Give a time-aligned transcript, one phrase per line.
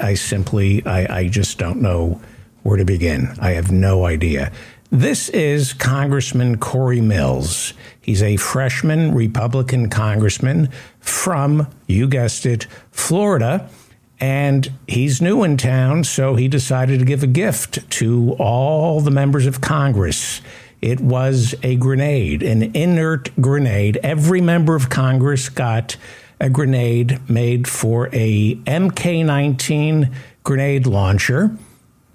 [0.00, 2.20] I simply, I, I just don't know
[2.62, 3.34] where to begin.
[3.40, 4.52] I have no idea.
[4.90, 7.74] This is Congressman Corey Mills.
[8.00, 13.68] He's a freshman Republican congressman from, you guessed it, Florida.
[14.20, 19.10] And he's new in town, so he decided to give a gift to all the
[19.10, 20.40] members of Congress.
[20.80, 23.98] It was a grenade, an inert grenade.
[24.02, 25.96] Every member of Congress got
[26.40, 30.10] a grenade made for a MK 19
[30.44, 31.56] grenade launcher.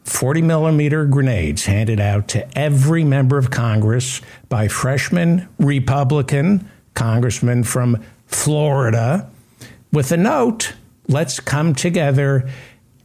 [0.03, 8.03] 40 millimeter grenades handed out to every member of Congress by freshman Republican congressman from
[8.27, 9.29] Florida
[9.91, 10.73] with a note
[11.07, 12.49] let's come together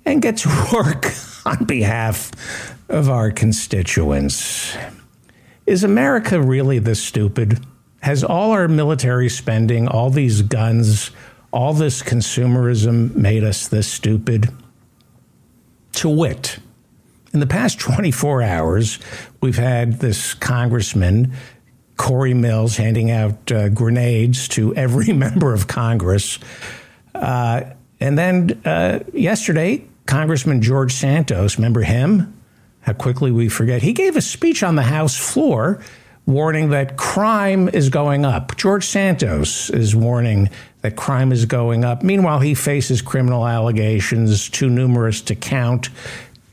[0.05, 1.06] and get to work
[1.46, 2.30] on behalf
[2.88, 4.77] of our constituents.
[5.66, 7.64] Is America really this stupid?
[8.00, 11.10] Has all our military spending, all these guns,
[11.52, 14.48] all this consumerism made us this stupid?
[15.92, 16.58] To wit,
[17.32, 18.98] in the past 24 hours,
[19.40, 21.32] we've had this congressman,
[21.96, 26.38] Corey Mills, handing out uh, grenades to every member of Congress.
[27.14, 27.62] Uh,
[28.00, 32.34] and then uh, yesterday, Congressman George Santos, remember him?
[32.88, 33.83] how quickly we forget.
[33.83, 35.78] He gave a speech on the House floor
[36.28, 38.54] warning that crime is going up.
[38.58, 40.50] George Santos is warning
[40.82, 42.02] that crime is going up.
[42.02, 45.88] Meanwhile, he faces criminal allegations too numerous to count.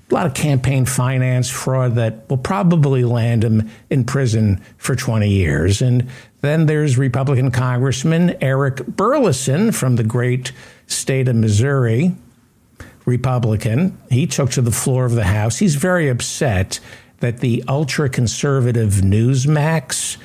[0.10, 5.30] A lot of campaign finance fraud that will probably land him in prison for 20
[5.30, 5.82] years.
[5.82, 6.10] And
[6.40, 10.54] then there's Republican Congressman Eric Burlison from the great
[10.88, 12.16] state of Missouri
[13.06, 13.98] Republican.
[14.10, 15.58] He took to the floor of the House.
[15.58, 16.80] He's very upset
[17.26, 20.18] that the ultra conservative Newsmax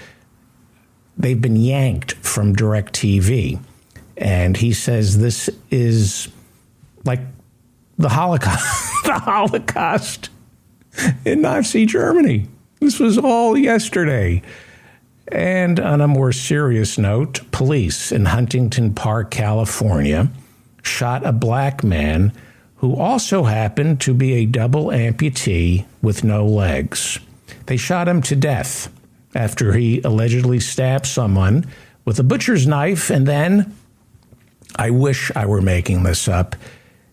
[1.16, 3.58] they've been yanked from DirecTV.
[4.18, 6.28] And he says this is
[7.04, 7.20] like
[7.96, 10.28] the Holocaust, the Holocaust
[11.24, 12.46] in Nazi Germany.
[12.80, 14.42] This was all yesterday.
[15.28, 20.30] And on a more serious note, police in Huntington Park, California,
[20.83, 22.34] shot a black man
[22.80, 27.18] who also happened to be a double amputee with no legs.
[27.67, 28.91] They shot him to death
[29.35, 31.67] after he allegedly stabbed someone
[32.07, 33.77] with a butcher's knife, and then,
[34.77, 36.57] I wish I were making this up,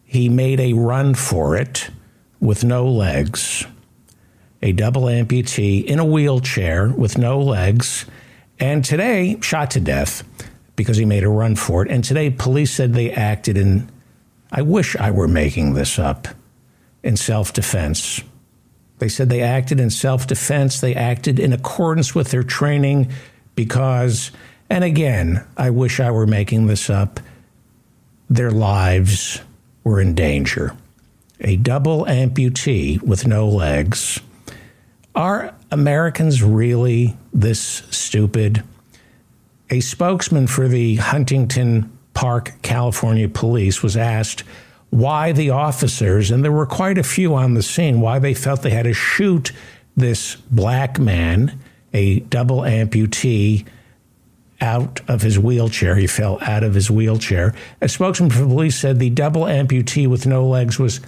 [0.06, 1.90] he made a run for it
[2.40, 3.66] with no legs.
[4.62, 8.06] A double amputee in a wheelchair with no legs,
[8.58, 10.24] and today shot to death
[10.78, 11.92] because he made a run for it.
[11.92, 13.90] And today, police said they acted in
[14.52, 16.28] I wish I were making this up
[17.04, 18.22] in self defense.
[19.00, 23.12] They said they acted in self defense, they acted in accordance with their training
[23.56, 24.32] because,
[24.70, 27.20] and again, I wish I were making this up,
[28.30, 29.42] their lives
[29.84, 30.76] were in danger.
[31.40, 34.20] A double amputee with no legs.
[35.14, 37.60] Are Americans really this
[37.92, 38.64] stupid?
[39.70, 44.44] A spokesman for the Huntington Park, California police was asked
[44.90, 48.64] why the officers, and there were quite a few on the scene, why they felt
[48.64, 49.52] they had to shoot
[49.96, 51.60] this black man,
[51.94, 53.68] a double amputee,
[54.60, 55.96] out of his wheelchair.
[55.96, 57.54] He fell out of his wheelchair.
[57.82, 61.00] A spokesman for police said the double amputee with no legs was,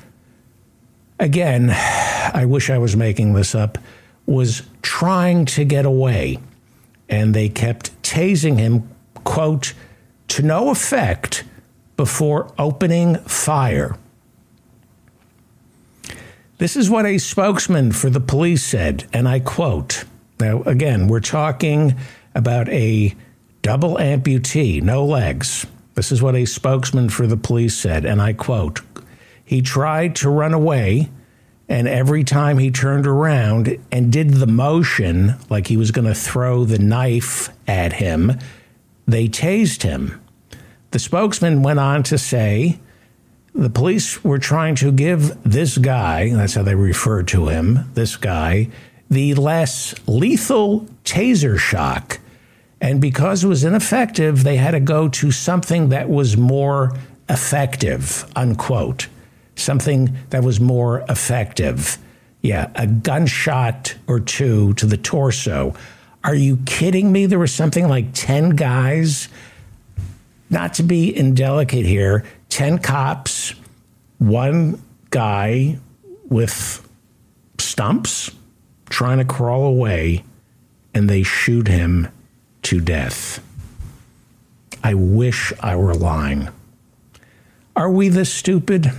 [1.20, 3.80] again, I wish I was making this up,
[4.28, 6.38] was trying to get away.
[7.10, 8.88] And they kept tasing him,
[9.24, 9.74] quote,
[10.30, 11.44] to no effect
[11.98, 13.98] before opening fire.
[16.58, 20.04] This is what a spokesman for the police said, and I quote.
[20.40, 21.96] Now, again, we're talking
[22.36, 23.16] about a
[23.62, 25.66] double amputee, no legs.
[25.96, 28.82] This is what a spokesman for the police said, and I quote
[29.44, 31.10] He tried to run away,
[31.68, 36.16] and every time he turned around and did the motion like he was going to
[36.16, 38.38] throw the knife at him,
[39.12, 40.22] they tased him.
[40.92, 42.80] The spokesman went on to say
[43.54, 48.16] the police were trying to give this guy, that's how they referred to him, this
[48.16, 48.70] guy,
[49.10, 52.20] the less lethal taser shock.
[52.82, 56.98] And because it was ineffective, they had to go to something that was more
[57.28, 59.08] effective, unquote.
[59.56, 61.98] Something that was more effective.
[62.42, 65.76] Yeah, a gunshot or two to the torso.
[66.24, 67.26] Are you kidding me?
[67.26, 69.30] There was something like 10 guys,
[70.50, 73.54] not to be indelicate here, 10 cops,
[74.18, 74.82] one
[75.12, 75.80] guy
[76.28, 76.88] with
[77.58, 78.32] stumps
[78.90, 80.24] trying to crawl away,
[80.94, 82.08] and they shoot him
[82.64, 83.42] to death.
[84.84, 86.50] I wish I were lying.
[87.76, 88.92] Are we this stupid?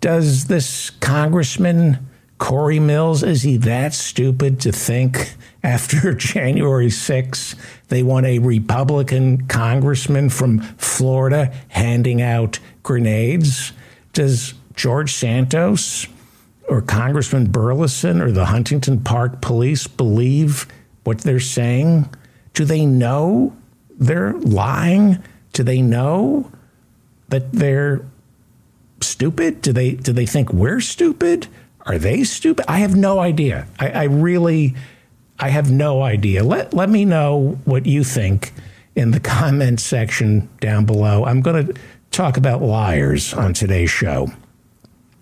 [0.00, 2.06] Does this Congressman
[2.38, 7.54] Corey Mills, is he that stupid to think after January 6th
[7.88, 13.72] they want a Republican congressman from Florida handing out grenades?
[14.12, 16.06] Does George Santos
[16.68, 20.66] or Congressman Burlison or the Huntington Park police believe
[21.04, 22.08] what they're saying?
[22.52, 23.56] Do they know
[23.98, 25.22] they're lying?
[25.52, 26.50] Do they know
[27.28, 28.04] that they're
[29.00, 29.62] stupid?
[29.62, 31.48] Do they do they think we're stupid?
[31.86, 32.64] Are they stupid?
[32.68, 33.66] I have no idea.
[33.78, 34.74] I, I really
[35.38, 36.42] I have no idea.
[36.42, 38.52] Let let me know what you think
[38.94, 41.24] in the comment section down below.
[41.24, 41.74] I'm going to
[42.10, 44.28] talk about liars on today's show.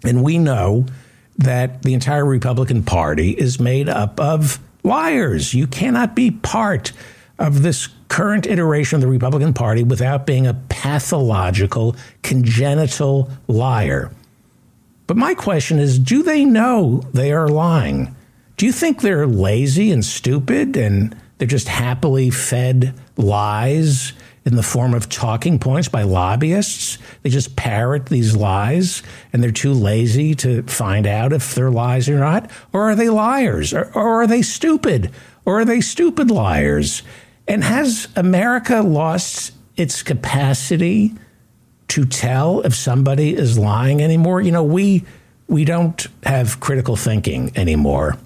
[0.05, 0.87] And we know
[1.39, 5.55] that the entire Republican Party is made up of liars.
[5.55, 6.93] You cannot be part
[7.39, 14.13] of this current iteration of the Republican Party without being a pathological, congenital liar.
[15.07, 18.15] But my question is do they know they are lying?
[18.57, 24.13] Do you think they're lazy and stupid and they're just happily fed lies
[24.45, 26.99] in the form of talking points by lobbyists?
[27.23, 29.03] They just parrot these lies
[29.33, 32.51] and they're too lazy to find out if they're lies or not?
[32.73, 33.75] Or are they liars?
[33.75, 35.11] Or, or are they stupid?
[35.45, 37.03] Or are they stupid liars?
[37.49, 41.15] And has America lost its capacity
[41.95, 44.41] to tell if somebody is lying anymore?
[44.41, 45.05] You know, we
[45.47, 48.19] we don't have critical thinking anymore.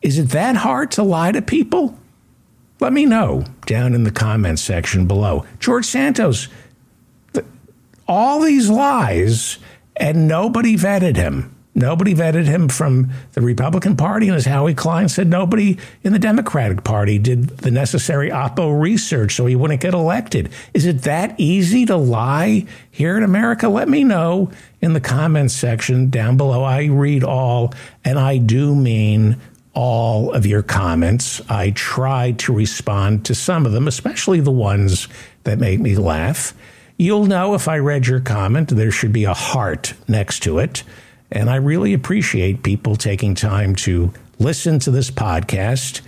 [0.00, 1.98] Is it that hard to lie to people?
[2.80, 5.44] Let me know down in the comments section below.
[5.60, 6.48] George Santos,
[8.08, 9.58] all these lies,
[9.96, 11.53] and nobody vetted him.
[11.74, 16.20] Nobody vetted him from the Republican Party, and as Howie Klein said, nobody in the
[16.20, 20.50] Democratic Party did the necessary Oppo research so he wouldn't get elected.
[20.72, 23.68] Is it that easy to lie here in America?
[23.68, 26.62] Let me know in the comments section down below.
[26.62, 27.74] I read all,
[28.04, 29.36] and I do mean
[29.72, 31.40] all of your comments.
[31.50, 35.08] I try to respond to some of them, especially the ones
[35.42, 36.54] that make me laugh.
[36.96, 40.84] You'll know if I read your comment, there should be a heart next to it.
[41.30, 46.00] And I really appreciate people taking time to listen to this podcast.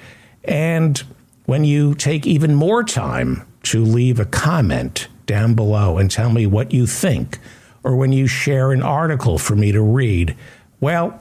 [0.44, 1.02] And
[1.46, 6.46] when you take even more time to leave a comment down below and tell me
[6.46, 7.38] what you think,
[7.82, 10.36] or when you share an article for me to read,
[10.80, 11.20] well,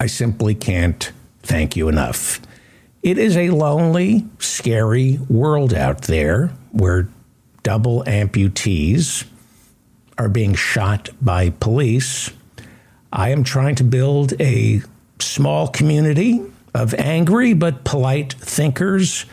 [0.00, 1.10] I simply can't
[1.42, 2.40] thank you enough.
[3.02, 7.08] It is a lonely, scary world out there where
[7.62, 9.24] double amputees
[10.18, 12.30] are being shot by police.
[13.12, 14.82] I am trying to build a
[15.20, 16.42] small community
[16.74, 19.24] of angry but polite thinkers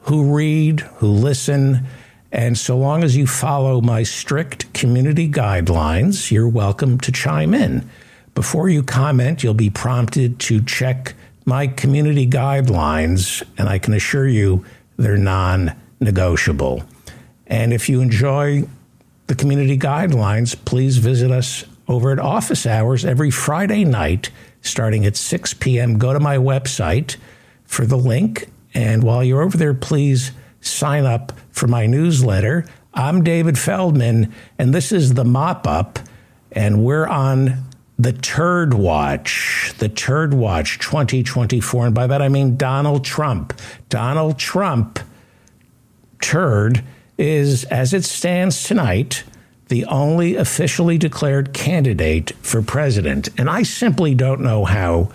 [0.00, 1.86] who read, who listen,
[2.32, 7.88] and so long as you follow my strict community guidelines, you're welcome to chime in.
[8.34, 14.26] Before you comment, you'll be prompted to check my community guidelines, and I can assure
[14.26, 14.64] you
[14.96, 16.82] they're non negotiable.
[17.46, 18.64] And if you enjoy
[19.32, 24.28] the community guidelines, please visit us over at office hours every Friday night
[24.60, 25.96] starting at 6 p.m.
[25.96, 27.16] Go to my website
[27.64, 28.50] for the link.
[28.74, 32.66] And while you're over there, please sign up for my newsletter.
[32.92, 35.98] I'm David Feldman, and this is the mop up,
[36.52, 37.64] and we're on
[37.98, 41.86] the Turd Watch, the Turd Watch 2024.
[41.86, 43.58] And by that I mean Donald Trump.
[43.88, 44.98] Donald Trump,
[46.20, 46.84] turd,
[47.22, 49.24] is, as it stands tonight,
[49.68, 53.28] the only officially declared candidate for president.
[53.38, 55.10] And I simply don't know how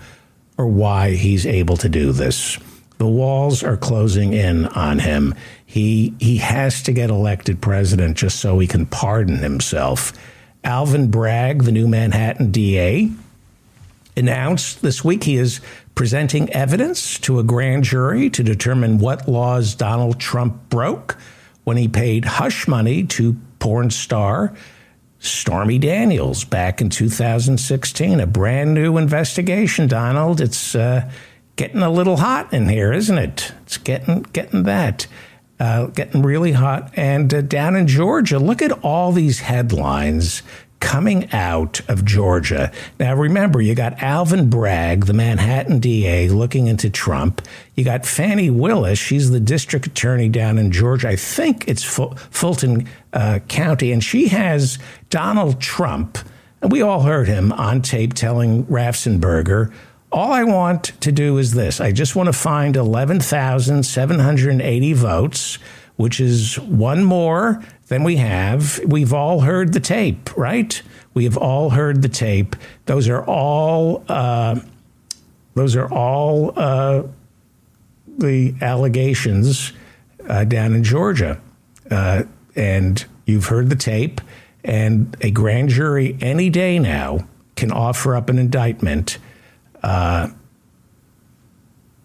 [0.56, 2.58] or why he's able to do this.
[2.96, 5.34] The walls are closing in on him.
[5.64, 10.12] He, he has to get elected president just so he can pardon himself.
[10.64, 13.12] Alvin Bragg, the new Manhattan DA,
[14.16, 15.60] announced this week he is
[15.94, 21.16] presenting evidence to a grand jury to determine what laws Donald Trump broke
[21.68, 24.54] when he paid hush money to porn star
[25.18, 28.20] Stormy Daniels back in 2016.
[28.20, 30.40] A brand new investigation, Donald.
[30.40, 31.10] It's uh,
[31.56, 33.52] getting a little hot in here, isn't it?
[33.64, 35.06] It's getting getting that
[35.60, 36.90] uh, getting really hot.
[36.96, 40.42] And uh, down in Georgia, look at all these headlines
[40.80, 42.70] coming out of Georgia.
[42.98, 47.42] Now, remember, you got Alvin Bragg, the Manhattan DA, looking into Trump.
[47.74, 48.98] You got Fani Willis.
[48.98, 51.08] She's the district attorney down in Georgia.
[51.08, 53.92] I think it's Fulton uh, County.
[53.92, 54.78] And she has
[55.10, 56.18] Donald Trump,
[56.62, 59.72] and we all heard him on tape telling Raffensperger
[60.10, 65.58] all I want to do is this I just want to find 11,780 votes,
[65.96, 70.80] which is one more then we have, we've all heard the tape, right?
[71.14, 72.54] We have all heard the tape.
[72.86, 74.60] Those are all, uh,
[75.54, 77.04] those are all uh,
[78.06, 79.72] the allegations
[80.28, 81.40] uh, down in Georgia.
[81.90, 84.20] Uh, and you've heard the tape,
[84.62, 87.26] and a grand jury any day now
[87.56, 89.18] can offer up an indictment
[89.82, 90.28] uh,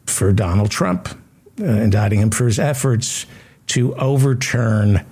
[0.05, 1.09] for Donald Trump,
[1.59, 3.25] uh, indicting him for his efforts
[3.67, 5.05] to overturn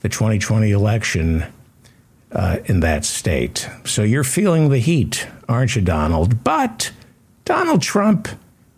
[0.00, 1.44] the 2020 election
[2.32, 3.68] uh, in that state.
[3.84, 6.44] So you're feeling the heat, aren't you, Donald?
[6.44, 6.92] But
[7.44, 8.28] Donald Trump,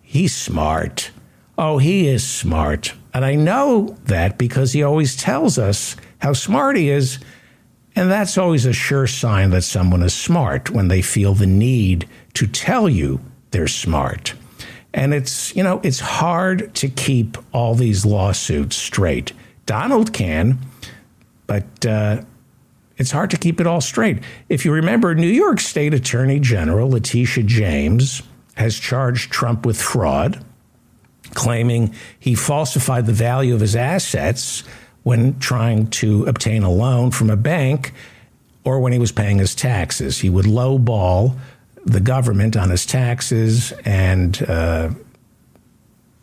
[0.02, 1.10] he's smart.
[1.58, 2.94] Oh, he is smart.
[3.12, 7.18] And I know that because he always tells us how smart he is.
[7.96, 12.08] And that's always a sure sign that someone is smart when they feel the need
[12.34, 14.34] to tell you they're smart.
[14.94, 19.32] And it's, you know, it's hard to keep all these lawsuits straight.
[19.66, 20.58] Donald can,
[21.50, 22.22] but uh,
[22.96, 24.22] it's hard to keep it all straight.
[24.48, 28.22] If you remember, New York State Attorney General Letitia James
[28.54, 30.44] has charged Trump with fraud,
[31.34, 34.62] claiming he falsified the value of his assets
[35.02, 37.94] when trying to obtain a loan from a bank
[38.62, 40.20] or when he was paying his taxes.
[40.20, 41.36] He would lowball
[41.84, 44.90] the government on his taxes and uh,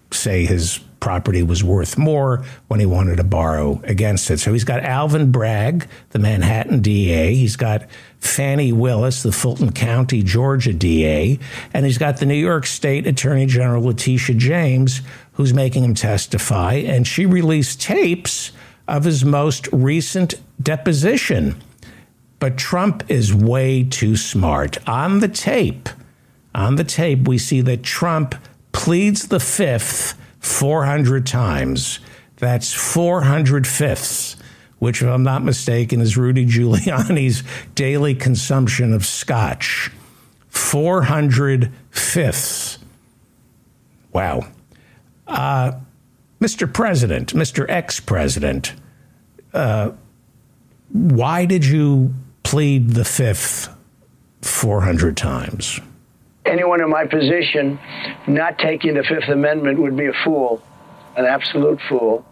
[0.10, 4.40] say his property was worth more when he wanted to borrow against it.
[4.40, 7.36] So he's got Alvin Bragg, the Manhattan DA.
[7.36, 7.88] He's got
[8.20, 11.40] Fani Willis, the Fulton County, Georgia DA.
[11.74, 15.02] And he's got the New York State Attorney General, Letitia James,
[15.34, 16.74] who's making him testify.
[16.74, 18.52] And she released tapes
[18.88, 21.62] of his most recent deposition.
[22.40, 24.78] But Trump is way too smart.
[24.88, 25.90] On the tape,
[26.54, 28.36] on the tape, we see that Trump
[28.72, 30.16] pleads the fifth
[30.48, 32.00] 400 times.
[32.38, 34.38] That's 400 fifths,
[34.80, 37.44] which, if I'm not mistaken, is Rudy Giuliani's
[37.76, 39.92] daily consumption of scotch.
[40.50, 42.80] 400 fifths.
[44.14, 44.48] Wow.
[45.28, 45.74] Uh,
[46.40, 46.72] Mr.
[46.72, 47.66] President, Mr.
[47.70, 48.74] Ex President,
[49.54, 49.92] uh,
[50.90, 52.14] why did you
[52.44, 53.70] plead the fifth
[54.42, 55.80] 400 times?
[56.48, 57.80] Anyone in my position
[58.28, 60.62] not taking the Fifth Amendment would be a fool,
[61.16, 62.26] an absolute fool.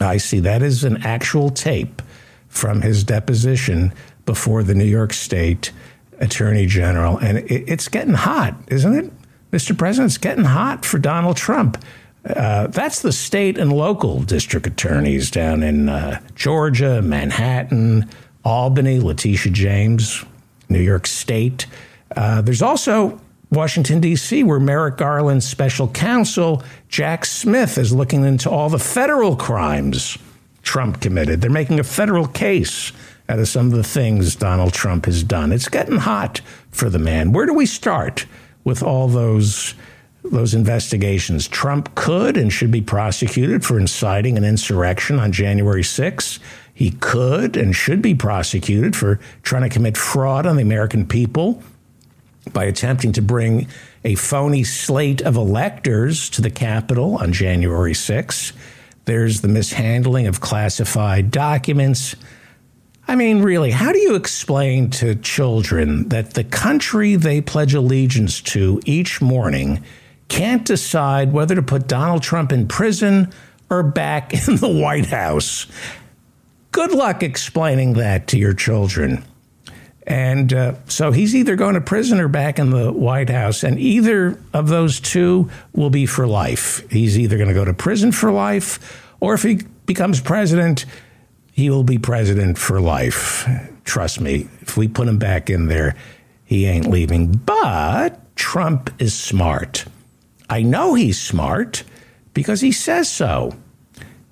[0.00, 0.40] I see.
[0.40, 2.02] That is an actual tape
[2.48, 3.92] from his deposition
[4.26, 5.72] before the New York State
[6.20, 7.16] Attorney General.
[7.18, 9.10] And it's getting hot, isn't it?
[9.52, 9.76] Mr.
[9.76, 11.82] President, it's getting hot for Donald Trump.
[12.24, 18.08] Uh, that's the state and local district attorneys down in uh, Georgia, Manhattan,
[18.44, 20.24] Albany, Letitia James,
[20.68, 21.66] New York State.
[22.14, 28.50] Uh, there's also Washington, D.C., where Merrick Garland's special counsel, Jack Smith, is looking into
[28.50, 30.18] all the federal crimes
[30.62, 31.40] Trump committed.
[31.40, 32.92] They're making a federal case
[33.28, 35.52] out of some of the things Donald Trump has done.
[35.52, 37.32] It's getting hot for the man.
[37.32, 38.26] Where do we start
[38.64, 39.74] with all those?
[40.24, 41.48] Those investigations.
[41.48, 46.38] Trump could and should be prosecuted for inciting an insurrection on January 6th.
[46.74, 51.62] He could and should be prosecuted for trying to commit fraud on the American people
[52.52, 53.68] by attempting to bring
[54.04, 58.52] a phony slate of electors to the Capitol on January 6th.
[59.04, 62.14] There's the mishandling of classified documents.
[63.06, 68.42] I mean, really, how do you explain to children that the country they pledge allegiance
[68.42, 69.82] to each morning
[70.28, 73.32] can't decide whether to put Donald Trump in prison
[73.70, 75.66] or back in the White House?
[76.70, 79.24] Good luck explaining that to your children.
[80.08, 83.62] And uh, so he's either going to prison or back in the White House.
[83.62, 86.90] And either of those two will be for life.
[86.90, 90.86] He's either going to go to prison for life, or if he becomes president,
[91.52, 93.46] he will be president for life.
[93.84, 95.94] Trust me, if we put him back in there,
[96.46, 97.32] he ain't leaving.
[97.32, 99.84] But Trump is smart.
[100.48, 101.84] I know he's smart
[102.32, 103.54] because he says so.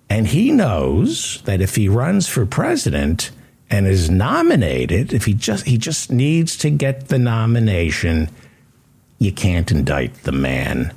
[0.08, 3.30] And he knows that if he runs for president
[3.70, 8.28] and is nominated, if he just he just needs to get the nomination,
[9.18, 10.92] you can't indict the man.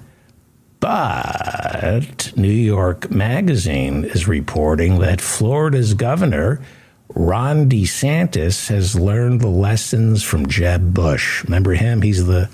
[0.80, 6.62] But New York Magazine is reporting that Florida's governor,
[7.10, 11.44] Ron DeSantis, has learned the lessons from Jeb Bush.
[11.44, 12.02] Remember him?
[12.02, 12.50] He's the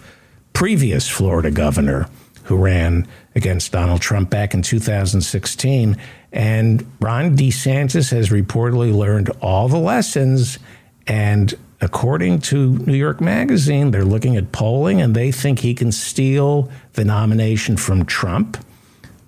[0.53, 2.07] previous Florida governor
[2.45, 5.97] who ran against Donald Trump back in 2016.
[6.31, 10.59] And Ron DeSantis has reportedly learned all the lessons.
[11.07, 15.91] And according to New York Magazine, they're looking at polling and they think he can
[15.91, 18.63] steal the nomination from Trump.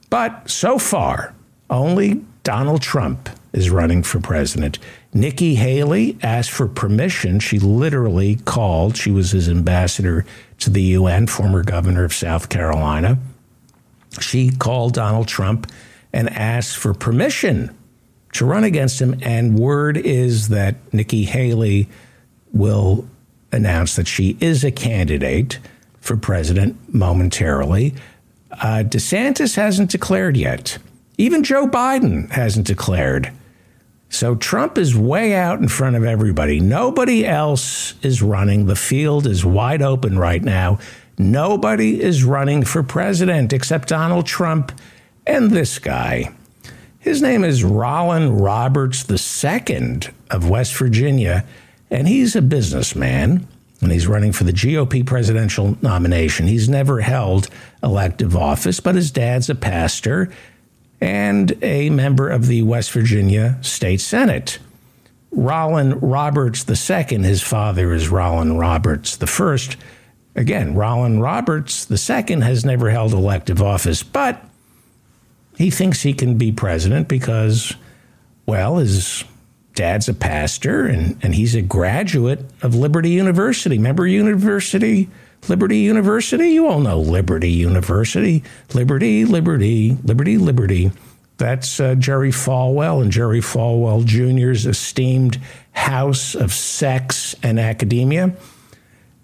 [0.09, 1.33] But so far,
[1.69, 4.77] only Donald Trump is running for president.
[5.17, 7.39] Nikki Haley asked for permission.
[7.39, 10.27] She literally called, she was his ambassador
[10.59, 13.17] to the UN, former governor of South Carolina.
[14.21, 15.71] She called Donald Trump
[16.13, 17.75] and asked for permission
[18.33, 19.19] to run against him.
[19.23, 21.89] And word is that Nikki Haley
[22.53, 23.09] will
[23.51, 25.57] announce that she is a candidate
[25.99, 27.95] for president momentarily.
[28.51, 30.77] Uh, DeSantis hasn't declared yet.
[31.17, 33.31] Even Joe Biden hasn't declared.
[34.09, 36.59] So Trump is way out in front of everybody.
[36.59, 38.65] Nobody else is running.
[38.65, 40.79] The field is wide open right now.
[41.17, 44.71] Nobody is running for president except Donald Trump
[45.25, 46.33] and this guy.
[46.99, 49.99] His name is Rollan Roberts II
[50.29, 51.45] of West Virginia,
[51.89, 53.47] and he's a businessman
[53.81, 56.47] and he's running for the GOP presidential nomination.
[56.47, 57.47] He's never held
[57.83, 60.31] elective office, but his dad's a pastor
[60.99, 64.59] and a member of the West Virginia State Senate.
[65.35, 69.75] Rollan Roberts II, his father is Rollan Roberts I.
[70.35, 74.43] Again, Rollan Roberts II has never held elective office, but
[75.57, 77.73] he thinks he can be president because,
[78.45, 79.23] well, his
[79.73, 83.77] dad's a pastor and, and he's a graduate of Liberty University.
[83.77, 85.09] Remember University?
[85.47, 86.49] Liberty University?
[86.49, 88.43] You all know Liberty University.
[88.73, 90.91] Liberty, Liberty, Liberty, Liberty.
[91.37, 95.39] That's uh, Jerry Falwell and Jerry Falwell Jr.'s esteemed
[95.71, 98.35] house of sex and academia.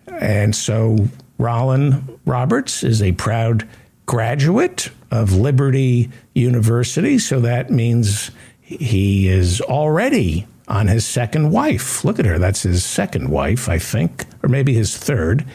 [0.08, 1.08] And so
[1.40, 3.68] Rollan Roberts is a proud
[4.06, 7.18] graduate of Liberty University.
[7.20, 12.06] So that means he is already on his second wife.
[12.06, 12.40] Look at her.
[12.40, 15.46] That's his second wife, I think, or maybe his third.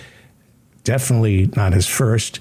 [0.89, 2.41] Definitely not his first.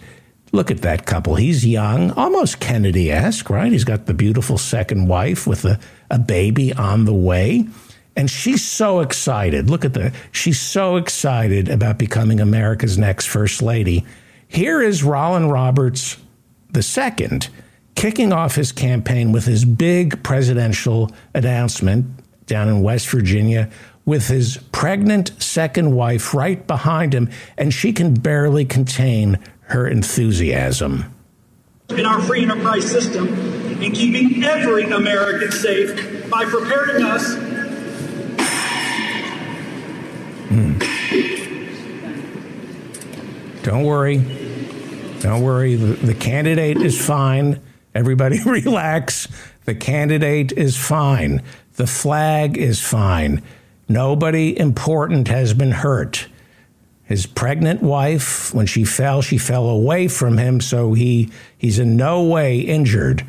[0.53, 1.35] Look at that couple.
[1.35, 3.69] He's young, almost Kennedy esque, right?
[3.69, 5.77] He's got the beautiful second wife with a,
[6.09, 7.67] a baby on the way.
[8.15, 9.69] And she's so excited.
[9.69, 14.05] Look at the, she's so excited about becoming America's next first lady.
[14.47, 16.15] Here is Rollan Roberts
[16.73, 17.39] II
[17.95, 22.05] kicking off his campaign with his big presidential announcement
[22.45, 23.69] down in West Virginia
[24.07, 31.13] with his pregnant second wife right behind him, and she can barely contain her enthusiasm.
[31.89, 33.27] In our free enterprise system,
[33.83, 37.35] in keeping every American safe by preparing us.
[40.47, 40.79] Hmm.
[43.63, 44.17] Don't worry.
[45.19, 45.75] Don't worry.
[45.75, 47.61] The, the candidate is fine.
[47.93, 49.27] Everybody relax.
[49.65, 51.43] The candidate is fine.
[51.75, 53.43] The flag is fine.
[53.87, 56.27] Nobody important has been hurt.
[57.03, 61.95] His pregnant wife, when she fell, she fell away from him, so he he's in
[61.95, 63.25] no way injured.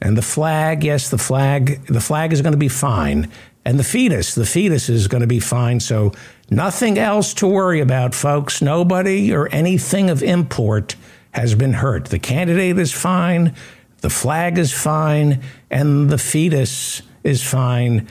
[0.00, 3.30] And the flag, yes, the flag, the flag is going to be fine.
[3.64, 5.80] And the fetus, the fetus is going to be fine.
[5.80, 6.12] So
[6.48, 8.62] nothing else to worry about, folks.
[8.62, 10.94] Nobody or anything of import
[11.32, 12.06] has been hurt.
[12.06, 13.54] The candidate is fine
[14.00, 18.06] the flag is fine and the fetus is fine.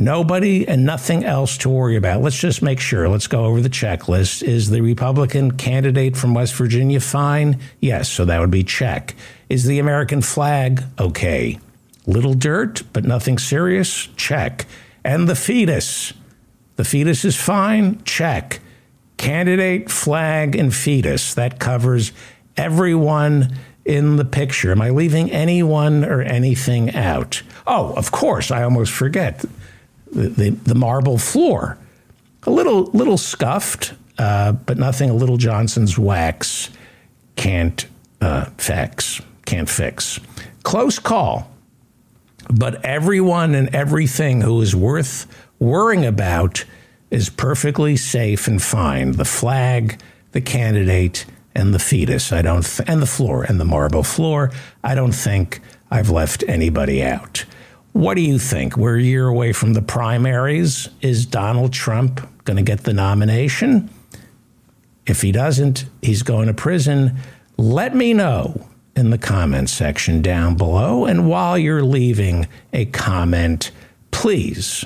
[0.00, 2.22] Nobody and nothing else to worry about.
[2.22, 3.06] Let's just make sure.
[3.06, 4.42] Let's go over the checklist.
[4.42, 7.60] Is the Republican candidate from West Virginia fine?
[7.80, 9.14] Yes, so that would be check.
[9.50, 11.58] Is the American flag okay?
[12.06, 14.08] Little dirt, but nothing serious?
[14.16, 14.64] Check.
[15.04, 16.14] And the fetus.
[16.76, 18.02] The fetus is fine?
[18.04, 18.60] Check.
[19.18, 21.34] Candidate, flag, and fetus.
[21.34, 22.12] That covers
[22.56, 24.70] everyone in the picture?
[24.70, 27.42] Am I leaving anyone or anything out?
[27.66, 29.44] Oh, of course, I almost forget
[30.12, 31.78] the, the, marble floor.
[32.44, 36.70] A little, little scuffed, uh, but nothing a little Johnson's wax
[37.36, 37.86] can't
[38.20, 39.20] uh, fix.
[39.46, 40.20] Can't fix.
[40.62, 41.50] Close call.
[42.48, 45.26] But everyone and everything who is worth
[45.58, 46.64] worrying about
[47.10, 49.12] is perfectly safe and fine.
[49.12, 50.00] The flag,
[50.32, 52.32] the candidate, and the fetus.
[52.32, 54.50] I don't, th- and the floor and the marble floor.
[54.82, 57.44] I don't think I've left anybody out.
[57.92, 58.76] What do you think?
[58.76, 60.88] We're a year away from the primaries.
[61.00, 63.90] Is Donald Trump going to get the nomination?
[65.06, 67.16] If he doesn't, he's going to prison.
[67.56, 71.04] Let me know in the comments section down below.
[71.04, 73.72] And while you're leaving a comment,
[74.12, 74.84] please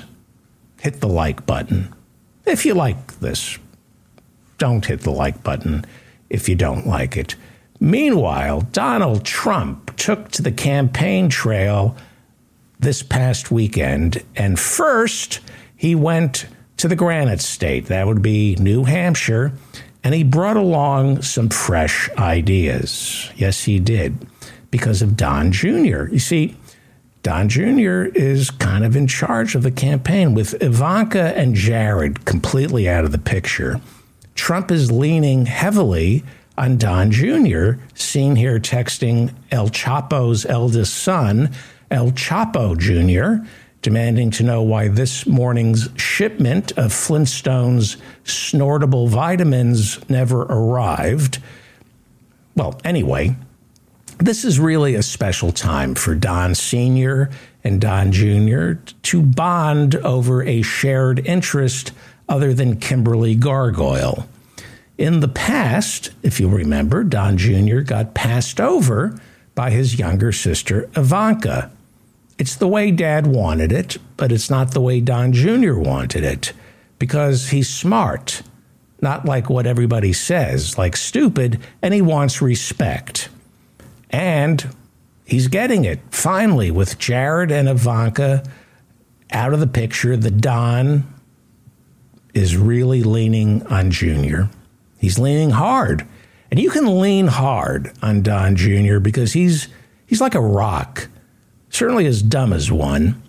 [0.81, 1.93] hit the like button.
[2.45, 3.59] If you like this,
[4.57, 5.85] don't hit the like button
[6.29, 7.35] if you don't like it.
[7.79, 11.95] Meanwhile, Donald Trump took to the campaign trail
[12.79, 15.39] this past weekend, and first
[15.75, 17.87] he went to the Granite State.
[17.87, 19.53] That would be New Hampshire.
[20.03, 23.31] And he brought along some fresh ideas.
[23.35, 24.27] Yes, he did,
[24.69, 26.05] because of Don Jr.
[26.11, 26.55] You see,
[27.23, 28.03] Don Jr.
[28.13, 33.11] is kind of in charge of the campaign with Ivanka and Jared completely out of
[33.11, 33.81] the picture.
[34.35, 36.23] Trump is leaning heavily
[36.55, 41.49] on Don Jr., seen here texting El Chapo's eldest son,
[41.95, 43.47] El Chapo Jr.,
[43.81, 51.41] demanding to know why this morning's shipment of Flintstone's snortable vitamins never arrived.
[52.53, 53.37] Well, anyway,
[54.17, 57.29] this is really a special time for Don Sr.
[57.63, 58.73] and Don Jr.
[59.03, 61.93] to bond over a shared interest
[62.27, 64.27] other than Kimberly Gargoyle.
[64.97, 67.79] In the past, if you remember, Don Jr.
[67.79, 69.17] got passed over
[69.53, 71.71] by his younger sister, Ivanka.
[72.37, 75.75] It's the way dad wanted it, but it's not the way Don Jr.
[75.75, 76.53] wanted it
[76.99, 78.41] because he's smart,
[79.01, 83.29] not like what everybody says, like stupid, and he wants respect.
[84.09, 84.75] And
[85.25, 88.43] he's getting it finally with Jared and Ivanka
[89.31, 90.17] out of the picture.
[90.17, 91.05] The Don
[92.33, 94.49] is really leaning on Junior.
[94.99, 96.05] He's leaning hard.
[96.51, 98.99] And you can lean hard on Don Jr.
[98.99, 99.67] because he's
[100.05, 101.07] he's like a rock,
[101.75, 103.21] certainly as dumb as one.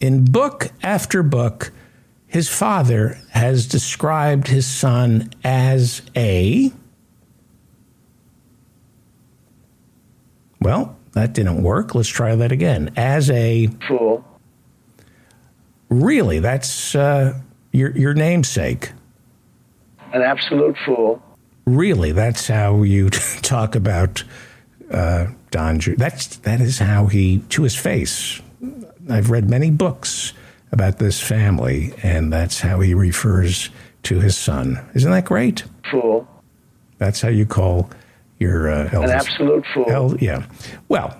[0.00, 1.72] In book after book,
[2.26, 6.72] his father has described his son as a
[10.60, 11.94] Well, that didn't work.
[11.94, 12.90] Let's try that again.
[12.96, 14.24] As a fool.
[15.88, 17.38] Really, that's uh,
[17.70, 18.90] your your namesake.
[20.12, 21.22] An absolute fool.
[21.66, 23.10] Really, that's how you
[23.42, 24.24] talk about
[24.90, 25.78] uh, Don.
[25.78, 28.40] Ju- that's that is how he to his face.
[29.08, 30.32] I've read many books
[30.72, 33.70] about this family, and that's how he refers
[34.04, 34.80] to his son.
[34.94, 35.64] Isn't that great?
[35.90, 36.26] Fool.
[36.98, 37.90] That's how you call
[38.38, 39.12] your uh, eldest.
[39.12, 39.84] An absolute fool.
[39.88, 40.46] El- yeah.
[40.88, 41.16] Well,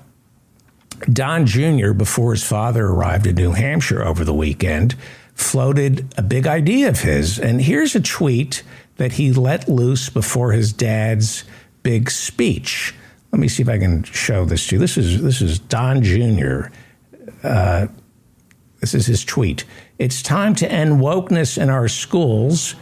[1.12, 4.94] Don Jr., before his father arrived in New Hampshire over the weekend,
[5.34, 7.38] floated a big idea of his.
[7.38, 8.62] And here's a tweet
[8.96, 11.44] that he let loose before his dad's
[11.82, 12.94] big speech.
[13.36, 14.78] Let me see if I can show this to you.
[14.78, 16.68] This is this is Don Jr.
[17.42, 17.86] Uh,
[18.80, 19.66] this is his tweet.
[19.98, 22.76] It's time to end wokeness in our schools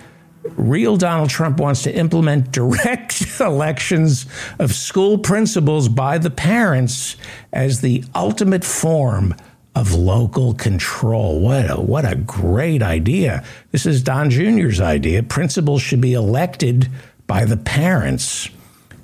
[0.56, 4.26] real Donald Trump wants to implement direct elections
[4.60, 7.16] of school principals by the parents
[7.52, 9.34] as the ultimate form
[9.74, 11.40] of local control.
[11.40, 13.42] What a, what a great idea.
[13.72, 15.24] This is Don Jr.'s idea.
[15.24, 16.88] Principals should be elected
[17.26, 18.48] by the parents.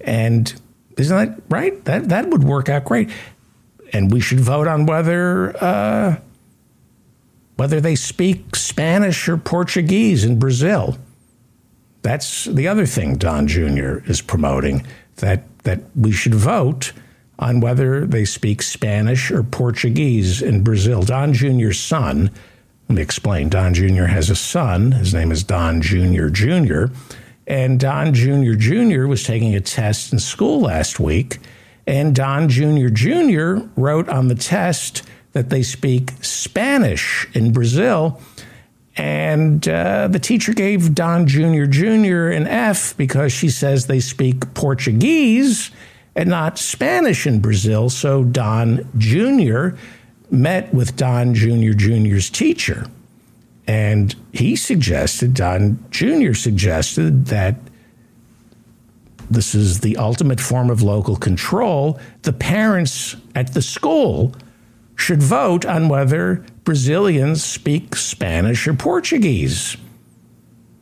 [0.03, 0.60] And
[1.01, 1.85] isn't that right?
[1.85, 3.11] That, that would work out great.
[3.93, 6.17] And we should vote on whether, uh,
[7.57, 10.97] whether they speak Spanish or Portuguese in Brazil.
[12.03, 13.99] That's the other thing Don Jr.
[14.09, 14.87] is promoting
[15.17, 16.93] that that we should vote
[17.39, 21.03] on whether they speak Spanish or Portuguese in Brazil.
[21.03, 22.31] Don Jr.'s son,
[22.89, 23.49] let me explain.
[23.49, 24.05] Don Jr.
[24.05, 24.93] has a son.
[24.93, 26.29] His name is Don Jr.
[26.29, 26.87] Jr.
[27.51, 28.53] And Don Jr.
[28.53, 29.09] Jr.
[29.09, 31.39] was taking a test in school last week.
[31.85, 32.91] And Don Jr.
[32.91, 33.67] Jr.
[33.75, 38.21] wrote on the test that they speak Spanish in Brazil.
[38.97, 41.65] And uh, the teacher gave Don Jr.
[41.65, 42.29] Jr.
[42.29, 45.73] an F because she says they speak Portuguese
[46.15, 47.91] and not Spanish in Brazil.
[47.91, 49.71] So Don Jr.
[50.31, 51.73] met with Don Jr.
[51.73, 52.87] Jr.'s teacher.
[53.71, 56.35] And he suggested, Don Jr.
[56.35, 57.55] suggested that
[59.31, 62.01] this is the ultimate form of local control.
[62.23, 64.35] The parents at the school
[64.97, 69.77] should vote on whether Brazilians speak Spanish or Portuguese.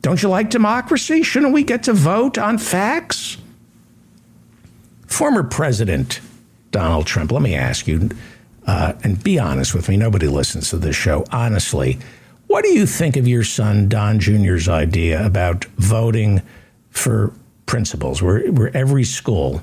[0.01, 1.21] Don't you like democracy?
[1.21, 3.37] Shouldn't we get to vote on facts?
[5.05, 6.21] Former President
[6.71, 8.09] Donald Trump, let me ask you,
[8.65, 11.23] uh, and be honest with me, nobody listens to this show.
[11.31, 11.99] Honestly,
[12.49, 16.41] what do you think of your son Don Jr.'s idea about voting
[16.89, 17.31] for
[17.67, 19.61] principals, where, where every school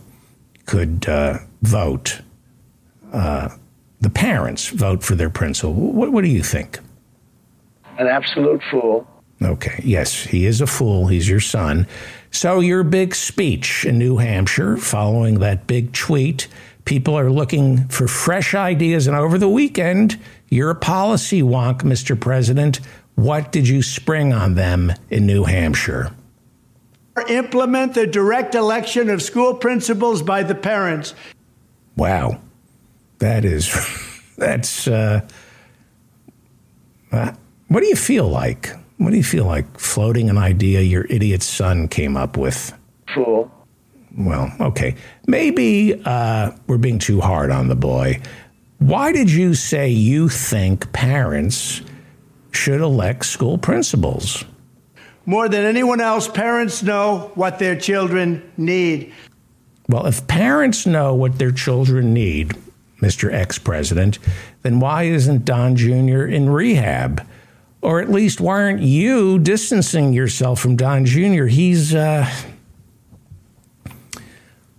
[0.66, 2.20] could uh, vote?
[3.12, 3.48] Uh,
[4.00, 5.74] the parents vote for their principal.
[5.74, 6.78] What, what do you think?
[7.98, 9.04] An absolute fool.
[9.42, 11.08] Okay, yes, he is a fool.
[11.08, 11.88] He's your son.
[12.30, 16.46] So, your big speech in New Hampshire following that big tweet,
[16.86, 19.06] people are looking for fresh ideas.
[19.06, 20.18] And over the weekend,
[20.48, 22.18] you're a policy wonk, Mr.
[22.18, 22.80] President.
[23.16, 26.12] What did you spring on them in New Hampshire?
[27.28, 31.14] Implement the direct election of school principals by the parents.
[31.96, 32.40] Wow.
[33.18, 33.74] That is,
[34.38, 35.26] that's, uh,
[37.12, 37.32] uh,
[37.68, 38.70] what do you feel like?
[38.98, 42.72] What do you feel like floating an idea your idiot son came up with?
[43.14, 43.50] Fool.
[44.16, 44.96] Well, okay.
[45.26, 48.20] Maybe uh, we're being too hard on the boy.
[48.78, 51.82] Why did you say you think parents
[52.50, 54.44] should elect school principals?
[55.26, 59.12] More than anyone else, parents know what their children need.
[59.88, 62.56] Well, if parents know what their children need,
[63.00, 63.32] Mr.
[63.32, 64.18] Ex President,
[64.62, 66.24] then why isn't Don Jr.
[66.24, 67.26] in rehab?
[67.82, 71.44] Or at least, why aren't you distancing yourself from Don Jr.?
[71.44, 72.28] He's, uh,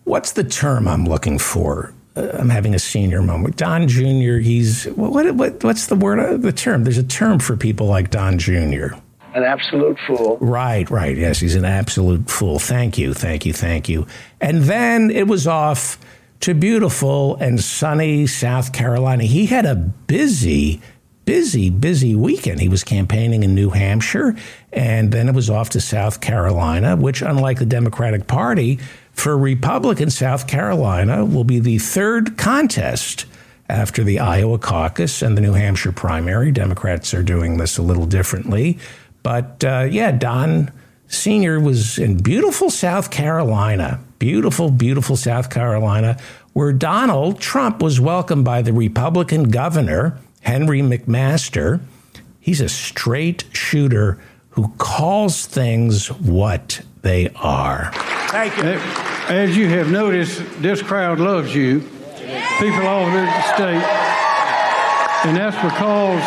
[0.08, 1.94] what's the term I'm looking for?
[2.16, 3.58] Uh, I'm having a senior moment.
[3.58, 6.84] Don Jr., he's, what, what, what's the word, uh, the term?
[6.84, 8.96] There's a term for people like Don Jr.
[9.34, 10.38] An absolute fool.
[10.40, 11.16] Right, right.
[11.16, 12.58] Yes, he's an absolute fool.
[12.58, 14.08] Thank you, thank you, thank you.
[14.42, 16.00] And then it was off
[16.40, 19.26] to beautiful and sunny South Carolina.
[19.26, 20.82] He had a busy,
[21.26, 22.62] busy, busy weekend.
[22.62, 24.36] He was campaigning in New Hampshire,
[24.72, 28.80] and then it was off to South Carolina, which, unlike the Democratic Party,
[29.18, 33.26] for Republican, South Carolina will be the third contest
[33.70, 36.52] after the Iowa caucus and the New Hampshire primary.
[36.52, 38.80] Democrats are doing this a little differently.
[39.24, 40.72] But uh, yeah, Don
[41.08, 41.60] Sr.
[41.60, 46.18] was in beautiful South Carolina beautiful, beautiful South Carolina,
[46.54, 51.80] where Donald Trump was welcomed by the Republican governor, Henry McMaster.
[52.40, 54.20] He's a straight shooter
[54.52, 57.92] who calls things what they are.
[58.30, 58.64] Thank you.
[59.34, 61.82] As you have noticed, this crowd loves you,
[62.60, 63.84] people all over the state,
[65.26, 66.22] and that's because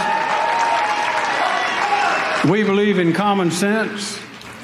[2.51, 4.21] we believe in common sense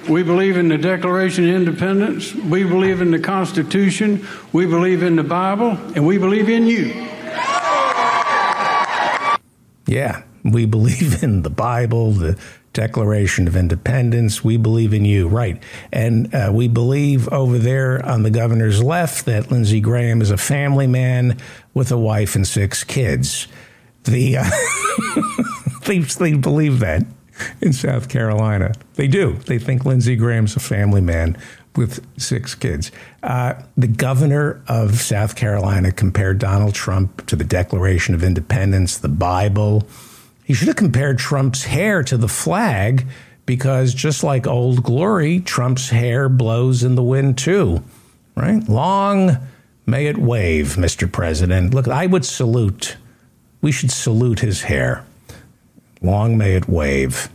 [0.09, 2.33] we believe in the Declaration of Independence.
[2.33, 4.25] We believe in the Constitution.
[4.53, 5.71] We believe in the Bible.
[5.97, 7.09] And we believe in you.
[9.89, 12.39] Yeah, we believe in the Bible, the
[12.77, 14.45] Declaration of Independence.
[14.45, 15.63] We believe in you, right?
[15.91, 20.37] And uh, we believe over there on the governor's left that Lindsey Graham is a
[20.37, 21.39] family man
[21.73, 23.49] with a wife and six kids.
[24.05, 24.51] The uh,
[25.87, 27.07] they, they believe that
[27.63, 28.73] in South Carolina.
[28.95, 29.33] They do.
[29.47, 31.39] They think Lindsey Graham's a family man
[31.77, 32.93] with six kids.
[33.23, 39.09] Uh, the governor of South Carolina compared Donald Trump to the Declaration of Independence, the
[39.09, 39.87] Bible.
[40.47, 43.05] He should have compared Trump's hair to the flag
[43.47, 47.83] because just like Old Glory, Trump's hair blows in the wind too,
[48.37, 48.67] right?
[48.69, 49.39] Long
[49.87, 51.11] may it wave, Mr.
[51.11, 51.75] President.
[51.75, 52.97] Look, I would salute,
[53.61, 55.05] we should salute his hair.
[56.01, 57.29] Long may it wave.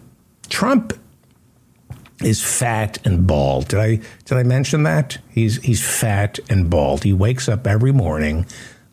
[0.48, 0.94] Trump
[2.24, 3.68] is fat and bald.
[3.68, 5.18] Did I did I mention that?
[5.30, 7.04] He's he's fat and bald.
[7.04, 8.46] He wakes up every morning,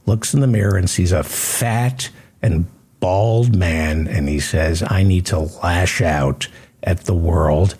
[0.06, 2.10] looks in the mirror and sees a fat
[2.42, 2.66] and
[3.00, 6.48] bald man and he says, "I need to lash out
[6.82, 7.74] at the world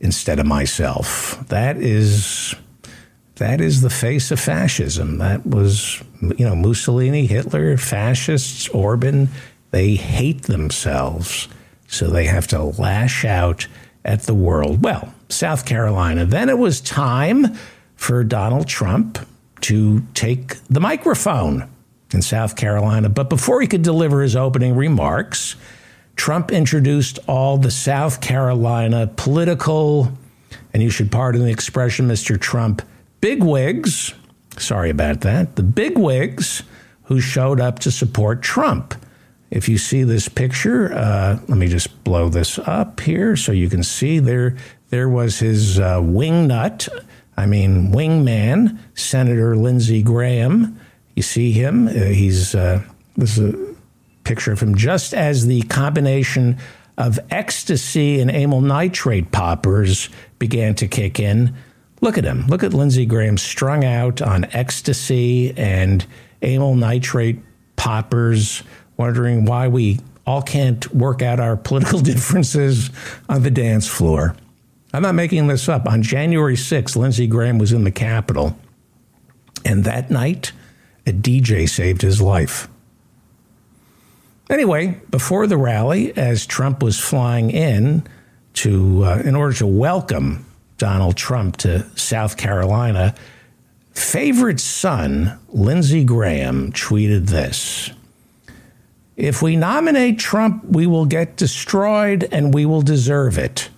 [0.00, 2.54] instead of myself." That is
[3.36, 5.18] that is the face of fascism.
[5.18, 9.28] That was you know Mussolini, Hitler, fascists, Orban,
[9.70, 11.48] they hate themselves,
[11.86, 13.66] so they have to lash out
[14.04, 14.82] at the world.
[14.82, 16.24] Well, South Carolina.
[16.24, 17.56] Then it was time
[17.96, 19.18] for Donald Trump
[19.62, 21.68] to take the microphone
[22.12, 23.08] in South Carolina.
[23.08, 25.56] But before he could deliver his opening remarks,
[26.16, 30.12] Trump introduced all the South Carolina political,
[30.72, 32.40] and you should pardon the expression, Mr.
[32.40, 32.82] Trump,
[33.20, 34.14] bigwigs.
[34.56, 35.56] Sorry about that.
[35.56, 36.62] The bigwigs
[37.04, 38.94] who showed up to support Trump.
[39.50, 43.68] If you see this picture, uh, let me just blow this up here so you
[43.68, 44.56] can see there.
[44.90, 46.88] There was his uh, wingnut,
[47.36, 50.80] I mean wingman, Senator Lindsey Graham.
[51.16, 51.88] You see him.
[51.88, 52.82] Uh, he's uh,
[53.16, 53.74] this is a
[54.22, 56.58] picture of him just as the combination
[56.98, 61.54] of ecstasy and amyl nitrate poppers began to kick in.
[62.00, 62.46] Look at him.
[62.46, 66.06] Look at Lindsey Graham strung out on ecstasy and
[66.42, 67.40] amyl nitrate
[67.76, 68.62] poppers
[68.96, 72.90] wondering why we all can't work out our political differences
[73.28, 74.36] on the dance floor.
[74.92, 75.86] I'm not making this up.
[75.86, 78.56] On January 6th, Lindsey Graham was in the Capitol,
[79.64, 80.52] and that night,
[81.06, 82.68] a DJ saved his life.
[84.48, 88.06] Anyway, before the rally, as Trump was flying in
[88.54, 90.46] to, uh, in order to welcome
[90.78, 93.14] Donald Trump to South Carolina,
[93.92, 97.90] favorite son Lindsey Graham tweeted this
[99.16, 103.70] if we nominate Trump, we will get destroyed and we will deserve it.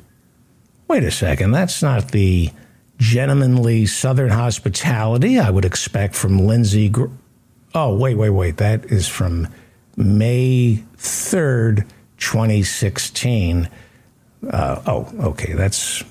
[0.89, 2.51] Wait a second, that's not the
[2.99, 6.89] gentlemanly Southern hospitality I would expect from Lindsey.
[6.89, 7.07] Gr-
[7.75, 8.57] oh, wait, wait, wait.
[8.59, 9.49] That is from
[9.97, 13.69] May 3rd, 2016.
[14.51, 15.53] Uh, oh, okay.
[15.53, 16.05] That's,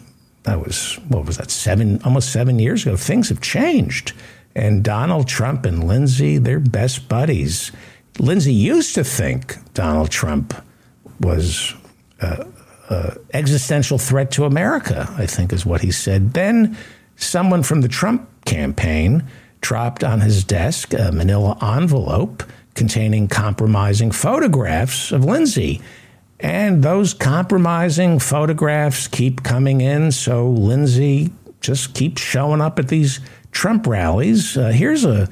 [0.44, 2.96] that was, what was that, seven, almost seven years ago.
[2.96, 4.14] Things have changed.
[4.56, 7.72] And Donald Trump and Lindsey, they're best buddies.
[8.18, 10.54] Lindsey used to think Donald Trump
[11.20, 11.76] was
[12.90, 16.34] an existential threat to America, I think is what he said.
[16.34, 16.78] Then
[17.16, 19.24] someone from the Trump campaign
[19.62, 22.44] dropped on his desk a manila envelope
[22.76, 25.82] containing compromising photographs of Lindsey.
[26.40, 33.20] And those compromising photographs keep coming in, so Lindsey just keeps showing up at these
[33.52, 34.56] Trump rallies.
[34.56, 35.28] Uh, here's a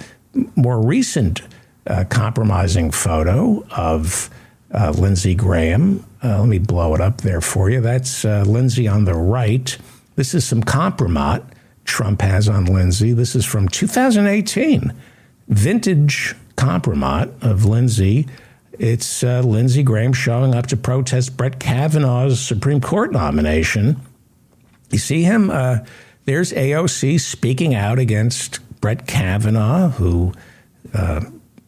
[0.56, 1.42] more recent
[1.86, 4.32] uh, compromising photo of
[4.74, 6.04] uh, Lindsey Graham.
[6.26, 7.80] Uh, let me blow it up there for you.
[7.80, 9.78] That's uh, Lindsey on the right.
[10.16, 11.44] This is some compromise
[11.84, 13.14] Trump has on Lindsey.
[13.14, 14.92] This is from 2018.
[15.50, 18.26] Vintage compromise of Lindsey.
[18.80, 24.02] It's uh, Lindsey Graham showing up to protest Brett Kavanaugh's Supreme Court nomination.
[24.90, 25.52] You see him?
[25.52, 25.80] Uh,
[26.26, 30.34] there's AOC speaking out against Brett Kavanaugh, who
[30.92, 31.22] uh,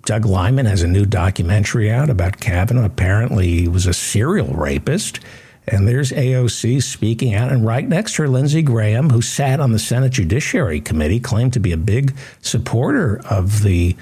[0.08, 2.86] Doug Liman has a new documentary out about Kavanaugh.
[2.86, 5.20] Apparently, he was a serial rapist.
[5.67, 9.74] And there's AOC speaking out, and right next to her, Lindsey Graham, who sat on
[9.74, 13.98] the Senate Judiciary Committee, claimed to be a big supporter of the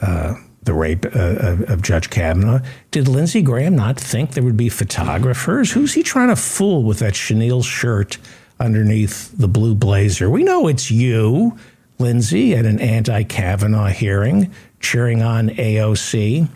[0.00, 2.60] uh, the rape uh, of Judge Kavanaugh.
[2.92, 5.72] Did Lindsey Graham not think there would be photographers?
[5.72, 8.18] Who's he trying to fool with that chenille shirt
[8.60, 10.30] underneath the blue blazer?
[10.30, 11.58] We know it's you,
[11.98, 16.48] Lindsey, at an anti Kavanaugh hearing, cheering on AOC.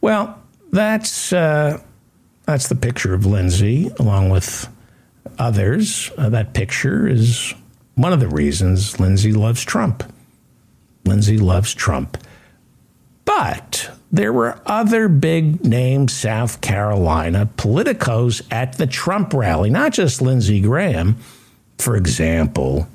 [0.00, 1.32] Well, that's.
[1.32, 1.80] Uh,
[2.44, 4.68] that's the picture of Lindsey, along with
[5.38, 6.10] others.
[6.18, 7.54] Uh, that picture is
[7.94, 10.02] one of the reasons Lindsey loves Trump.
[11.04, 12.18] Lindsey loves Trump.
[13.24, 20.20] But there were other big name South Carolina politicos at the Trump rally, not just
[20.20, 21.16] Lindsey Graham.
[21.78, 22.88] For example,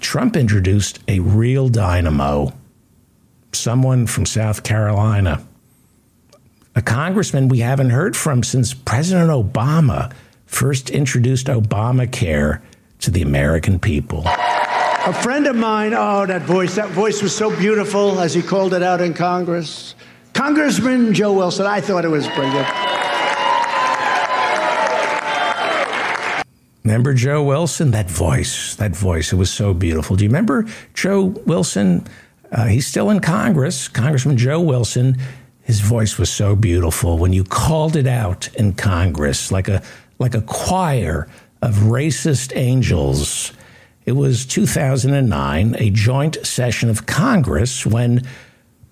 [0.00, 2.52] Trump introduced a real dynamo,
[3.56, 5.44] someone from South Carolina
[6.76, 10.12] a congressman we haven't heard from since President Obama
[10.44, 12.60] first introduced Obamacare
[13.00, 14.24] to the American people.
[14.26, 18.74] A friend of mine, oh, that voice, that voice was so beautiful as he called
[18.74, 19.94] it out in Congress.
[20.34, 22.68] Congressman Joe Wilson, I thought it was brilliant.
[26.84, 27.90] Remember Joe Wilson?
[27.92, 30.14] That voice, that voice, it was so beautiful.
[30.14, 32.06] Do you remember Joe Wilson?
[32.52, 35.16] Uh, he's still in Congress, Congressman Joe Wilson.
[35.62, 39.82] His voice was so beautiful when you called it out in Congress like a
[40.18, 41.28] like a choir
[41.60, 43.52] of racist angels.
[44.04, 48.22] It was 2009, a joint session of Congress when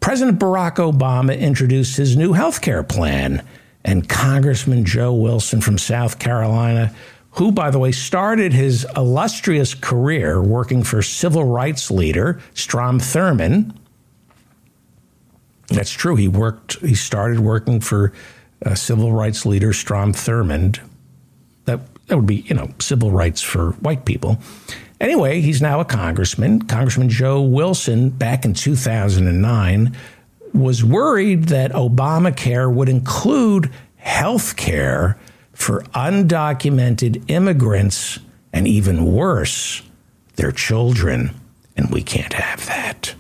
[0.01, 3.47] President Barack Obama introduced his new health care plan.
[3.87, 6.95] And Congressman Joe Wilson from South Carolina,
[7.35, 13.75] who, by the way, started his illustrious career working for civil rights leader Strom Thurmond,
[15.69, 16.17] that's true.
[16.17, 16.81] He worked.
[16.81, 18.13] He started working for
[18.65, 20.81] uh, civil rights leader Strom Thurmond.
[21.65, 24.39] That that would be you know civil rights for white people.
[25.01, 26.63] Anyway, he's now a congressman.
[26.63, 29.97] Congressman Joe Wilson, back in 2009,
[30.53, 35.19] was worried that Obamacare would include health care
[35.55, 38.19] for undocumented immigrants
[38.53, 39.83] and even worse,
[40.37, 41.31] their children.
[41.77, 43.15] And we can't have that.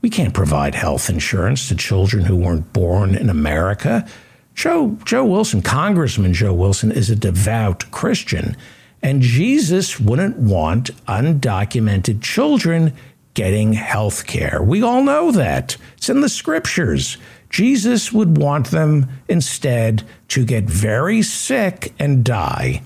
[0.00, 4.06] We can't provide health insurance to children who weren't born in America.
[4.54, 8.56] Joe, Joe Wilson, Congressman Joe Wilson, is a devout Christian,
[9.02, 12.92] and Jesus wouldn't want undocumented children
[13.34, 14.60] getting health care.
[14.62, 15.76] We all know that.
[15.96, 17.18] It's in the scriptures.
[17.50, 22.82] Jesus would want them instead to get very sick and die.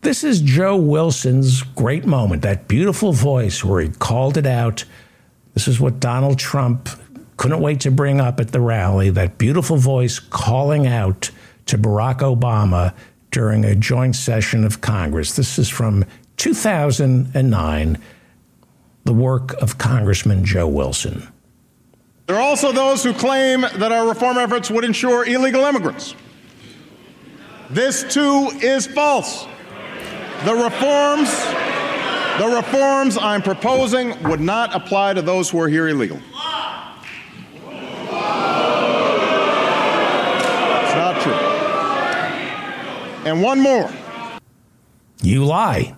[0.00, 4.84] This is Joe Wilson's great moment, that beautiful voice where he called it out
[5.54, 6.88] this is what Donald Trump
[7.36, 11.30] couldn't wait to bring up at the rally that beautiful voice calling out
[11.66, 12.94] to Barack Obama
[13.30, 15.36] during a joint session of Congress.
[15.36, 16.04] This is from
[16.36, 17.98] 2009,
[19.04, 21.28] the work of Congressman Joe Wilson.
[22.32, 26.14] There are also those who claim that our reform efforts would ensure illegal immigrants.
[27.68, 29.44] This too is false.
[30.46, 31.28] The reforms
[32.38, 36.16] the reforms I'm proposing would not apply to those who are here illegal.
[36.16, 36.24] It's
[40.94, 41.34] not true.
[43.30, 43.90] And one more.
[45.22, 45.94] You lie,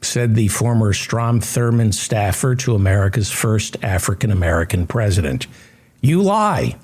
[0.00, 5.46] said the former Strom Thurmond staffer to America's first African American president.
[6.00, 6.76] You lie.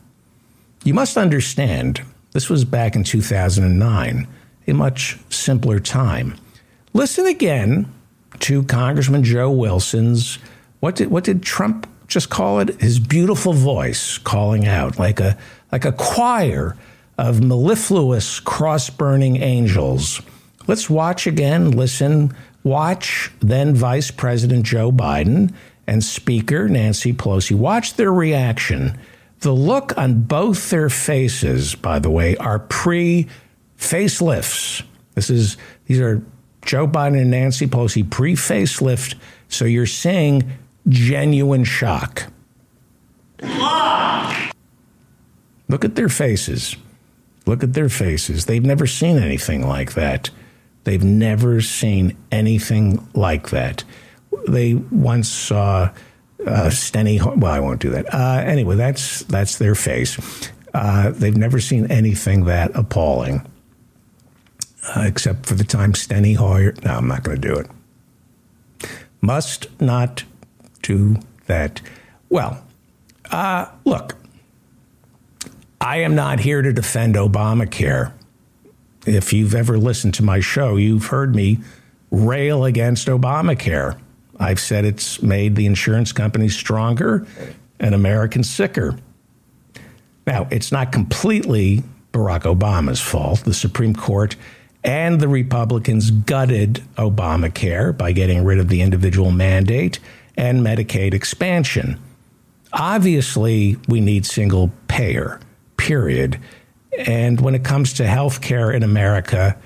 [0.83, 2.03] You must understand,
[2.33, 4.29] this was back in 2009,
[4.67, 6.35] a much simpler time.
[6.93, 7.93] Listen again
[8.41, 10.39] to Congressman Joe Wilson's
[10.81, 12.79] what did what did Trump just call it?
[12.79, 15.39] His beautiful voice calling out like a
[15.73, 16.77] like a choir
[17.17, 20.21] of mellifluous, cross burning angels.
[20.67, 22.35] Let's watch again, listen,
[22.65, 25.55] watch then Vice President Joe Biden
[25.87, 27.55] and Speaker Nancy Pelosi.
[27.55, 28.99] Watch their reaction.
[29.41, 33.29] The look on both their faces, by the way, are pre
[33.79, 34.83] facelifts.
[35.15, 35.57] This is
[35.87, 36.25] these are
[36.65, 39.15] Joe Biden and Nancy Pelosi pre facelift.
[39.49, 40.51] So you're seeing
[40.89, 42.25] genuine shock.
[45.69, 46.77] Look at their faces.
[47.47, 48.47] Look at their faces.
[48.47, 50.31] They've never seen anything like that.
[50.85, 53.85] They've never seen anything like that.
[54.47, 55.91] They once saw
[56.47, 57.21] uh, Steny.
[57.37, 58.13] Well, I won't do that.
[58.13, 60.19] Uh, anyway, that's that's their face.
[60.75, 63.47] Uh, they've never seen anything that appalling,
[64.95, 66.75] uh, except for the time Steny Hoyer.
[66.85, 67.71] No, I'm not going to do it.
[69.21, 70.25] Must not
[70.83, 71.17] do
[71.47, 71.81] that.
[72.29, 72.63] Well,
[73.31, 74.17] uh, look,
[75.81, 78.13] I am not here to defend Obamacare.
[79.07, 81.59] If you've ever listened to my show, you've heard me
[82.11, 83.99] rail against Obamacare.
[84.39, 87.27] I've said it's made the insurance companies stronger
[87.79, 88.97] and Americans sicker.
[90.27, 91.83] Now, it's not completely
[92.13, 93.41] Barack Obama's fault.
[93.41, 94.37] The Supreme Court
[94.83, 99.99] and the Republicans gutted Obamacare by getting rid of the individual mandate
[100.37, 101.99] and Medicaid expansion.
[102.73, 105.41] Obviously, we need single payer,
[105.77, 106.41] period.
[106.99, 109.57] And when it comes to health care in America,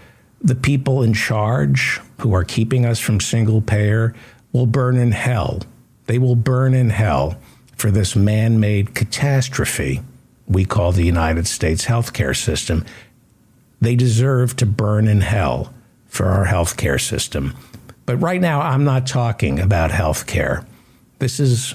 [0.41, 4.15] the people in charge who are keeping us from single payer
[4.53, 5.63] will burn in hell.
[6.07, 7.39] They will burn in hell
[7.77, 10.01] for this man made catastrophe
[10.49, 12.85] we call the United States healthcare system.
[13.81, 15.73] They deserve to burn in hell
[16.07, 17.55] for our healthcare system.
[18.07, 20.65] But right now, I'm not talking about healthcare.
[21.19, 21.75] This is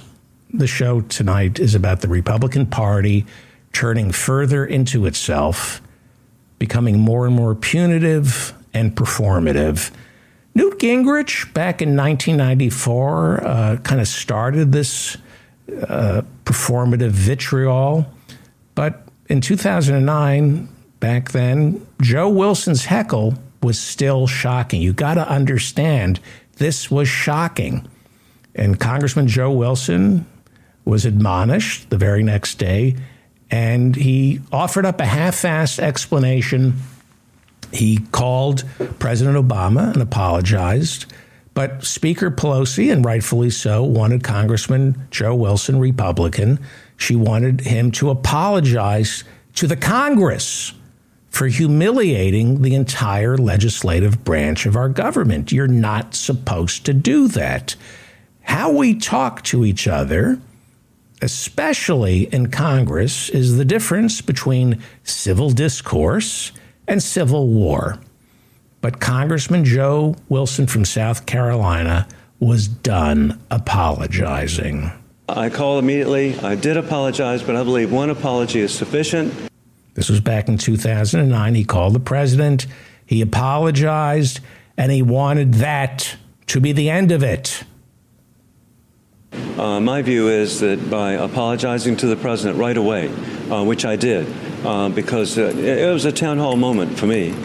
[0.51, 3.25] the show tonight is about the Republican Party
[3.73, 5.81] turning further into itself,
[6.59, 9.91] becoming more and more punitive and performative
[10.55, 15.17] Newt Gingrich, back in 1994, uh, kind of started this
[15.87, 18.05] uh, performative vitriol.
[18.75, 20.69] But in 2009,
[20.99, 24.81] back then, Joe Wilson's heckle was still shocking.
[24.81, 26.19] You got to understand,
[26.57, 27.87] this was shocking.
[28.53, 30.27] And Congressman Joe Wilson
[30.85, 32.95] was admonished the very next day,
[33.51, 36.73] and he offered up a half assed explanation
[37.73, 38.63] he called
[38.99, 41.11] President Obama and apologized.
[41.55, 46.59] But Speaker Pelosi, and rightfully so, wanted Congressman Joe Wilson, Republican.
[46.97, 49.23] She wanted him to apologize
[49.55, 50.73] to the Congress
[51.29, 55.51] for humiliating the entire legislative branch of our government.
[55.51, 57.75] You're not supposed to do that.
[58.41, 60.39] How we talk to each other,
[61.23, 66.51] especially in Congress, is the difference between civil discourse
[66.85, 67.97] and civil war.
[68.81, 72.09] But Congressman Joe Wilson from South Carolina
[72.41, 74.91] was done apologizing.
[75.29, 76.37] I called immediately.
[76.39, 79.33] I did apologize, but I believe one apology is sufficient.
[79.93, 81.55] This was back in 2009.
[81.55, 82.67] He called the president,
[83.05, 84.41] he apologized,
[84.75, 86.17] and he wanted that
[86.47, 87.63] to be the end of it.
[89.57, 93.09] Uh, my view is that by apologizing to the president right away,
[93.49, 94.27] uh, which I did,
[94.65, 97.35] uh, because uh, it was a town hall moment for me.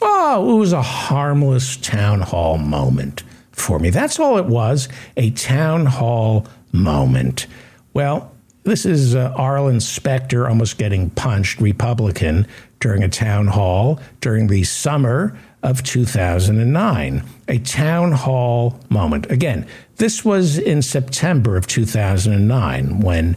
[0.00, 3.22] Oh, it was a harmless town hall moment
[3.52, 3.90] for me.
[3.90, 7.46] That's all it was a town hall moment.
[7.94, 8.32] Well,
[8.64, 12.46] this is uh, Arlen Specter almost getting punched, Republican,
[12.80, 17.22] during a town hall during the summer of 2009.
[17.48, 19.30] A town hall moment.
[19.30, 19.66] Again,
[19.98, 23.36] this was in September of 2009 when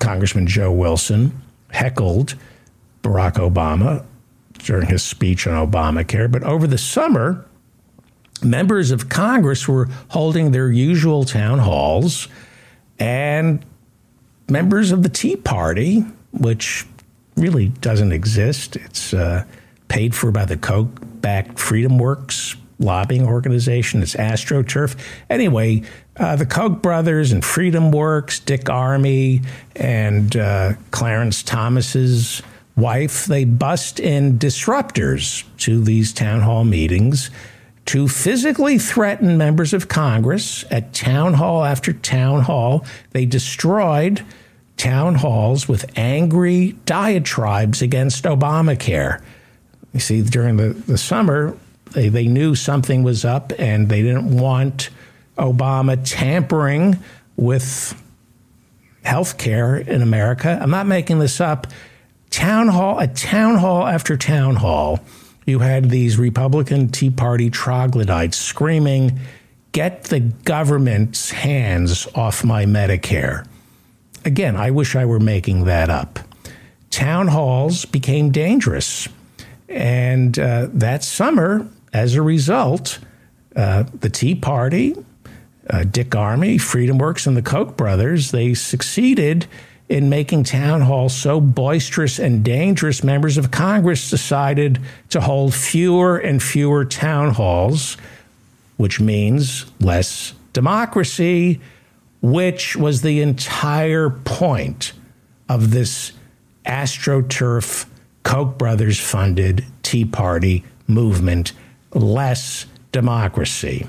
[0.00, 1.40] Congressman Joe Wilson
[1.70, 2.34] heckled
[3.02, 4.04] Barack Obama
[4.58, 6.30] during his speech on Obamacare.
[6.30, 7.44] But over the summer,
[8.42, 12.28] members of Congress were holding their usual town halls,
[12.98, 13.64] and
[14.48, 16.00] members of the Tea Party,
[16.32, 16.86] which
[17.36, 19.44] really doesn't exist, it's uh,
[19.88, 20.88] paid for by the Koch
[21.20, 24.02] backed Freedom Works lobbying organization.
[24.02, 24.98] It's AstroTurf.
[25.30, 25.82] Anyway,
[26.16, 29.44] uh, the Koch brothers and Freedom Works, Dick Armey,
[29.76, 32.42] and uh, Clarence Thomas's
[32.76, 37.30] wife, they bust in disruptors to these town hall meetings
[37.86, 42.84] to physically threaten members of Congress at town hall after town hall.
[43.10, 44.24] They destroyed
[44.76, 49.22] town halls with angry diatribes against Obamacare.
[49.92, 51.56] You see, during the, the summer,
[51.94, 54.90] they, they knew something was up and they didn't want
[55.38, 56.98] Obama tampering
[57.36, 58.00] with
[59.02, 60.58] health care in America.
[60.60, 61.66] I'm not making this up.
[62.30, 65.00] Town hall, a town hall after town hall,
[65.46, 69.18] you had these Republican Tea Party troglodytes screaming,
[69.72, 73.46] Get the government's hands off my Medicare.
[74.24, 76.20] Again, I wish I were making that up.
[76.90, 79.08] Town halls became dangerous.
[79.68, 82.98] And uh, that summer, as a result,
[83.54, 84.96] uh, the Tea Party,
[85.70, 89.46] uh, Dick Armey, Freedom Works, and the Koch brothers, they succeeded
[89.88, 94.80] in making town halls so boisterous and dangerous, members of Congress decided
[95.10, 97.96] to hold fewer and fewer town halls,
[98.76, 101.60] which means less democracy,
[102.22, 104.92] which was the entire point
[105.48, 106.12] of this
[106.66, 107.86] AstroTurf,
[108.24, 111.52] Koch brothers funded Tea Party movement
[111.94, 113.86] less democracy.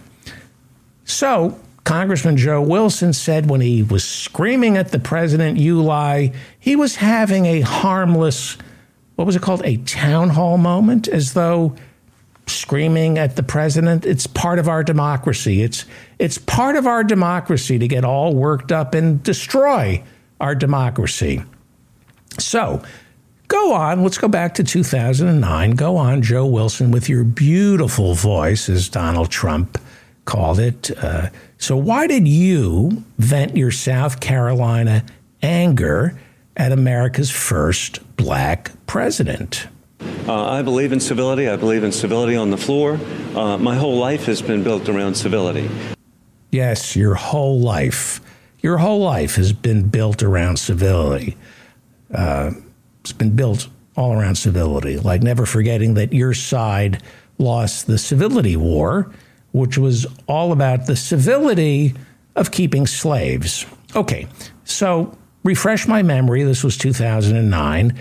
[1.05, 6.75] So, Congressman Joe Wilson said when he was screaming at the president, You lie, he
[6.75, 8.57] was having a harmless,
[9.15, 9.61] what was it called?
[9.63, 11.75] A town hall moment, as though
[12.47, 15.85] screaming at the president it's part of our democracy it's
[16.19, 20.03] it's part of our democracy to get all worked up and destroy
[20.39, 21.41] our democracy
[22.37, 22.83] so
[23.47, 25.71] Go on, let's go back to 2009.
[25.71, 29.79] Go on, Joe Wilson, with your beautiful voice, as Donald Trump
[30.25, 30.91] called it.
[30.97, 35.05] Uh, so, why did you vent your South Carolina
[35.41, 36.19] anger
[36.57, 39.67] at America's first black president?
[40.27, 41.47] Uh, I believe in civility.
[41.47, 42.99] I believe in civility on the floor.
[43.35, 45.69] Uh, my whole life has been built around civility.
[46.51, 48.21] Yes, your whole life.
[48.61, 51.37] Your whole life has been built around civility.
[52.11, 52.51] Uh,
[53.05, 57.03] it's been built all around civility, like never forgetting that your side
[57.37, 59.13] lost the civility war,
[59.51, 61.93] which was all about the civility
[62.35, 63.67] of keeping slaves.
[63.95, 64.27] Okay,
[64.63, 66.41] so refresh my memory.
[66.41, 67.95] This was 2009.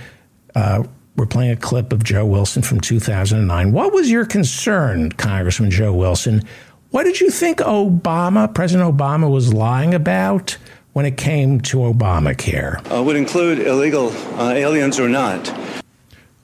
[0.55, 0.85] Uh,
[1.17, 3.73] we're playing a clip of Joe Wilson from 2009.
[3.73, 6.43] What was your concern, Congressman Joe Wilson?
[6.93, 10.57] What did you think Obama, President Obama, was lying about?
[10.95, 12.81] When it came to Obamacare?
[12.91, 15.53] Uh, would include illegal uh, aliens or not.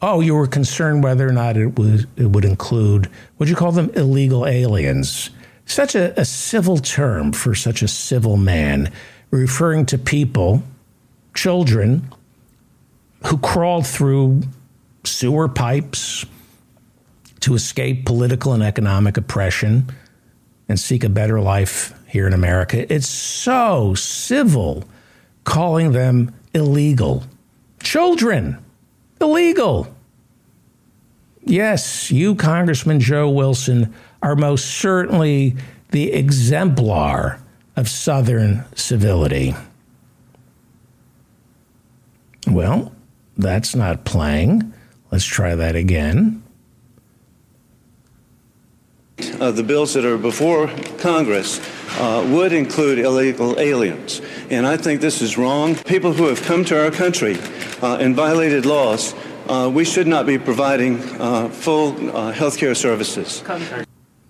[0.02, 3.72] Oh, you were concerned whether or not it was it would include would you call
[3.72, 5.30] them illegal aliens?
[5.66, 8.92] Such a, a civil term for such a civil man,
[9.30, 10.62] referring to people,
[11.34, 12.12] children,
[13.26, 14.42] who crawled through
[15.04, 16.26] sewer pipes
[17.40, 19.88] to escape political and economic oppression
[20.68, 22.92] and seek a better life here in America.
[22.92, 24.84] It's so civil
[25.44, 27.24] calling them illegal.
[27.82, 28.58] Children,
[29.20, 29.94] illegal.
[31.44, 35.56] Yes, you, Congressman Joe Wilson, are most certainly
[35.90, 37.40] the exemplar
[37.76, 39.54] of Southern civility.
[42.46, 42.92] Well,
[43.36, 44.72] that's not playing.
[45.10, 46.42] Let's try that again.
[49.40, 50.68] Uh, the bills that are before
[50.98, 51.60] Congress
[51.98, 54.20] uh, would include illegal aliens.
[54.50, 55.74] And I think this is wrong.
[55.74, 57.36] People who have come to our country
[57.82, 59.14] uh, and violated laws,
[59.48, 61.92] uh, we should not be providing uh, full
[62.32, 63.42] health care services.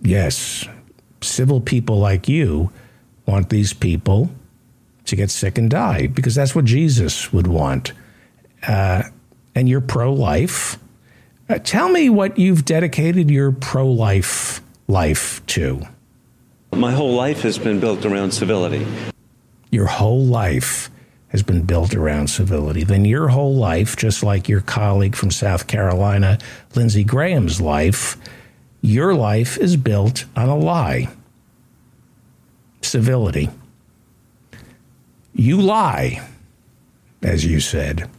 [0.02, 0.66] Yes.
[1.20, 2.70] Civil people like you
[3.26, 4.30] want these people
[5.04, 7.92] to get sick and die because that's what Jesus would want.
[8.62, 10.78] And you're pro life.
[11.64, 15.80] tell me what you've dedicated your pro life life to.
[16.72, 18.86] My whole life has been built around civility.
[19.70, 20.90] Your whole life
[21.28, 22.82] has been built around civility.
[22.84, 26.38] Then your whole life, just like your colleague from South Carolina,
[26.74, 28.16] Lindsey Graham's life,
[28.80, 31.08] your life is built on a lie
[32.82, 33.48] civility.
[35.32, 36.26] You lie,
[37.22, 38.10] as you said.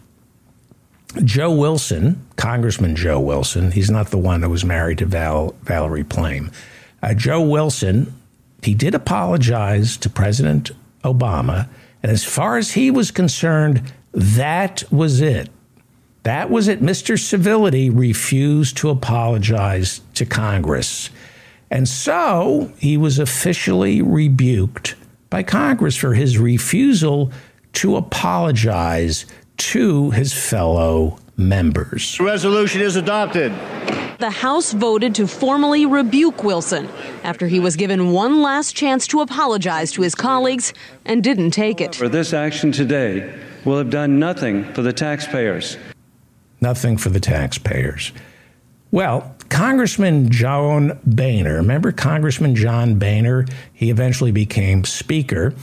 [1.24, 6.04] Joe Wilson, Congressman Joe Wilson, he's not the one that was married to Val, Valerie
[6.04, 6.52] Plame.
[7.04, 8.14] Uh, Joe Wilson
[8.64, 10.72] he did apologize to President
[11.04, 11.68] Obama.
[12.04, 15.50] And as far as he was concerned, that was it.
[16.24, 16.82] That was it.
[16.82, 17.20] Mr.
[17.20, 21.10] Civility refused to apologize to Congress.
[21.72, 24.96] And so he was officially rebuked
[25.30, 27.32] by Congress for his refusal
[27.74, 29.26] to apologize
[29.70, 32.18] to his fellow members.
[32.18, 33.54] The resolution is adopted
[34.22, 36.88] the House voted to formally rebuke Wilson
[37.24, 40.74] after he was given one last chance to apologize to his colleagues
[41.06, 41.96] and didn't take it.
[41.96, 43.34] For this action today
[43.66, 45.76] will have done nothing for the taxpayers.
[46.62, 48.14] Nothing for the taxpayers.
[48.92, 53.46] Well, Congressman John Boehner, remember Congressman John Boehner?
[53.74, 55.56] He eventually became Speaker.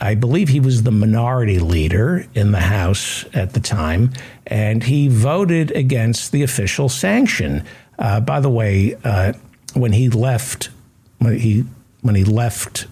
[0.00, 4.12] I believe he was the minority leader in the House at the time,
[4.46, 7.64] and he voted against the official sanction.
[7.98, 9.32] Uh, by the way, uh,
[9.74, 10.70] when he left,
[11.18, 11.64] when he
[12.02, 12.86] when he left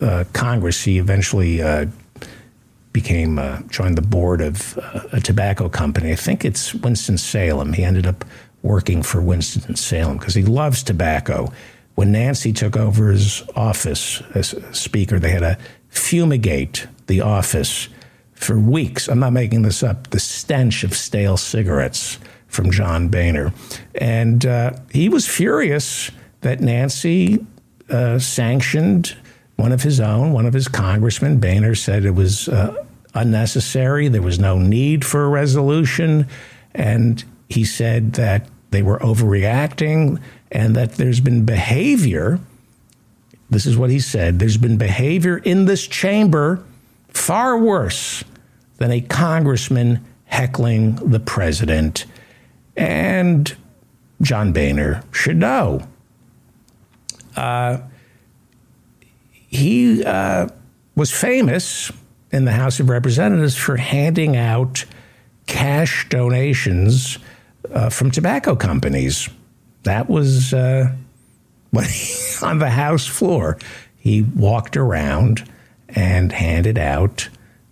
[0.00, 1.86] uh, Congress, he eventually uh,
[2.92, 6.12] became uh, joined the board of uh, a tobacco company.
[6.12, 7.72] I think it's Winston Salem.
[7.72, 8.24] He ended up
[8.62, 11.52] working for Winston Salem because he loves tobacco.
[11.96, 15.58] When Nancy took over his office as Speaker, they had to
[15.94, 17.88] fumigate the office
[18.32, 19.08] for weeks.
[19.08, 20.10] I'm not making this up.
[20.10, 22.18] The stench of stale cigarettes
[22.48, 23.52] from John Boehner.
[23.94, 26.10] And uh, he was furious
[26.42, 27.44] that Nancy
[27.88, 29.16] uh, sanctioned
[29.56, 31.38] one of his own, one of his congressmen.
[31.38, 32.84] Boehner said it was uh,
[33.14, 36.26] unnecessary, there was no need for a resolution.
[36.74, 40.20] And he said that they were overreacting
[40.50, 42.40] and that there's been behavior.
[43.54, 46.64] This is what he said there's been behavior in this chamber
[47.06, 48.24] far worse
[48.78, 52.04] than a congressman heckling the president.
[52.76, 53.56] And
[54.20, 55.86] John Boehner should know.
[57.36, 57.78] Uh,
[59.46, 60.48] he uh,
[60.96, 61.92] was famous
[62.32, 64.84] in the House of Representatives for handing out
[65.46, 67.20] cash donations
[67.72, 69.28] uh, from tobacco companies.
[69.84, 70.92] That was uh,
[72.42, 73.58] on the House floor.
[73.96, 75.50] He walked around
[75.88, 77.28] and handed out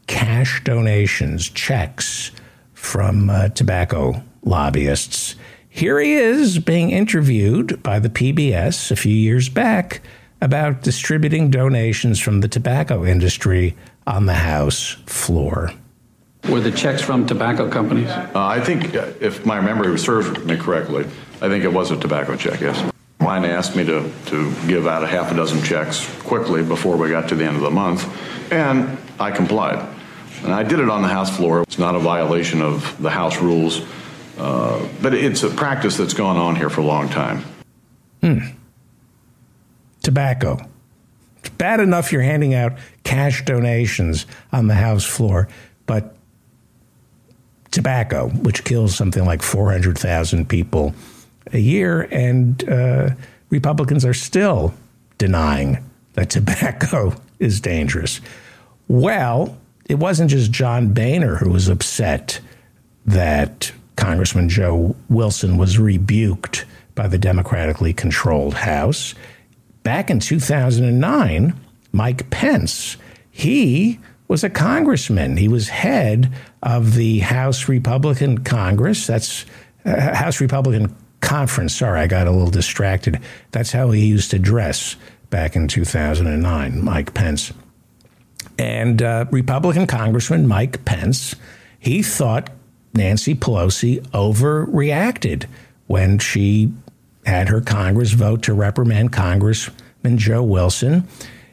[0.06, 2.30] cash donations, checks
[2.74, 5.36] from uh, tobacco lobbyists.
[5.68, 10.02] Here he is being interviewed by the PBS a few years back
[10.40, 13.76] about distributing donations from the tobacco industry
[14.06, 15.72] on the House floor.
[16.48, 18.10] Were the checks from tobacco companies?
[18.10, 21.04] Uh, I think, uh, if my memory serves me correctly,
[21.40, 22.91] I think it was a tobacco check, yes.
[23.22, 27.08] Mine asked me to, to give out a half a dozen checks quickly before we
[27.08, 28.04] got to the end of the month,
[28.52, 29.88] and I complied.
[30.42, 31.62] And I did it on the House floor.
[31.62, 33.80] It's not a violation of the House rules,
[34.38, 37.44] uh, but it's a practice that's gone on here for a long time.
[38.22, 38.38] Hmm.
[40.02, 40.58] Tobacco.
[41.38, 42.72] It's bad enough you're handing out
[43.04, 45.48] cash donations on the House floor,
[45.86, 46.16] but
[47.70, 50.92] tobacco, which kills something like 400,000 people
[51.52, 53.10] a year, and uh,
[53.50, 54.74] Republicans are still
[55.18, 55.78] denying
[56.14, 58.20] that tobacco is dangerous.
[58.88, 62.40] Well, it wasn't just John Boehner who was upset
[63.06, 69.14] that Congressman Joe Wilson was rebuked by the democratically controlled House.
[69.82, 71.54] Back in 2009,
[71.92, 72.96] Mike Pence,
[73.30, 73.98] he
[74.28, 75.36] was a congressman.
[75.36, 76.32] He was head
[76.62, 79.06] of the House Republican Congress.
[79.06, 79.44] That's
[79.84, 81.74] uh, House Republican Conference.
[81.74, 83.18] Sorry, I got a little distracted.
[83.52, 84.96] That's how he used to dress
[85.30, 87.52] back in 2009, Mike Pence.
[88.58, 91.34] And uh, Republican Congressman Mike Pence,
[91.78, 92.50] he thought
[92.92, 95.46] Nancy Pelosi overreacted
[95.86, 96.72] when she
[97.24, 101.08] had her Congress vote to reprimand Congressman Joe Wilson.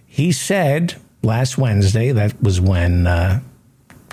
[0.05, 3.39] He said last Wednesday, that was when uh,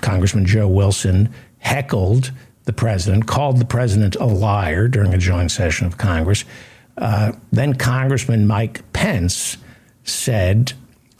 [0.01, 2.31] Congressman Joe Wilson heckled
[2.67, 6.45] the president, called the president a liar during a joint session of Congress.
[6.97, 9.57] Uh, then Congressman Mike Pence
[10.03, 10.73] said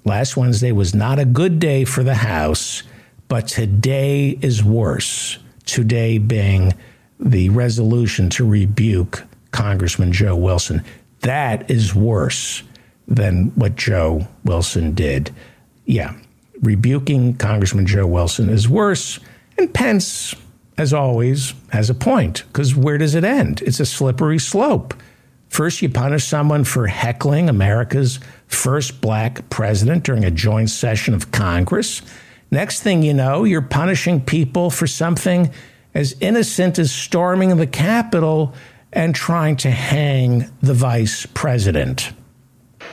[0.06, 2.84] last Wednesday was not a good day for the House,
[3.30, 5.40] but today is worse.
[5.66, 6.74] Today being
[7.20, 10.84] the resolution to rebuke Congressman Joe Wilson.
[11.22, 12.62] That is worse
[13.08, 15.32] than what Joe Wilson did.
[15.86, 16.14] Yeah,
[16.62, 19.20] rebuking Congressman Joe Wilson is worse.
[19.58, 20.36] And Pence,
[20.78, 23.62] as always, has a point because where does it end?
[23.64, 24.94] It's a slippery slope.
[25.50, 31.32] First, you punish someone for heckling America's first black president during a joint session of
[31.32, 32.02] Congress.
[32.52, 35.52] Next thing you know, you're punishing people for something
[35.94, 38.54] as innocent as storming the Capitol
[38.94, 42.12] and trying to hang the vice president.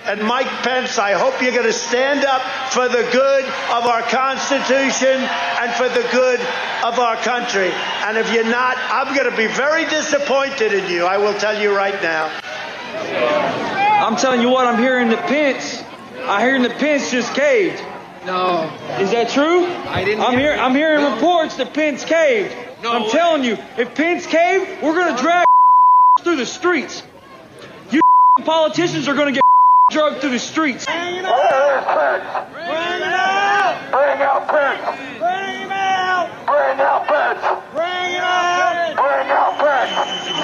[0.07, 4.03] And Mike Pence, I hope you're going to stand up for the good of our
[4.03, 6.41] Constitution and for the good
[6.85, 7.71] of our country.
[8.05, 11.07] And if you're not, I'm going to be very disappointed in you.
[11.07, 12.31] I will tell you right now.
[14.05, 15.83] I'm telling you what, I'm hearing the Pence.
[16.21, 17.83] I hearing the Pence just caved.
[18.27, 18.71] No.
[19.01, 19.67] Is that true?
[19.67, 20.23] I didn't.
[20.23, 20.61] I'm hear hearing.
[20.61, 21.15] I'm hearing no.
[21.15, 22.55] reports that Pence caved.
[22.83, 22.93] No.
[22.93, 25.47] I'm telling you, if Pence caved, we're going to drag
[26.21, 27.03] through the streets.
[27.91, 28.01] You
[28.45, 29.44] politicians are going to get
[29.95, 30.85] drugged through the streets.
[30.87, 32.51] Bring it out!
[32.53, 33.91] Bring it out!
[33.93, 34.83] Bring out Pence!
[35.21, 36.29] Bring him out!
[36.47, 37.41] Bring out Pence!
[37.73, 38.97] Bring him out!
[38.97, 40.35] Bring out Pence!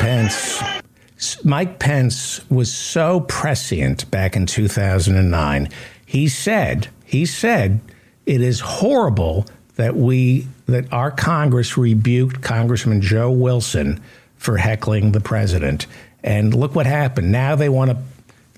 [0.00, 1.44] Pence.
[1.44, 5.68] Mike Pence was so prescient back in 2009.
[6.06, 7.80] He said, he said,
[8.26, 9.46] it is horrible
[9.76, 14.00] that we that our Congress rebuked Congressman Joe Wilson
[14.36, 15.86] for heckling the president.
[16.22, 17.32] And look what happened.
[17.32, 17.98] Now they want to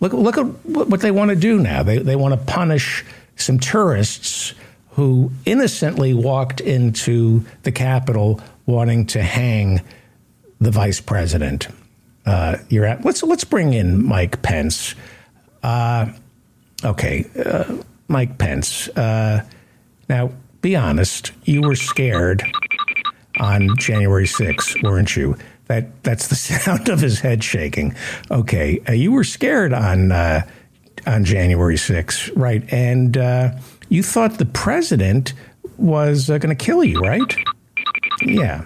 [0.00, 1.82] look look at what they want to do now.
[1.82, 3.04] They they want to punish
[3.36, 4.54] some tourists
[4.90, 9.82] who innocently walked into the Capitol wanting to hang
[10.60, 11.68] the vice president.
[12.24, 14.94] Uh, you're at let's let's bring in Mike Pence.
[15.62, 16.06] Uh,
[16.84, 17.76] okay, uh,
[18.08, 18.88] Mike Pence.
[20.08, 21.32] Uh, now, be honest.
[21.44, 22.42] You were scared
[23.38, 25.36] on January 6th, weren't you?
[25.66, 27.94] That that's the sound of his head shaking.
[28.30, 30.42] Okay, uh, you were scared on uh,
[31.06, 32.62] on January 6th, right?
[32.72, 33.16] And
[33.88, 35.32] you thought the president
[35.76, 37.36] was going to kill you, right?
[38.22, 38.64] Yeah.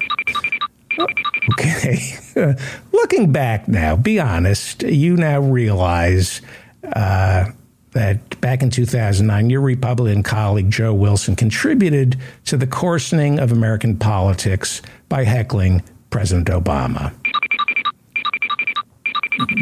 [1.52, 2.16] Okay.
[2.92, 6.40] Looking back now, be honest, you now realize
[6.84, 7.46] uh,
[7.92, 12.16] that back in 2009, your Republican colleague Joe Wilson contributed
[12.46, 17.12] to the coarsening of American politics by heckling President Obama.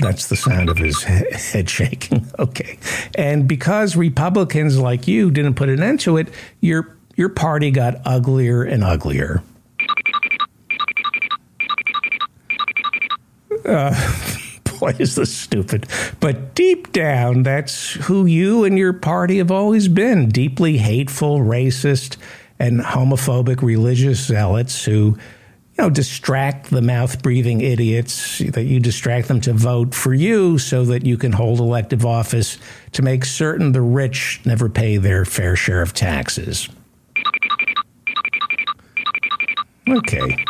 [0.00, 2.26] That's the sound of his head shaking.
[2.38, 2.78] Okay.
[3.16, 6.28] And because Republicans like you didn't put an end to it,
[6.60, 9.42] your your party got uglier and uglier.
[13.64, 14.37] Uh,
[14.80, 15.86] boy, is this stupid.
[16.20, 22.16] But deep down, that's who you and your party have always been deeply hateful, racist,
[22.58, 25.18] and homophobic religious zealots who, you
[25.78, 30.84] know, distract the mouth breathing idiots, that you distract them to vote for you so
[30.84, 32.58] that you can hold elective office
[32.92, 36.68] to make certain the rich never pay their fair share of taxes.
[39.88, 40.44] Okay.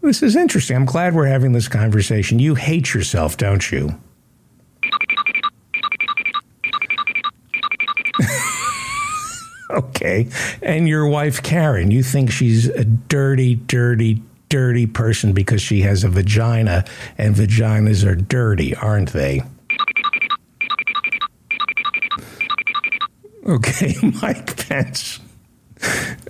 [0.00, 0.76] This is interesting.
[0.76, 2.38] I'm glad we're having this conversation.
[2.38, 4.00] You hate yourself, don't you?
[9.70, 10.28] okay.
[10.62, 16.04] And your wife, Karen, you think she's a dirty, dirty, dirty person because she has
[16.04, 16.84] a vagina,
[17.18, 19.42] and vaginas are dirty, aren't they?
[23.46, 25.20] Okay, Mike Pence.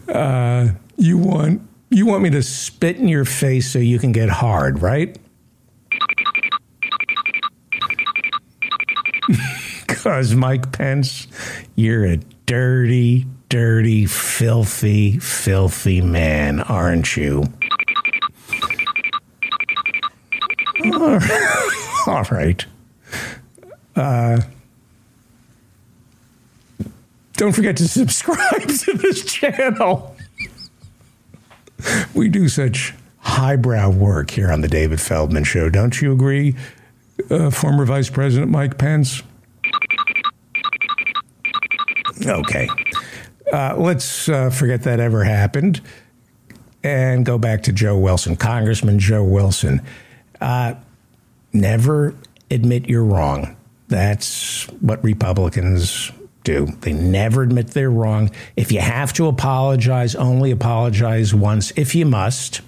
[0.08, 4.28] Uh, you want you want me to spit in your face so you can get
[4.28, 5.18] hard, right?
[9.86, 11.26] Because Mike Pence,
[11.74, 17.44] you're a dirty, dirty, filthy, filthy man, aren't you?
[22.06, 22.64] All right.
[23.96, 24.40] Uh,
[27.34, 30.16] don't forget to subscribe to this channel
[32.14, 35.68] we do such highbrow work here on the David Feldman Show.
[35.68, 36.56] Don't you agree,
[37.30, 39.22] uh, former Vice President Mike Pence?
[42.26, 42.68] Okay.
[43.52, 45.80] Uh, let's uh, forget that ever happened
[46.82, 49.80] and go back to Joe Wilson, Congressman Joe Wilson.
[50.40, 50.74] Uh,
[51.52, 52.14] never
[52.50, 53.56] admit you're wrong.
[53.88, 56.12] That's what Republicans
[56.48, 56.66] do.
[56.80, 58.30] They never admit they're wrong.
[58.56, 62.62] If you have to apologize, only apologize once if you must.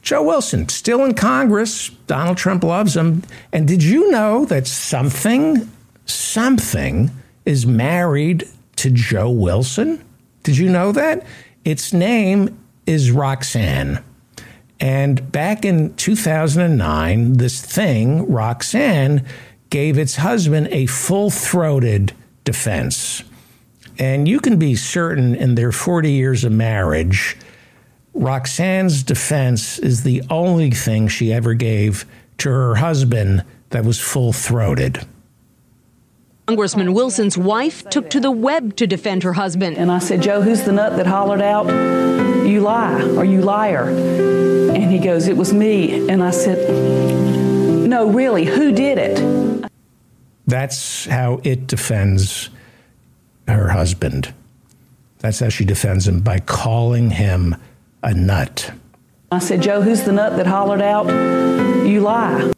[0.00, 1.90] Joe Wilson, still in Congress.
[2.06, 3.22] Donald Trump loves him.
[3.52, 5.70] And did you know that something,
[6.06, 7.10] something
[7.44, 10.02] is married to Joe Wilson?
[10.42, 11.26] Did you know that?
[11.66, 14.02] Its name is Roxanne.
[14.80, 19.26] And back in 2009, this thing, Roxanne,
[19.68, 22.14] gave its husband a full throated
[22.44, 23.22] defense.
[23.98, 27.36] And you can be certain in their 40 years of marriage,
[28.14, 32.04] Roxanne's defense is the only thing she ever gave
[32.38, 35.06] to her husband that was full throated.
[36.46, 39.76] Congressman Wilson's wife took to the web to defend her husband.
[39.76, 41.68] And I said, Joe, who's the nut that hollered out,
[42.44, 43.88] You lie, or you liar?
[43.88, 46.08] And he goes, It was me.
[46.08, 46.68] And I said,
[47.88, 49.39] No, really, who did it?
[50.50, 52.50] That's how it defends
[53.46, 54.34] her husband.
[55.18, 57.56] That's how she defends him by calling him
[58.02, 58.72] a nut.
[59.30, 61.06] I said, Joe, who's the nut that hollered out,
[61.86, 62.52] You lie?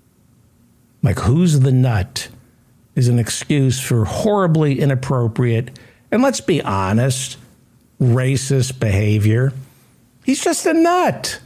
[1.03, 2.29] Like, who's the nut
[2.95, 5.79] is an excuse for horribly inappropriate
[6.13, 7.39] and let's be honest,
[8.01, 9.53] racist behavior.
[10.25, 11.41] He's just a nut.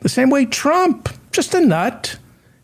[0.00, 2.16] The same way Trump, just a nut.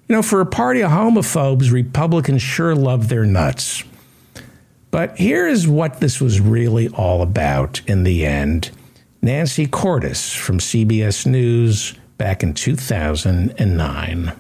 [0.09, 3.85] You know, for a party of homophobes, Republicans sure love their nuts.
[4.91, 8.71] But here is what this was really all about in the end.
[9.21, 14.33] Nancy Cordes from CBS News back in 2009.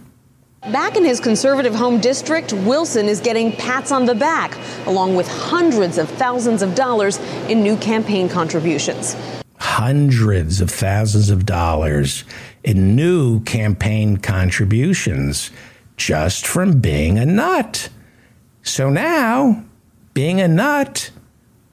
[0.62, 4.56] Back in his conservative home district, Wilson is getting pats on the back,
[4.86, 7.18] along with hundreds of thousands of dollars
[7.50, 9.16] in new campaign contributions.
[9.58, 12.24] Hundreds of thousands of dollars
[12.68, 15.50] in new campaign contributions
[15.96, 17.88] just from being a nut.
[18.62, 19.64] So now,
[20.12, 21.10] being a nut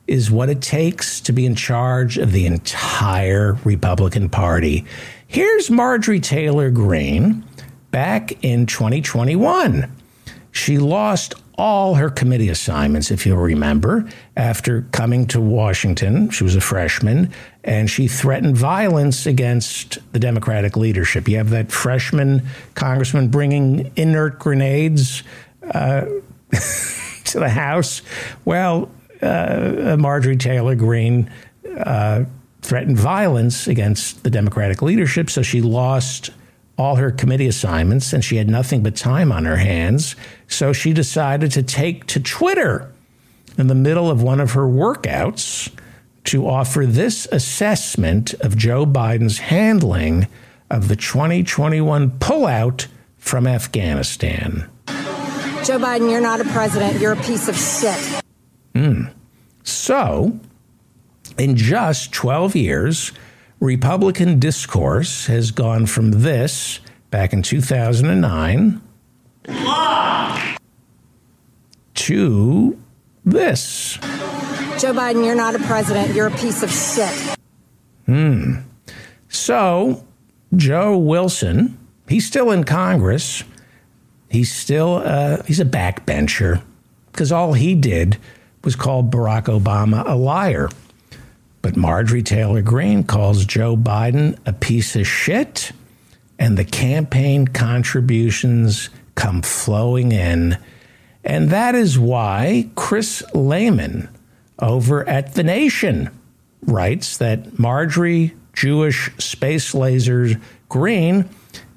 [0.07, 4.85] is what it takes to be in charge of the entire Republican Party.
[5.27, 7.43] Here's Marjorie Taylor Greene
[7.91, 9.91] back in 2021.
[10.55, 16.29] She lost all her committee assignments, if you'll remember, after coming to Washington.
[16.29, 17.33] She was a freshman,
[17.65, 21.27] and she threatened violence against the Democratic leadership.
[21.27, 22.43] You have that freshman
[22.73, 25.23] congressman bringing inert grenades
[25.61, 26.05] uh,
[27.25, 28.01] to the House.
[28.45, 28.89] Well,
[29.21, 31.29] uh, Marjorie Taylor Greene
[31.77, 32.23] uh,
[32.61, 36.31] threatened violence against the Democratic leadership, so she lost
[36.77, 40.15] all her committee assignments and she had nothing but time on her hands.
[40.47, 42.91] So she decided to take to Twitter
[43.57, 45.71] in the middle of one of her workouts
[46.25, 50.27] to offer this assessment of Joe Biden's handling
[50.69, 54.69] of the 2021 pullout from Afghanistan.
[54.87, 58.21] Joe Biden, you're not a president, you're a piece of shit.
[58.73, 59.11] Mm.
[59.63, 60.39] So,
[61.37, 63.11] in just 12 years,
[63.65, 68.81] Republican discourse has gone from this back in 2009
[71.95, 72.79] to
[73.25, 73.97] this.
[74.77, 77.37] Joe Biden, you're not a president, you're a piece of shit.
[78.05, 78.57] Hmm.
[79.29, 80.05] So,
[80.55, 83.43] Joe Wilson, he's still in Congress.
[84.29, 86.61] He's still uh, he's a backbencher
[87.11, 88.17] because all he did
[88.63, 90.69] was call Barack Obama a liar.
[91.65, 95.71] But Marjorie Taylor Greene calls Joe Biden a piece of shit,
[96.37, 100.59] and the campaign contributions come flowing in.
[101.23, 104.09] And that is why Chris Lehmann
[104.59, 106.11] over at The Nation
[106.61, 110.39] writes that Marjorie Jewish Space Lasers
[110.69, 111.27] Greene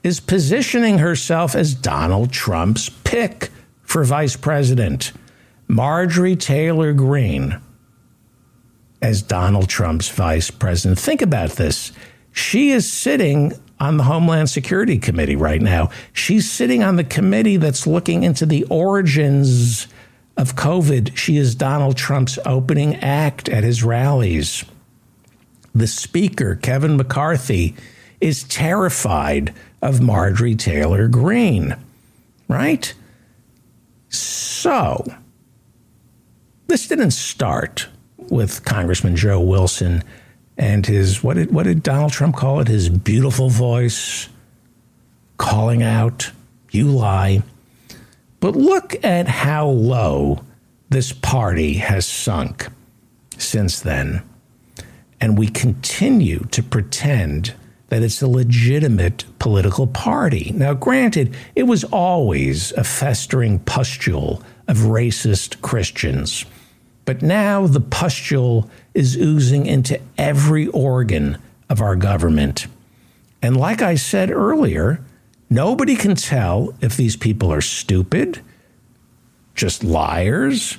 [0.03, 3.49] is positioning herself as Donald Trump's pick
[3.84, 5.12] for vice president.
[5.66, 7.59] Marjorie Taylor Greene
[9.01, 10.99] as Donald Trump's vice president.
[10.99, 11.92] Think about this.
[12.32, 15.90] She is sitting on the Homeland Security Committee right now.
[16.12, 19.86] She's sitting on the committee that's looking into the origins
[20.36, 21.16] of COVID.
[21.16, 24.64] She is Donald Trump's opening act at his rallies.
[25.74, 27.76] The speaker, Kevin McCarthy,
[28.20, 31.76] is terrified of Marjorie Taylor Greene,
[32.49, 32.92] right?
[34.09, 35.05] So,
[36.66, 37.88] this didn't start
[38.30, 40.02] with Congressman Joe Wilson
[40.56, 42.68] and his what did what did Donald Trump call it?
[42.68, 44.28] His beautiful voice
[45.36, 46.30] calling out,
[46.70, 47.42] "You lie."
[48.40, 50.40] But look at how low
[50.90, 52.68] this party has sunk
[53.36, 54.22] since then.
[55.20, 57.54] And we continue to pretend
[57.88, 60.52] that it's a legitimate political party.
[60.54, 66.44] Now, granted, it was always a festering pustule of racist Christians.
[67.09, 71.38] But now the pustule is oozing into every organ
[71.70, 72.66] of our government.
[73.40, 75.00] And like I said earlier,
[75.48, 78.42] nobody can tell if these people are stupid,
[79.54, 80.76] just liars,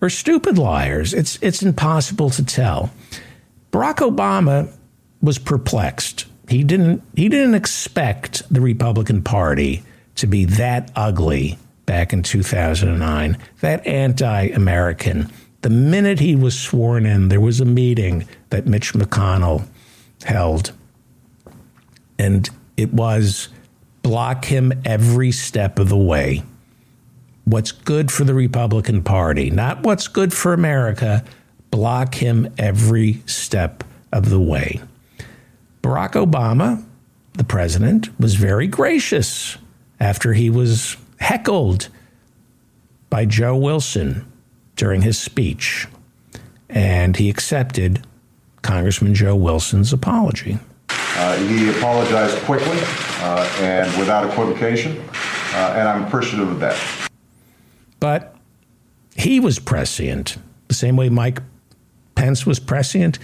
[0.00, 1.12] or stupid liars.
[1.12, 2.90] It's, it's impossible to tell.
[3.70, 4.72] Barack Obama
[5.20, 6.24] was perplexed.
[6.48, 9.82] He didn't, he didn't expect the Republican Party
[10.14, 15.30] to be that ugly back in 2009, that anti American
[15.62, 19.66] the minute he was sworn in, there was a meeting that Mitch McConnell
[20.24, 20.72] held,
[22.18, 23.48] and it was
[24.02, 26.42] block him every step of the way.
[27.44, 31.24] What's good for the Republican Party, not what's good for America,
[31.70, 34.80] block him every step of the way.
[35.82, 36.84] Barack Obama,
[37.34, 39.58] the president, was very gracious
[40.00, 41.88] after he was heckled
[43.10, 44.30] by Joe Wilson
[44.76, 45.88] during his speech,
[46.68, 48.06] and he accepted
[48.62, 50.58] Congressman Joe Wilson's apology.
[50.90, 52.78] Uh, he apologized quickly
[53.20, 54.98] uh, and without equivocation,
[55.54, 57.08] uh, and I'm appreciative of that.
[57.98, 58.36] But
[59.16, 60.36] he was prescient,
[60.68, 61.40] the same way Mike
[62.14, 63.18] Pence was prescient.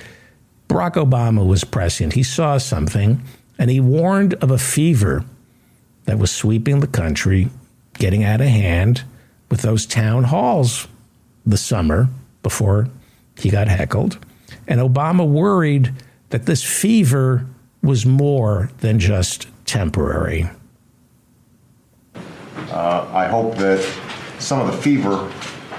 [0.68, 2.14] Barack Obama was prescient.
[2.14, 3.22] He saw something,
[3.58, 5.24] and he warned of a fever
[6.04, 7.50] that was sweeping the country,
[7.94, 9.04] getting out of hand
[9.50, 10.88] with those town halls
[11.44, 12.08] the summer
[12.42, 12.88] before
[13.38, 14.18] he got heckled.
[14.68, 15.92] And Obama worried
[16.30, 17.46] that this fever
[17.82, 20.48] was more than just temporary.
[22.72, 23.80] uh, I hope that
[24.38, 25.30] some of the fever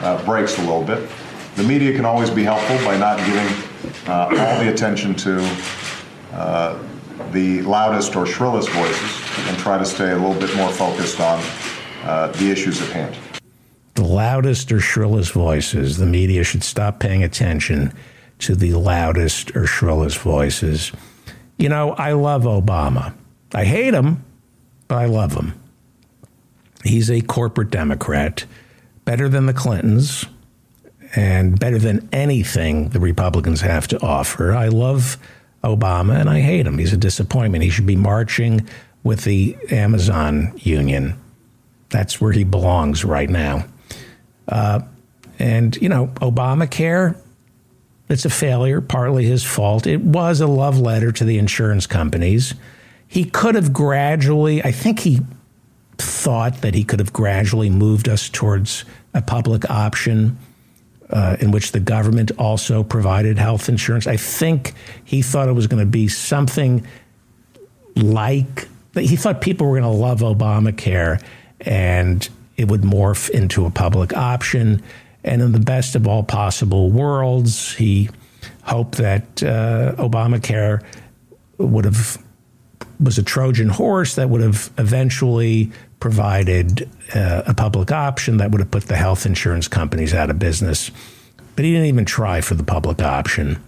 [0.01, 1.09] uh, breaks a little bit.
[1.55, 3.47] The media can always be helpful by not giving
[4.07, 5.39] uh, all the attention to
[6.33, 6.79] uh,
[7.31, 11.43] the loudest or shrillest voices and try to stay a little bit more focused on
[12.03, 13.32] uh, the issues at hand.
[13.95, 15.97] The loudest or shrillest voices.
[15.97, 17.93] The media should stop paying attention
[18.39, 20.91] to the loudest or shrillest voices.
[21.57, 23.13] You know, I love Obama.
[23.53, 24.25] I hate him,
[24.87, 25.53] but I love him.
[26.83, 28.45] He's a corporate Democrat,
[29.05, 30.25] better than the Clintons,
[31.15, 34.51] and better than anything the Republicans have to offer.
[34.51, 35.17] I love
[35.63, 36.77] Obama and I hate him.
[36.77, 37.63] He's a disappointment.
[37.63, 38.67] He should be marching
[39.03, 41.19] with the Amazon union.
[41.89, 43.65] That's where he belongs right now.
[44.47, 44.81] Uh,
[45.39, 47.17] and, you know, Obamacare,
[48.09, 49.87] it's a failure, partly his fault.
[49.87, 52.53] It was a love letter to the insurance companies.
[53.07, 55.21] He could have gradually, I think he
[55.97, 60.37] thought that he could have gradually moved us towards a public option
[61.09, 64.07] uh, in which the government also provided health insurance.
[64.07, 64.73] I think
[65.03, 66.85] he thought it was going to be something
[67.95, 71.23] like he thought people were going to love Obamacare
[71.61, 72.27] and
[72.57, 74.81] it would morph into a public option.
[75.23, 78.09] And in the best of all possible worlds, he
[78.63, 80.83] hoped that uh, Obamacare
[81.57, 82.21] would have
[82.99, 88.59] was a Trojan horse that would have eventually provided uh, a public option that would
[88.59, 90.91] have put the health insurance companies out of business.
[91.55, 93.61] But he didn't even try for the public option.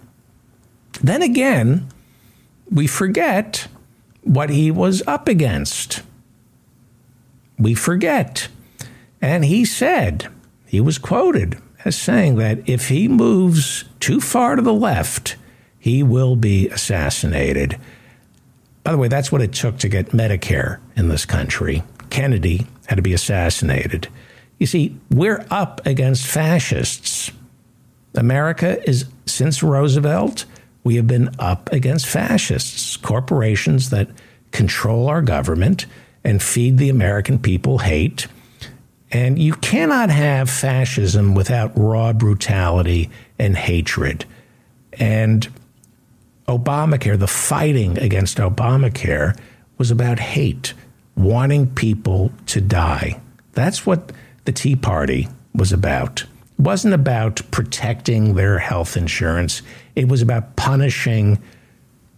[1.02, 1.88] Then again,
[2.70, 3.68] we forget
[4.22, 6.02] what he was up against.
[7.58, 8.48] We forget.
[9.20, 10.28] And he said,
[10.66, 15.36] he was quoted as saying that if he moves too far to the left,
[15.78, 17.78] he will be assassinated.
[18.82, 21.82] By the way, that's what it took to get Medicare in this country.
[22.10, 24.08] Kennedy had to be assassinated.
[24.58, 27.30] You see, we're up against fascists.
[28.14, 30.44] America is, since Roosevelt,
[30.82, 34.08] we have been up against fascists, corporations that
[34.52, 35.86] control our government
[36.24, 38.26] and feed the American people hate.
[39.16, 43.08] And you cannot have fascism without raw brutality
[43.38, 44.26] and hatred.
[44.92, 45.48] And
[46.46, 49.34] Obamacare, the fighting against Obamacare,
[49.78, 50.74] was about hate,
[51.16, 53.18] wanting people to die.
[53.54, 54.12] That's what
[54.44, 56.24] the Tea Party was about.
[56.24, 59.62] It wasn't about protecting their health insurance,
[59.94, 61.42] it was about punishing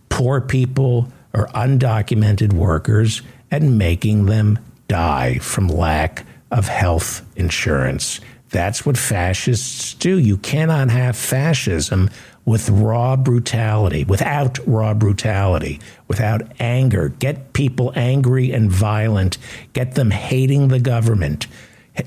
[0.09, 3.23] poor people or undocumented workers
[3.53, 8.21] and making them die from lack of health insurance.
[8.51, 10.19] That's what fascists do.
[10.19, 12.11] You cannot have fascism
[12.45, 17.11] with raw brutality, without raw brutality, without anger.
[17.11, 19.37] Get people angry and violent.
[19.75, 21.47] Get them hating the government.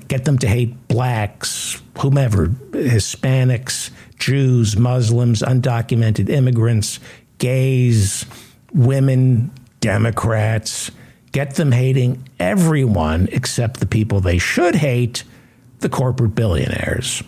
[0.08, 7.00] Get them to hate blacks, whomever, Hispanics, Jews, Muslims, undocumented immigrants,
[7.38, 8.26] gays,
[8.74, 10.92] women, Democrats.
[11.32, 15.24] Get them hating everyone except the people they should hate,
[15.80, 17.24] the corporate billionaires.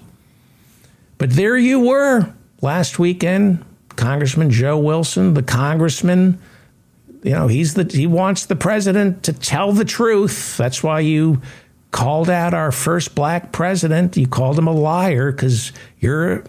[1.18, 2.32] But there you were
[2.62, 3.66] last weekend,
[3.96, 6.40] Congressman Joe Wilson, the congressman.
[7.24, 10.58] You know, he's the he wants the president to tell the truth.
[10.58, 11.42] That's why you
[11.92, 14.18] called out our first black president.
[14.18, 16.44] You called him a liar because you're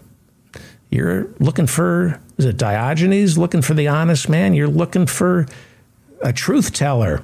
[0.89, 4.53] you're looking for is it Diogenes looking for the honest man?
[4.53, 5.45] You're looking for
[6.21, 7.23] a truth teller.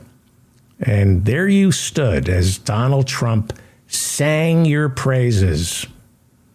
[0.79, 3.53] And there you stood as Donald Trump
[3.87, 5.85] sang your praises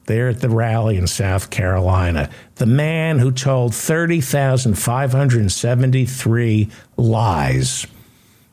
[0.07, 2.31] there at the rally in South Carolina.
[2.57, 7.87] The man who told 30,573 lies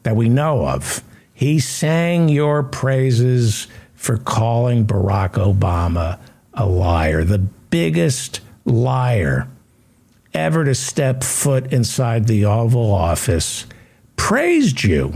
[0.04, 1.04] that we know of.
[1.34, 6.20] He sang your praises for calling Barack Obama
[6.54, 9.48] a liar, the biggest liar
[10.34, 13.66] ever to step foot inside the Oval Office,
[14.16, 15.14] praised you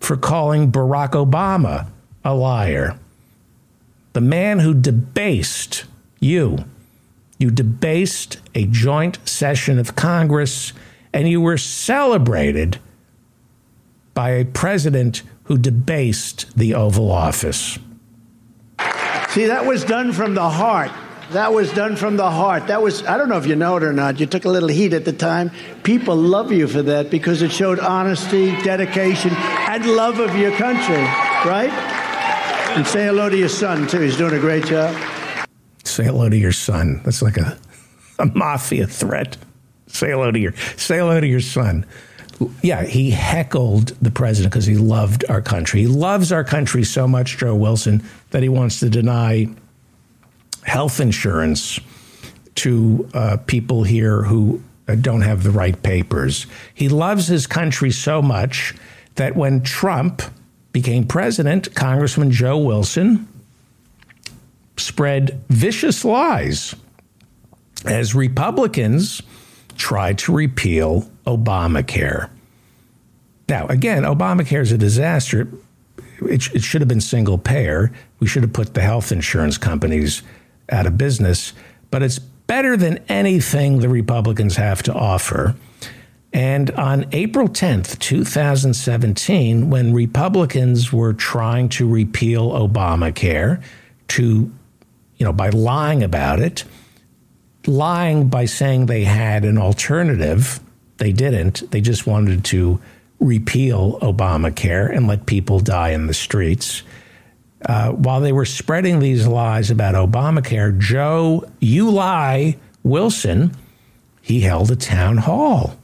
[0.00, 1.86] for calling Barack Obama
[2.24, 2.98] a liar.
[4.18, 5.84] The man who debased
[6.18, 6.64] you,
[7.38, 10.72] you debased a joint session of Congress,
[11.12, 12.80] and you were celebrated
[14.14, 17.78] by a president who debased the Oval Office.
[19.28, 20.90] See, that was done from the heart.
[21.30, 22.66] That was done from the heart.
[22.66, 24.68] That was, I don't know if you know it or not, you took a little
[24.68, 25.52] heat at the time.
[25.84, 31.04] People love you for that because it showed honesty, dedication, and love of your country,
[31.48, 31.97] right?
[32.76, 34.00] And say hello to your son, too.
[34.00, 34.94] He's doing a great job.
[35.84, 37.00] Say hello to your son.
[37.04, 37.58] That's like a,
[38.18, 39.36] a mafia threat.
[39.88, 41.86] Say hello to your say hello to your son.
[42.62, 45.80] Yeah, he heckled the president because he loved our country.
[45.80, 49.48] He loves our country so much, Joe Wilson, that he wants to deny
[50.62, 51.80] health insurance
[52.56, 56.46] to uh, people here who uh, don't have the right papers.
[56.74, 58.74] He loves his country so much
[59.16, 60.22] that when Trump
[60.72, 63.28] became president, Congressman Joe Wilson
[64.76, 66.74] spread vicious lies
[67.84, 69.22] as Republicans
[69.76, 72.30] tried to repeal Obamacare.
[73.48, 75.48] Now, again, Obamacare is a disaster.
[76.20, 77.92] It, it should have been single payer.
[78.20, 80.22] We should have put the health insurance companies
[80.70, 81.52] out of business,
[81.90, 85.54] but it's better than anything the Republicans have to offer.
[86.32, 93.62] And on April 10th, 2017, when Republicans were trying to repeal Obamacare
[94.08, 94.52] to,
[95.16, 96.64] you know, by lying about it,
[97.66, 100.60] lying by saying they had an alternative,
[100.98, 101.70] they didn't.
[101.70, 102.80] They just wanted to
[103.20, 106.82] repeal Obamacare and let people die in the streets.
[107.64, 113.56] Uh, while they were spreading these lies about Obamacare, Joe, you lie, Wilson,
[114.20, 115.77] he held a town hall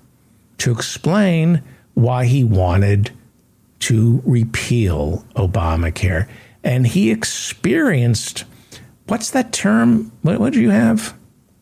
[0.59, 1.63] to explain
[1.95, 3.11] why he wanted
[3.81, 6.29] to repeal Obamacare.
[6.63, 8.45] And he experienced
[9.07, 10.11] what's that term?
[10.23, 11.15] What, what did you have?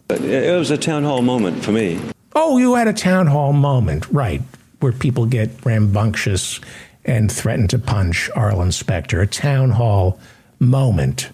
[0.08, 2.00] It was a town hall moment for me.
[2.34, 4.42] Oh, you had a town hall moment, right,
[4.80, 6.60] where people get rambunctious
[7.04, 10.18] and threaten to punch Arlen Specter, a town hall
[10.60, 11.30] moment.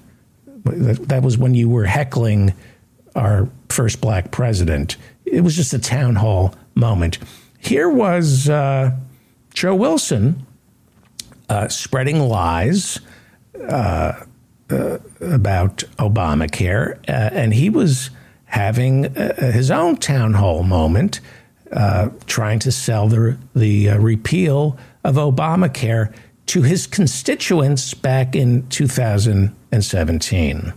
[0.65, 2.55] That was when you were heckling
[3.15, 4.97] our first black president.
[5.25, 7.19] It was just a town hall moment.
[7.59, 8.93] Here was uh,
[9.53, 10.47] Joe Wilson
[11.49, 13.01] uh, spreading lies
[13.69, 14.13] uh,
[14.71, 18.11] uh about Obamacare, uh, and he was
[18.45, 21.21] having uh, his own town hall moment,
[22.27, 26.13] trying to sell the the repeal of Obamacare
[26.47, 30.73] to his constituents back in 2017.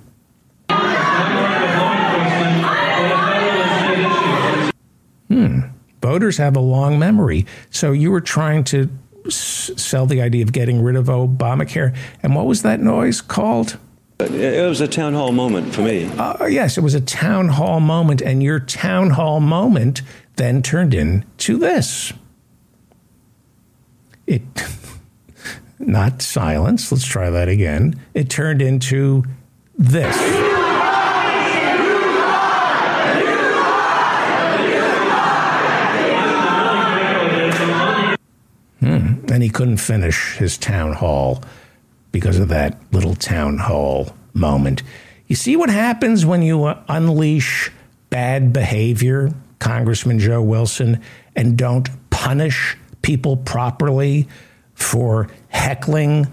[5.30, 5.62] Hmm.
[6.02, 7.45] Voters have a long memory.
[7.69, 8.90] So you were trying to
[9.26, 11.95] s- sell the idea of getting rid of Obamacare.
[12.23, 13.78] And what was that noise called?
[14.19, 16.06] It was a town hall moment for me.
[16.06, 18.22] Uh, yes, it was a town hall moment.
[18.22, 20.02] And your town hall moment
[20.36, 22.14] then turned into this.
[24.28, 24.41] It.
[25.80, 26.91] Not silence.
[26.91, 27.99] Let's try that again.
[28.14, 29.23] It turned into
[29.78, 30.15] this.
[39.41, 41.43] And he couldn't finish his town hall
[42.11, 44.84] because of that little town hall moment.
[45.26, 47.72] You see what happens when you uh, unleash
[48.11, 51.01] bad behavior, Congressman Joe Wilson,
[51.35, 54.27] and don't punish people properly
[54.76, 56.27] for heckling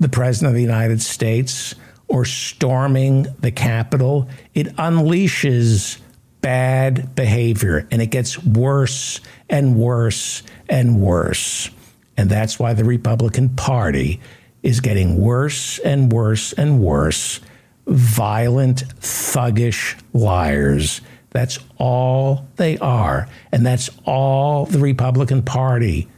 [0.00, 1.74] the President of the United States
[2.08, 4.30] or storming the Capitol.
[4.54, 5.98] It unleashes
[6.40, 9.20] bad behavior, and it gets worse
[9.50, 11.70] and worse and worse.
[12.16, 14.20] And that's why the Republican Party
[14.62, 17.40] is getting worse and worse and worse.
[17.86, 21.00] Violent, thuggish liars.
[21.30, 23.28] That's all they are.
[23.52, 26.08] And that's all the Republican Party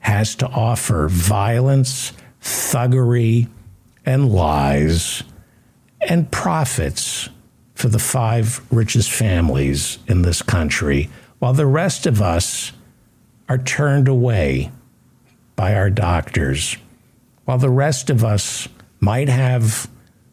[0.00, 2.12] has to offer violence,
[2.42, 3.48] thuggery,
[4.04, 5.22] and lies,
[6.08, 7.30] and profits
[7.74, 11.08] for the five richest families in this country,
[11.38, 12.72] while the rest of us
[13.48, 14.70] are turned away
[15.56, 16.76] by our doctors,
[17.44, 18.68] while the rest of us
[19.00, 19.88] might have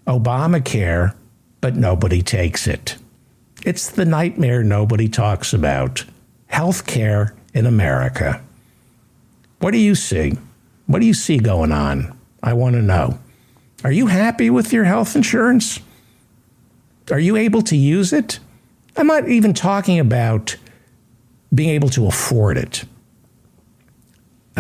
[0.08, 1.16] Obamacare,
[1.60, 2.98] but nobody takes it.
[3.64, 6.04] It's the nightmare nobody talks about
[6.48, 8.42] health care in America.
[9.60, 10.38] What do you see?
[10.88, 12.18] What do you see going on?
[12.42, 13.20] I want to know.
[13.84, 15.80] Are you happy with your health insurance?
[17.12, 18.40] Are you able to use it?
[18.98, 20.56] I'm not even talking about
[21.54, 22.86] being able to afford it.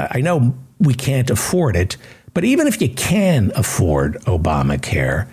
[0.09, 1.97] I know we can't afford it,
[2.33, 5.27] but even if you can afford Obamacare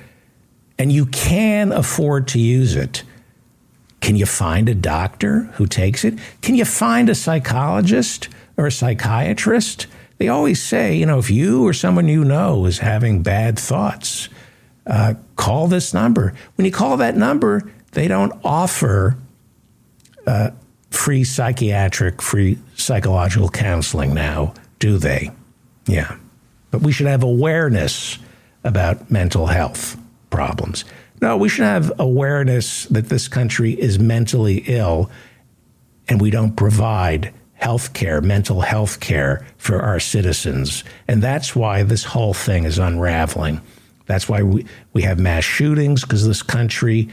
[0.78, 3.02] and you can afford to use it,
[4.00, 6.18] can you find a doctor who takes it?
[6.42, 9.86] Can you find a psychologist or a psychiatrist?
[10.18, 14.28] They always say, you know, if you or someone you know is having bad thoughts,
[14.86, 16.34] uh, call this number.
[16.56, 19.16] When you call that number, they don't offer
[20.26, 20.50] uh,
[20.90, 25.30] free psychiatric, free psychological counseling now, do they?
[25.86, 26.16] Yeah.
[26.70, 28.18] But we should have awareness
[28.64, 29.96] about mental health
[30.30, 30.84] problems.
[31.20, 35.10] No, we should have awareness that this country is mentally ill
[36.08, 40.84] and we don't provide health care, mental health care for our citizens.
[41.08, 43.60] And that's why this whole thing is unraveling.
[44.06, 47.08] That's why we, we have mass shootings, because this country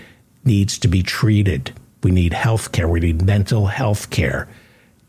[0.46, 1.74] needs to be treated.
[2.06, 2.88] We need health care.
[2.88, 4.48] We need mental health care.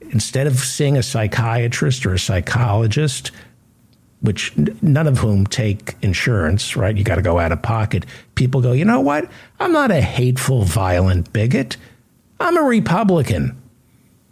[0.01, 3.33] Instead of seeing a psychiatrist or a psychologist,
[4.23, 6.97] which none of whom take insurance, right?
[6.97, 8.07] You got to go out of pocket.
[8.35, 9.31] People go, you know what?
[9.61, 11.77] I'm not a hateful, violent bigot.
[12.41, 13.61] I'm a Republican.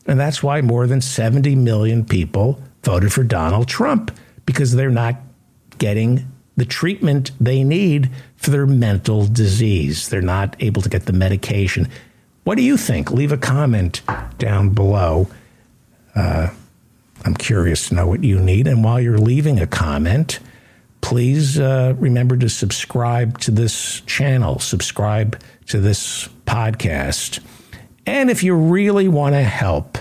[0.06, 4.10] And that's why more than 70 million people voted for Donald Trump
[4.46, 5.16] because they're not
[5.76, 10.08] getting the treatment they need for their mental disease.
[10.08, 11.90] They're not able to get the medication.
[12.44, 13.10] What do you think?
[13.10, 14.02] Leave a comment
[14.38, 15.28] down below.
[16.14, 16.48] Uh,
[17.24, 18.66] I'm curious to know what you need.
[18.66, 20.40] And while you're leaving a comment,
[21.00, 27.40] please uh, remember to subscribe to this channel, subscribe to this podcast.
[28.06, 29.96] And if you really want to help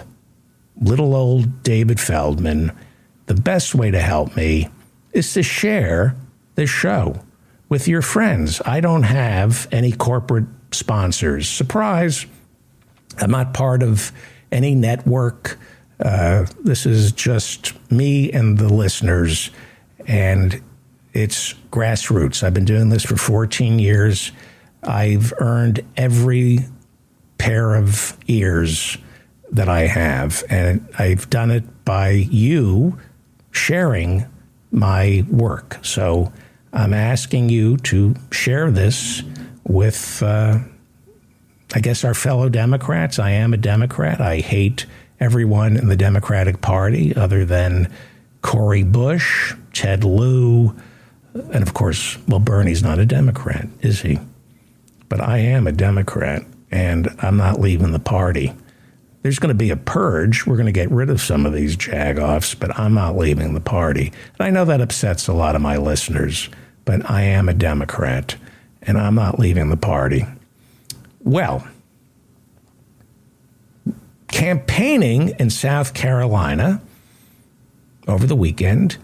[0.82, 2.74] little old David Feldman,
[3.28, 4.70] the best way to help me
[5.14, 6.15] is to share
[6.56, 7.22] this show
[7.70, 8.61] with your friends.
[8.65, 11.48] I don't have any corporate sponsors.
[11.48, 12.26] Surprise,
[13.19, 14.11] I'm not part of
[14.52, 15.60] any network.
[15.99, 19.52] Uh, this is just me and the listeners,
[20.07, 20.61] and
[21.14, 22.44] it's grassroots.
[22.44, 24.31] I've been doing this for 14 years.
[24.81, 26.60] I've earned every
[27.38, 28.98] pair of ears
[29.52, 32.98] that I have, and I've done it by you
[33.52, 34.26] sharing
[34.72, 35.77] my work.
[35.84, 36.34] So
[36.73, 39.22] I'm asking you to share this
[39.64, 40.60] with, uh,
[41.74, 43.20] I guess, our fellow Democrats.
[43.20, 44.22] I am a Democrat.
[44.22, 44.86] I hate
[45.20, 47.91] everyone in the Democratic Party other than
[48.41, 50.76] Cori Bush, Ted Lieu,
[51.34, 54.20] and of course, well, Bernie's not a Democrat, is he?
[55.10, 58.54] But I am a Democrat, and I'm not leaving the party.
[59.24, 60.45] There's going to be a purge.
[60.45, 63.62] We're going to get rid of some of these jagoffs, but I'm not leaving the
[63.62, 64.12] party.
[64.38, 66.50] And I know that upsets a lot of my listeners
[66.86, 68.36] but I am a Democrat
[68.82, 70.26] and I'm not leaving the party.
[71.24, 71.66] Well,
[74.28, 76.82] campaigning in South Carolina
[78.08, 78.98] over the weekend,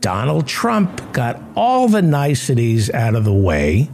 [0.00, 3.90] Donald Trump got all the niceties out of the way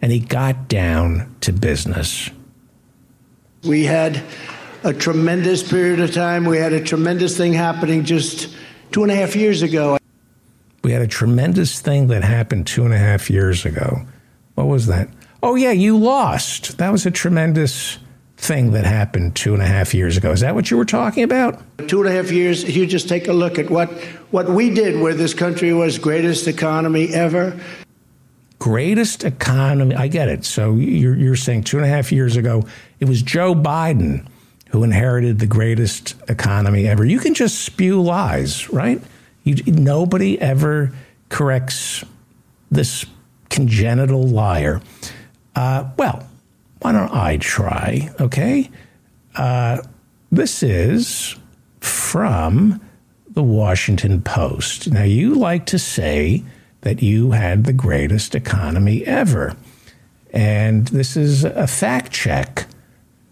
[0.00, 2.30] and he got down to business.
[3.64, 4.22] We had
[4.82, 6.44] a tremendous period of time.
[6.44, 8.54] We had a tremendous thing happening just
[8.92, 9.96] two and a half years ago.
[10.82, 14.06] We had a tremendous thing that happened two and a half years ago.
[14.54, 15.08] What was that?
[15.44, 16.78] Oh, yeah, you lost.
[16.78, 17.98] That was a tremendous
[18.38, 20.32] thing that happened two and a half years ago.
[20.32, 21.62] Is that what you were talking about?
[21.86, 23.92] Two and a half years, you just take a look at what,
[24.30, 27.60] what we did where this country was greatest economy ever.
[28.58, 29.94] Greatest economy.
[29.94, 30.46] I get it.
[30.46, 32.64] So you're, you're saying two and a half years ago,
[32.98, 34.26] it was Joe Biden
[34.70, 37.04] who inherited the greatest economy ever.
[37.04, 38.98] You can just spew lies, right?
[39.42, 40.90] You, nobody ever
[41.28, 42.02] corrects
[42.70, 43.04] this
[43.50, 44.80] congenital liar.
[45.54, 46.26] Uh, well,
[46.80, 48.10] why don't I try?
[48.20, 48.70] Okay.
[49.34, 49.82] Uh,
[50.30, 51.36] this is
[51.80, 52.80] from
[53.28, 54.90] the Washington Post.
[54.90, 56.44] Now, you like to say
[56.82, 59.56] that you had the greatest economy ever.
[60.32, 62.66] And this is a fact check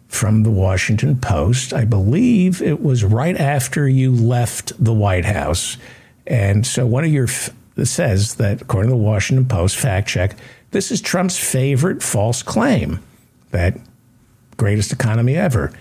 [0.09, 1.73] from the Washington Post.
[1.73, 5.77] I believe it was right after you left the White House.
[6.27, 7.29] And so one of your
[7.77, 10.37] it says that according to the Washington Post fact check,
[10.73, 13.01] this is Trump's favorite false claim
[13.51, 13.79] that
[14.57, 15.73] greatest economy ever.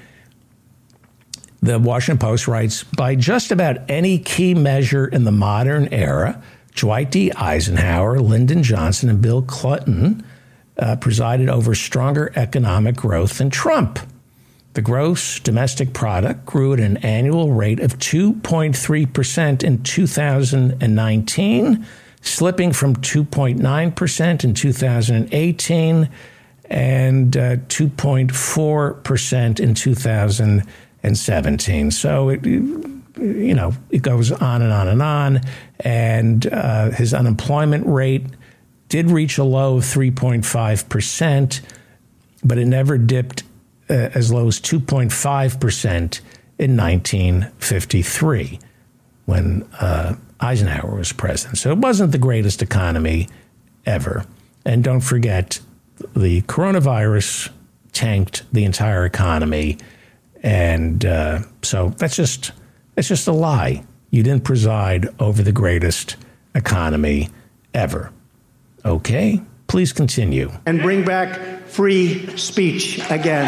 [1.61, 6.41] The Washington Post writes By just about any key measure in the modern era,
[6.75, 7.31] Dwight D.
[7.31, 10.25] Eisenhower, Lyndon Johnson, and Bill Clinton
[10.77, 13.99] uh, presided over stronger economic growth than Trump.
[14.73, 21.85] The gross domestic product grew at an annual rate of 2.3% in 2019,
[22.21, 26.09] slipping from 2.9% in 2018
[26.65, 31.91] and uh, 2.4% in 2017.
[31.91, 35.41] So it, you know, it goes on and on and on.
[35.81, 38.25] And uh, his unemployment rate
[38.87, 41.61] did reach a low of 3.5%,
[42.43, 43.43] but it never dipped
[43.89, 46.21] uh, as low as 2.5%
[46.57, 48.59] in 1953
[49.25, 51.57] when uh, Eisenhower was president.
[51.57, 53.29] So it wasn't the greatest economy
[53.85, 54.25] ever.
[54.65, 55.59] And don't forget,
[56.15, 57.51] the coronavirus
[57.93, 59.77] tanked the entire economy.
[60.43, 62.51] And uh, so that's just
[62.97, 63.83] it's just a lie.
[64.09, 66.17] You didn't preside over the greatest
[66.55, 67.29] economy
[67.73, 68.11] ever.
[68.83, 70.51] Okay, please continue.
[70.65, 73.47] And bring back free speech again.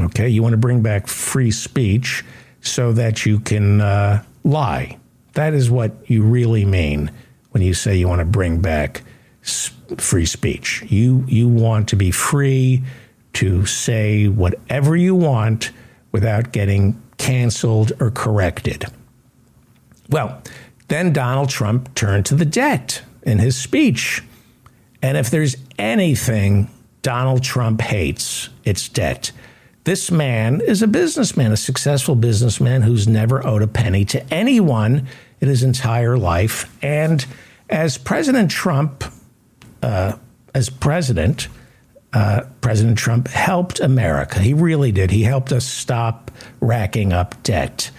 [0.00, 2.24] Okay, you want to bring back free speech
[2.60, 4.98] so that you can uh, lie.
[5.34, 7.10] That is what you really mean
[7.50, 9.02] when you say you want to bring back
[9.96, 10.84] free speech.
[10.88, 12.82] You you want to be free
[13.34, 15.70] to say whatever you want
[16.12, 18.86] without getting canceled or corrected.
[20.08, 20.42] Well,
[20.88, 24.22] then Donald Trump turned to the debt in his speech.
[25.02, 26.70] And if there's anything
[27.02, 29.30] Donald Trump hates, it's debt.
[29.88, 35.08] This man is a businessman, a successful businessman who's never owed a penny to anyone
[35.40, 36.70] in his entire life.
[36.84, 37.24] And
[37.70, 39.02] as President Trump,
[39.82, 40.18] uh,
[40.54, 41.48] as president,
[42.12, 44.40] uh, President Trump helped America.
[44.40, 45.10] He really did.
[45.10, 47.90] He helped us stop racking up debt.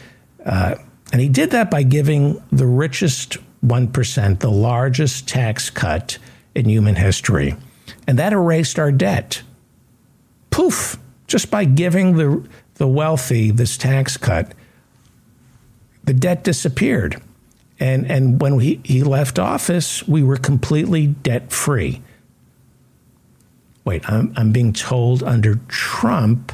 [0.45, 0.75] Uh,
[1.11, 6.19] and he did that by giving the richest 1% the largest tax cut
[6.53, 7.55] in human history.
[8.05, 9.41] And that erased our debt.
[10.51, 10.99] Poof,
[11.29, 12.45] just by giving the,
[12.75, 14.53] the wealthy this tax cut,
[16.03, 17.21] the debt disappeared.
[17.79, 22.01] And, and when he, he left office, we were completely debt free
[23.89, 26.51] wait, I'm, I'm being told under Trump,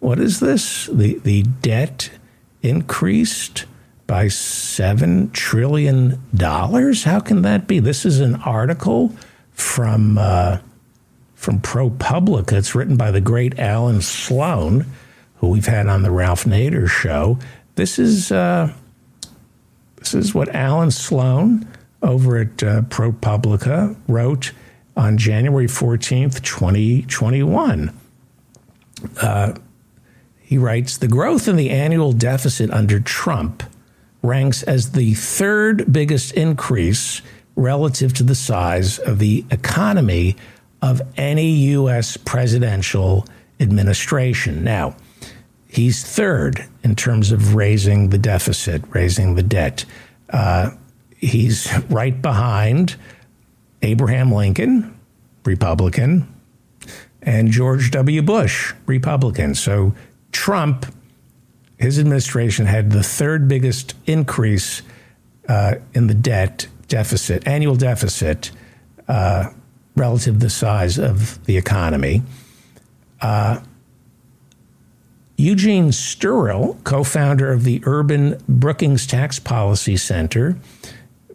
[0.00, 0.84] what is this?
[0.92, 2.10] The, the debt
[2.62, 3.64] increased
[4.06, 6.22] by $7 trillion?
[6.38, 7.78] How can that be?
[7.78, 9.14] This is an article
[9.52, 10.58] from, uh,
[11.44, 12.54] from ProPublica.
[12.54, 14.86] It's written by the great Allan Sloan,
[15.36, 17.38] who we've had on the Ralph Nader show.
[17.74, 18.72] This is, uh,
[19.96, 21.68] this is what Allan Sloan
[22.02, 24.52] over at uh, ProPublica wrote
[24.96, 27.94] on January 14th, 2021.
[29.20, 29.52] Uh,
[30.40, 33.62] he writes The growth in the annual deficit under Trump
[34.22, 37.20] ranks as the third biggest increase
[37.54, 40.36] relative to the size of the economy
[40.82, 42.16] of any U.S.
[42.16, 43.26] presidential
[43.60, 44.64] administration.
[44.64, 44.96] Now,
[45.68, 49.84] he's third in terms of raising the deficit, raising the debt.
[50.30, 50.70] Uh,
[51.16, 52.96] he's right behind
[53.82, 54.98] Abraham Lincoln,
[55.44, 56.32] Republican,
[57.22, 58.22] and George W.
[58.22, 59.54] Bush, Republican.
[59.54, 59.94] So
[60.32, 60.86] Trump,
[61.78, 64.82] his administration had the third biggest increase
[65.48, 68.50] uh, in the debt deficit, annual deficit,
[69.08, 69.50] uh,
[69.96, 72.22] relative to the size of the economy.
[73.20, 73.60] Uh,
[75.36, 80.56] Eugene Steuerle, co founder of the Urban Brookings Tax Policy Center,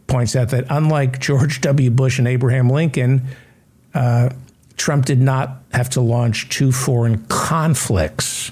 [0.08, 1.90] points out that unlike George W.
[1.92, 3.24] Bush and Abraham Lincoln,
[3.94, 4.30] uh,
[4.78, 8.52] Trump did not have to launch two foreign conflicts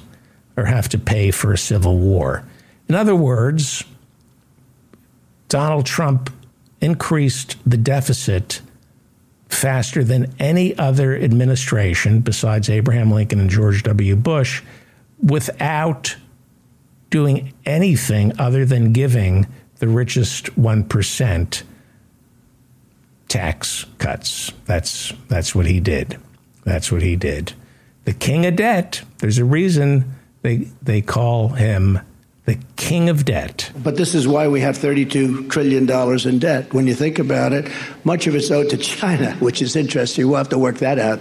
[0.57, 2.43] or have to pay for a civil war.
[2.89, 3.83] In other words,
[5.47, 6.29] Donald Trump
[6.81, 8.61] increased the deficit
[9.49, 14.15] faster than any other administration besides Abraham Lincoln and George W.
[14.15, 14.61] Bush
[15.21, 16.15] without
[17.09, 19.47] doing anything other than giving
[19.79, 21.63] the richest 1%
[23.27, 24.51] tax cuts.
[24.65, 26.17] That's, that's what he did.
[26.63, 27.53] That's what he did.
[28.03, 29.01] The king of debt.
[29.19, 31.99] There's a reason they they call him
[32.47, 33.69] the king of debt.
[33.83, 35.87] But this is why we have $32 trillion
[36.27, 36.73] in debt.
[36.73, 37.69] When you think about it,
[38.05, 40.27] much of it's owed to China, which is interesting.
[40.27, 41.19] We'll have to work that out.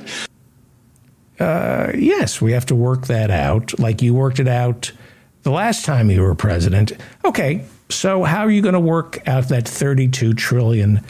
[1.40, 4.92] Uh, yes, we have to work that out, like you worked it out
[5.42, 6.92] the last time you were president.
[7.24, 11.04] Okay, so how are you going to work out that $32 trillion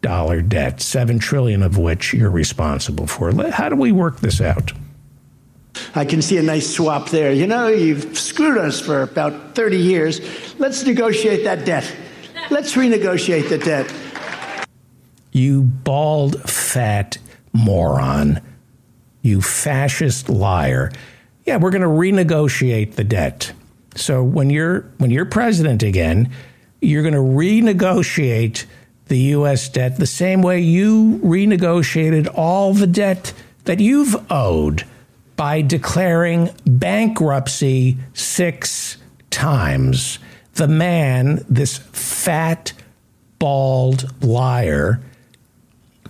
[0.00, 3.30] debt, 7 trillion of which you're responsible for?
[3.50, 4.72] How do we work this out?
[5.94, 7.32] I can see a nice swap there.
[7.32, 10.20] You know, you've screwed us for about 30 years.
[10.58, 11.90] Let's negotiate that debt.
[12.50, 13.92] Let's renegotiate the debt.
[15.32, 17.18] You bald, fat
[17.52, 18.40] moron.
[19.22, 20.90] You fascist liar.
[21.44, 23.52] Yeah, we're going to renegotiate the debt.
[23.96, 26.30] So when you're when you're president again,
[26.80, 28.64] you're going to renegotiate
[29.06, 33.32] the US debt the same way you renegotiated all the debt
[33.64, 34.84] that you've owed
[35.40, 38.98] by declaring bankruptcy six
[39.30, 40.18] times.
[40.56, 42.74] The man, this fat,
[43.38, 45.00] bald liar,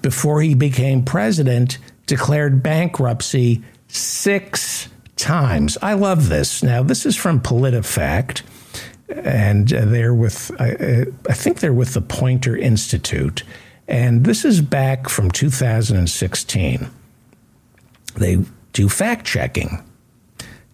[0.03, 5.79] before he became president, declared bankruptcy six times.
[5.81, 6.65] I love this.
[6.65, 8.43] Now, this is from PolitiFact,
[9.11, 13.45] and uh, they're with, I, I think they're with the Poynter Institute.
[13.87, 16.91] And this is back from 2016.
[18.17, 19.85] They do fact checking.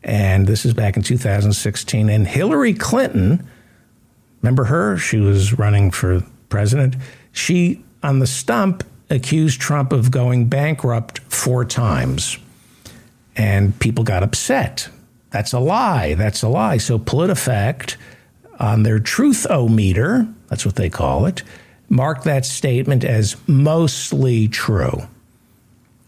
[0.03, 2.09] And this is back in 2016.
[2.09, 3.49] And Hillary Clinton,
[4.41, 4.97] remember her?
[4.97, 6.97] She was running for president.
[7.33, 12.39] She, on the stump, accused Trump of going bankrupt four times.
[13.37, 14.89] And people got upset.
[15.31, 16.15] That's a lie.
[16.15, 16.79] That's a lie.
[16.79, 17.97] So PolitiFact,
[18.59, 21.43] on their truth o meter, that's what they call it,
[21.89, 25.03] marked that statement as mostly true.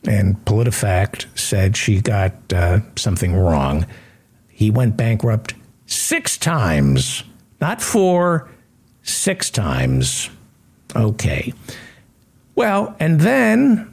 [0.04, 3.86] And PolitiFact said she got uh, something wrong.
[4.48, 5.54] He went bankrupt
[5.86, 7.24] six times,
[7.60, 8.48] not four,
[9.02, 10.30] six times.
[10.94, 11.52] Okay.
[12.54, 13.92] Well, and then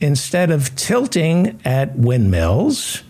[0.00, 3.02] instead of tilting at windmills,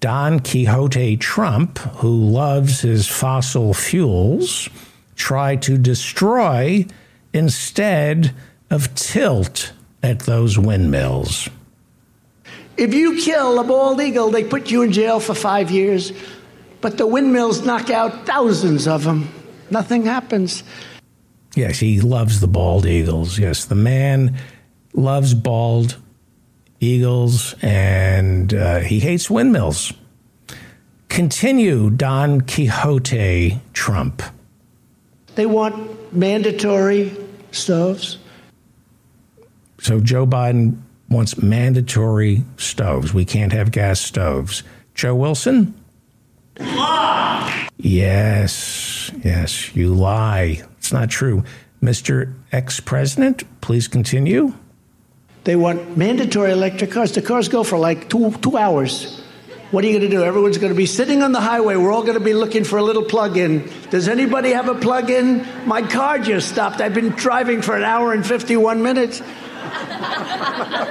[0.00, 4.68] Don Quixote Trump, who loves his fossil fuels,
[5.16, 6.86] tried to destroy
[7.32, 8.34] instead
[8.70, 9.72] of tilt
[10.02, 11.48] at those windmills.
[12.76, 16.12] If you kill a bald eagle, they put you in jail for five years.
[16.80, 19.28] But the windmills knock out thousands of them.
[19.70, 20.62] Nothing happens.
[21.54, 23.38] Yes, he loves the bald eagles.
[23.38, 24.36] Yes, the man
[24.92, 25.96] loves bald
[26.80, 29.92] eagles and uh, he hates windmills.
[31.08, 34.22] Continue, Don Quixote Trump.
[35.36, 37.16] They want mandatory
[37.52, 38.18] stoves.
[39.78, 40.80] So Joe Biden
[41.14, 43.14] wants mandatory stoves.
[43.14, 44.62] We can't have gas stoves.
[44.94, 45.74] Joe Wilson?
[46.58, 47.68] Lie!
[47.78, 50.62] Yes, yes, you lie.
[50.78, 51.44] It's not true.
[51.82, 52.34] Mr.
[52.52, 54.54] Ex President, please continue.
[55.44, 57.12] They want mandatory electric cars.
[57.12, 59.20] The cars go for like two, two hours.
[59.70, 60.22] What are you going to do?
[60.22, 61.76] Everyone's going to be sitting on the highway.
[61.76, 63.68] We're all going to be looking for a little plug in.
[63.90, 65.44] Does anybody have a plug in?
[65.66, 66.80] My car just stopped.
[66.80, 69.20] I've been driving for an hour and 51 minutes.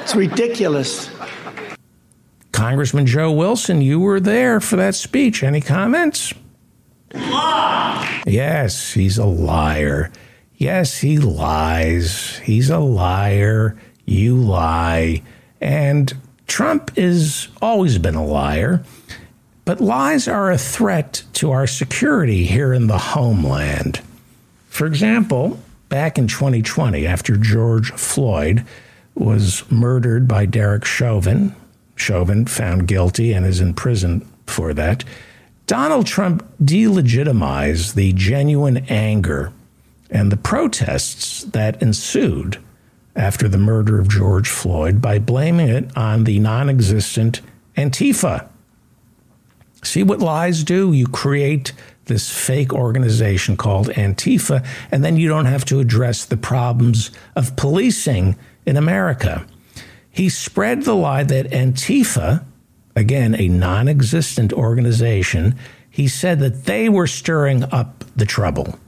[0.01, 1.09] It's ridiculous.
[2.51, 5.43] Congressman Joe Wilson, you were there for that speech.
[5.43, 6.33] Any comments?
[7.13, 8.23] Lie!
[8.25, 10.11] Yes, he's a liar.
[10.55, 12.37] Yes, he lies.
[12.39, 13.77] He's a liar.
[14.05, 15.23] You lie.
[15.59, 16.13] And
[16.47, 18.83] Trump has always been a liar.
[19.65, 24.01] But lies are a threat to our security here in the homeland.
[24.67, 25.59] For example,
[25.93, 28.65] back in 2020, after George Floyd
[29.13, 31.55] was murdered by Derek Chauvin.
[31.95, 35.03] Chauvin found guilty and is in prison for that.
[35.67, 39.53] Donald Trump delegitimized the genuine anger
[40.09, 42.57] and the protests that ensued
[43.15, 47.39] after the murder of George Floyd by blaming it on the non existent
[47.77, 48.47] Antifa.
[49.83, 50.91] See what lies do?
[50.91, 51.71] You create
[52.05, 57.55] this fake organization called Antifa, and then you don't have to address the problems of
[57.55, 58.35] policing
[58.65, 59.45] in America.
[60.09, 62.43] He spread the lie that Antifa,
[62.95, 65.55] again, a non existent organization,
[65.89, 68.79] he said that they were stirring up the trouble.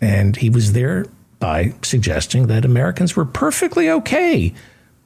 [0.00, 1.06] And he was there
[1.38, 4.52] by suggesting that Americans were perfectly okay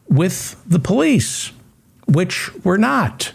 [0.08, 1.52] with the police,
[2.06, 3.32] which we're not.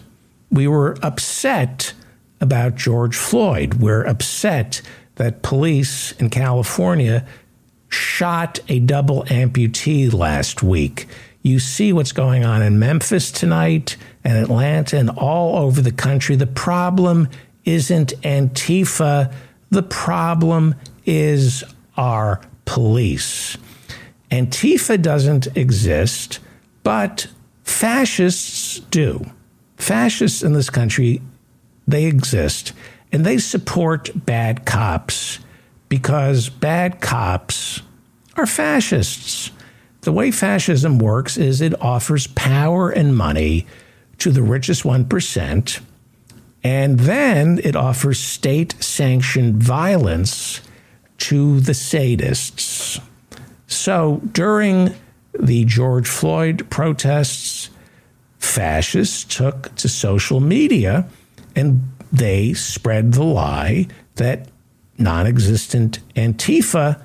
[0.51, 1.93] We were upset
[2.45, 3.75] about George Floyd.
[3.75, 4.81] We're upset
[5.15, 7.25] that police in California
[7.89, 11.07] shot a double amputee last week.
[11.41, 16.35] You see what's going on in Memphis tonight and Atlanta and all over the country.
[16.35, 17.29] The problem
[17.65, 19.33] isn't Antifa,
[19.71, 21.63] the problem is
[21.97, 23.57] our police.
[24.31, 26.39] Antifa doesn't exist,
[26.83, 27.27] but
[27.63, 29.25] fascists do.
[29.77, 31.21] Fascists in this country,
[31.87, 32.73] they exist,
[33.11, 35.39] and they support bad cops
[35.89, 37.81] because bad cops
[38.35, 39.51] are fascists.
[40.01, 43.65] The way fascism works is it offers power and money
[44.19, 45.81] to the richest 1%,
[46.63, 50.61] and then it offers state sanctioned violence
[51.17, 53.01] to the sadists.
[53.67, 54.93] So during
[55.37, 57.69] the George Floyd protests,
[58.39, 61.07] fascists took to social media
[61.55, 64.47] and they spread the lie that
[64.97, 67.01] non existent Antifa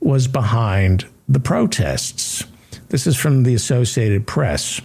[0.00, 2.44] was behind the protests.
[2.88, 4.80] This is from the Associated Press.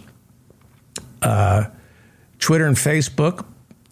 [1.22, 1.66] Uh,
[2.40, 3.46] Twitter and Facebook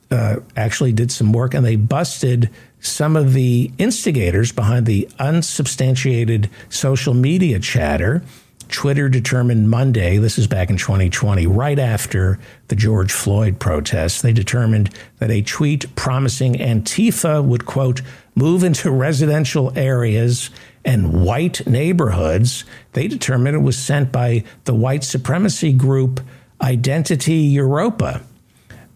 [0.09, 2.49] uh, actually did some work and they busted
[2.79, 8.23] some of the instigators behind the unsubstantiated social media chatter.
[8.69, 14.33] Twitter determined Monday, this is back in 2020, right after the George Floyd protests, they
[14.33, 14.89] determined
[15.19, 18.01] that a tweet promising Antifa would, quote,
[18.35, 20.49] move into residential areas
[20.85, 22.63] and white neighborhoods,
[22.93, 26.21] they determined it was sent by the white supremacy group
[26.61, 28.23] Identity Evropa.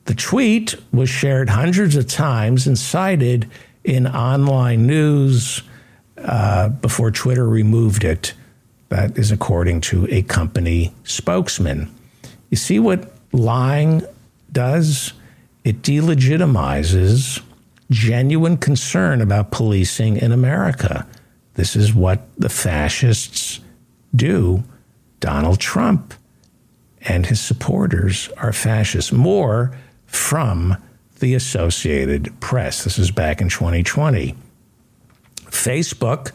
[0.06, 3.50] The tweet was shared hundreds of times and cited
[3.84, 5.64] in online news
[6.18, 8.34] uh, before Twitter removed it.
[8.92, 11.90] That is according to a company spokesman.
[12.50, 14.04] You see what lying
[14.52, 15.14] does?
[15.64, 17.42] It delegitimizes
[17.90, 21.08] genuine concern about policing in America.
[21.54, 23.62] This is what the fascists
[24.14, 24.62] do.
[25.22, 26.14] Donald Trump
[27.04, 29.14] and his supporters are fascists.
[29.14, 29.74] More
[30.06, 30.76] from
[31.20, 32.84] the Associated Press.
[32.84, 34.36] This is back in 2020.
[35.46, 36.34] Facebook,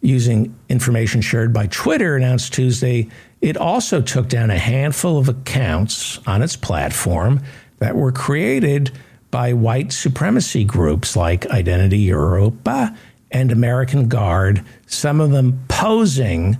[0.00, 3.08] using information shared by Twitter, announced Tuesday
[3.40, 7.40] it also took down a handful of accounts on its platform
[7.78, 8.90] that were created
[9.30, 12.96] by white supremacy groups like Identity Evropa
[13.30, 16.56] and American Guard, some of them posing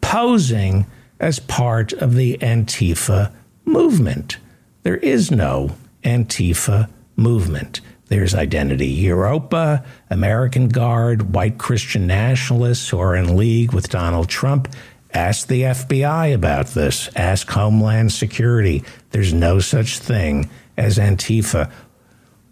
[0.00, 0.86] posing
[1.18, 3.32] as part of the Antifa
[3.64, 4.36] movement.
[4.82, 7.80] There is no Antifa movement.
[8.08, 14.68] There's Identity Evropa, American Guard, white Christian nationalists who are in league with Donald Trump.
[15.12, 17.08] Ask the FBI about this.
[17.16, 18.84] Ask Homeland Security.
[19.10, 21.70] There's no such thing as Antifa,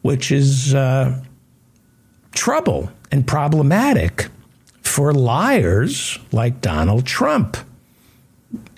[0.00, 1.20] which is uh,
[2.32, 4.28] trouble and problematic
[4.80, 7.56] for liars like Donald Trump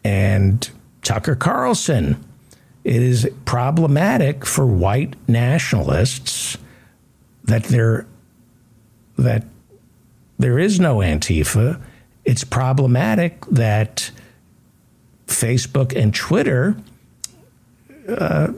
[0.02, 0.70] and
[1.02, 2.24] Tucker Carlson
[2.84, 6.58] it is problematic for white nationalists
[7.44, 8.06] that there
[9.16, 9.44] that
[10.38, 11.80] there is no Antifa.
[12.24, 14.10] It's problematic that
[15.26, 16.76] Facebook and Twitter
[18.08, 18.48] uh,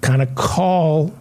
[0.00, 1.12] kind of call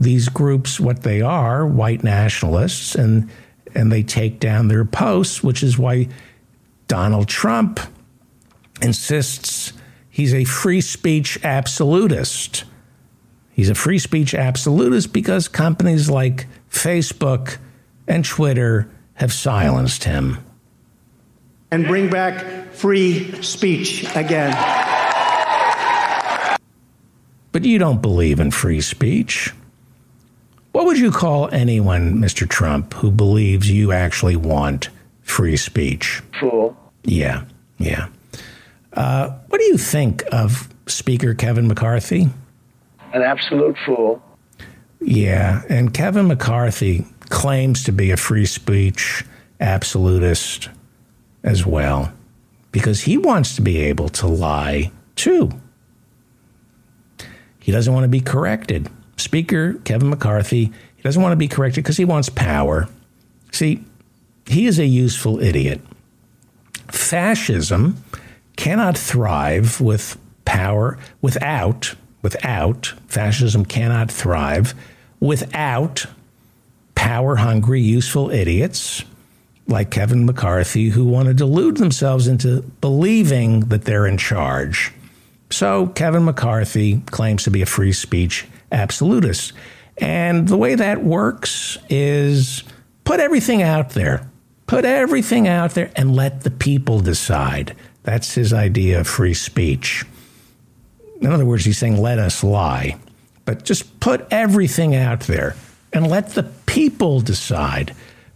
[0.00, 3.30] these groups what they are, white nationalists, and
[3.74, 6.08] and they take down their posts, which is why
[6.88, 7.80] Donald Trump
[8.80, 9.72] insists
[10.18, 12.64] He's a free speech absolutist.
[13.58, 17.58] He's a free speech absolutist because companies like Facebook
[18.06, 20.38] and Twitter have silenced him.
[21.72, 24.52] And bring back free speech again.
[27.50, 29.52] But you don't believe in free speech.
[30.70, 32.48] What would you call anyone, Mr.
[32.48, 34.88] Trump, who believes you actually want
[35.22, 36.22] free speech?
[36.38, 36.76] Fool.
[37.02, 37.42] Yeah,
[37.78, 38.06] yeah.
[38.92, 42.28] Uh, what do you think of Speaker Kevin McCarthy?
[43.12, 44.22] An absolute fool.
[45.00, 49.24] Yeah, and Kevin McCarthy claims to be a free speech
[49.60, 50.68] absolutist
[51.42, 52.12] as well
[52.72, 55.50] because he wants to be able to lie too.
[57.58, 58.88] He doesn't want to be corrected.
[59.16, 62.88] Speaker Kevin McCarthy, he doesn't want to be corrected because he wants power.
[63.52, 63.84] See,
[64.46, 65.80] he is a useful idiot.
[66.88, 68.02] Fascism
[68.56, 74.74] cannot thrive with power without without fascism cannot thrive
[75.20, 76.06] without
[76.94, 79.04] power hungry useful idiots
[79.66, 84.92] like Kevin McCarthy who want to delude themselves into believing that they're in charge.
[85.50, 89.52] So Kevin McCarthy claims to be a free speech absolutist.
[89.98, 92.64] And the way that works is
[93.04, 94.28] put everything out there.
[94.66, 97.74] Put everything out there and let the people decide.
[98.02, 100.04] That's his idea of free speech.
[101.20, 102.96] In other words, he's saying, let us lie.
[103.44, 105.56] But just put everything out there
[105.92, 107.94] and let the people decide.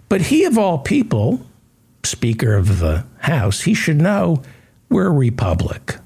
[0.09, 1.47] But he, of all people,
[2.05, 4.43] Speaker of the House, he should know
[4.89, 5.97] we're a republic.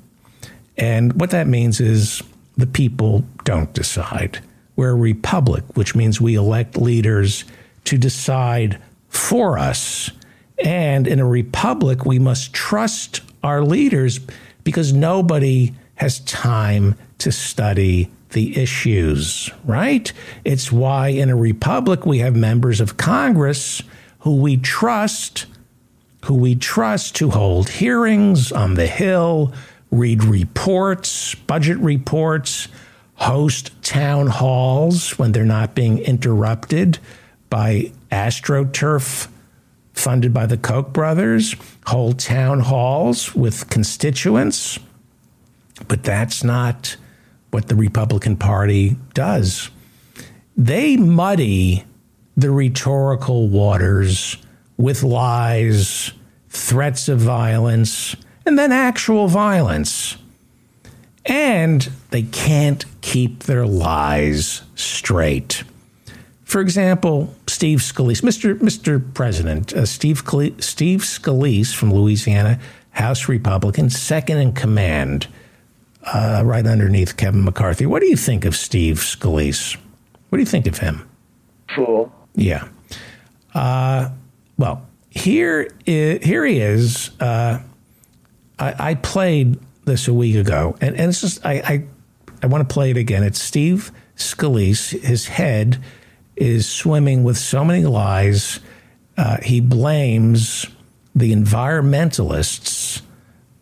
[0.76, 2.22] And what that means is
[2.56, 4.40] the people don't decide.
[4.76, 7.44] We're a republic, which means we elect leaders
[7.84, 10.10] to decide for us.
[10.62, 14.20] And in a republic, we must trust our leaders
[14.64, 20.12] because nobody has time to study the issues, right?
[20.44, 23.82] It's why in a republic we have members of Congress
[24.20, 25.46] who we trust,
[26.24, 29.52] who we trust to hold hearings on the Hill,
[29.90, 32.68] read reports, budget reports,
[33.14, 36.98] host town halls when they're not being interrupted
[37.48, 39.28] by AstroTurf
[39.96, 41.56] funded by the Koch brothers,
[41.86, 44.78] hold town halls with constituents.
[45.88, 46.96] But that's not
[47.50, 49.70] what the Republican Party does.
[50.56, 51.84] They muddy
[52.36, 54.36] the rhetorical waters
[54.76, 56.12] with lies,
[56.48, 60.16] threats of violence, and then actual violence.
[61.24, 65.64] And they can't keep their lies straight.
[66.44, 68.56] For example, Steve Scalise, Mr.
[68.60, 69.02] Mr.
[69.14, 70.18] President, uh, Steve,
[70.60, 75.26] Steve Scalise from Louisiana, House Republican, second in command,
[76.06, 77.86] uh, right underneath Kevin McCarthy.
[77.86, 79.76] What do you think of Steve Scalise?
[80.28, 81.08] What do you think of him?
[81.74, 82.12] Fool.
[82.34, 82.68] Yeah.
[83.54, 84.10] Uh,
[84.58, 87.10] well, here, is, here he is.
[87.20, 87.60] Uh,
[88.58, 91.84] I, I, played this a week ago, and, and it's just I, I,
[92.42, 93.22] I want to play it again.
[93.22, 95.00] It's Steve Scalise.
[95.02, 95.82] His head
[96.36, 98.60] is swimming with so many lies.
[99.16, 100.66] Uh, he blames
[101.14, 103.00] the environmentalists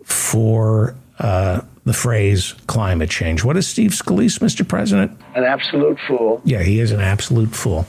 [0.03, 3.45] for uh, the phrase climate change.
[3.45, 4.67] What is Steve Scalise, Mr.
[4.67, 5.19] President?
[5.35, 6.41] An absolute fool.
[6.45, 7.87] Yeah, he is an absolute fool.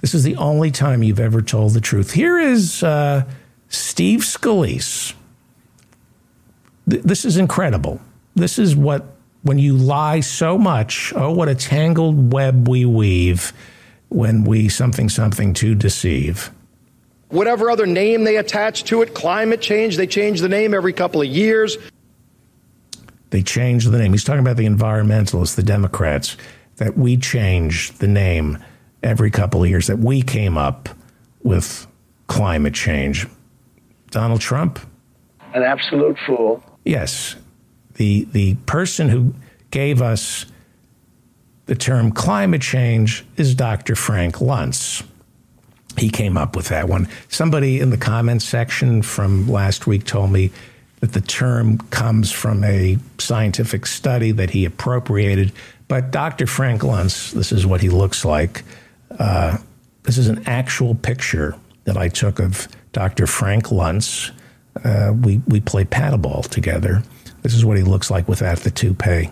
[0.00, 2.12] This is the only time you've ever told the truth.
[2.12, 3.24] Here is uh,
[3.68, 5.14] Steve Scalise.
[6.90, 8.00] Th- this is incredible.
[8.34, 13.52] This is what, when you lie so much, oh, what a tangled web we weave
[14.08, 16.50] when we something something to deceive.
[17.28, 21.20] Whatever other name they attach to it, climate change, they change the name every couple
[21.20, 21.76] of years.
[23.36, 24.12] They changed the name.
[24.12, 26.38] He's talking about the environmentalists, the Democrats,
[26.76, 28.64] that we change the name
[29.02, 30.88] every couple of years, that we came up
[31.42, 31.86] with
[32.28, 33.26] climate change.
[34.10, 34.78] Donald Trump?
[35.52, 36.64] An absolute fool.
[36.86, 37.36] Yes.
[37.96, 39.34] The, the person who
[39.70, 40.46] gave us
[41.66, 43.96] the term climate change is Dr.
[43.96, 45.04] Frank Luntz.
[45.98, 47.06] He came up with that one.
[47.28, 50.52] Somebody in the comments section from last week told me
[51.00, 55.52] that the term comes from a scientific study that he appropriated.
[55.88, 56.46] But Dr.
[56.46, 58.64] Frank Luntz, this is what he looks like.
[59.18, 59.58] Uh,
[60.04, 63.26] this is an actual picture that I took of Dr.
[63.26, 64.30] Frank Luntz.
[64.84, 67.02] Uh, we, we play paddleball together.
[67.42, 69.30] This is what he looks like without the toupee.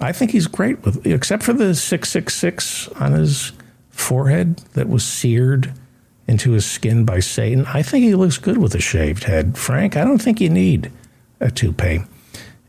[0.00, 3.52] I think he's great with, except for the 666 on his
[3.90, 5.72] forehead that was seared
[6.32, 7.66] into his skin by Satan.
[7.66, 9.56] I think he looks good with a shaved head.
[9.56, 10.90] Frank, I don't think you need
[11.40, 12.00] a toupee.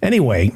[0.01, 0.51] Anyway,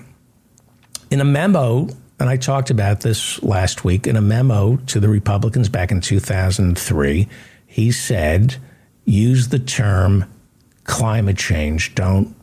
[1.10, 1.88] in a memo,
[2.20, 6.02] and I talked about this last week, in a memo to the Republicans back in
[6.02, 7.28] 2003,
[7.66, 8.58] he said,
[9.06, 10.26] use the term
[10.84, 11.96] climate change.
[11.96, 12.36] Don't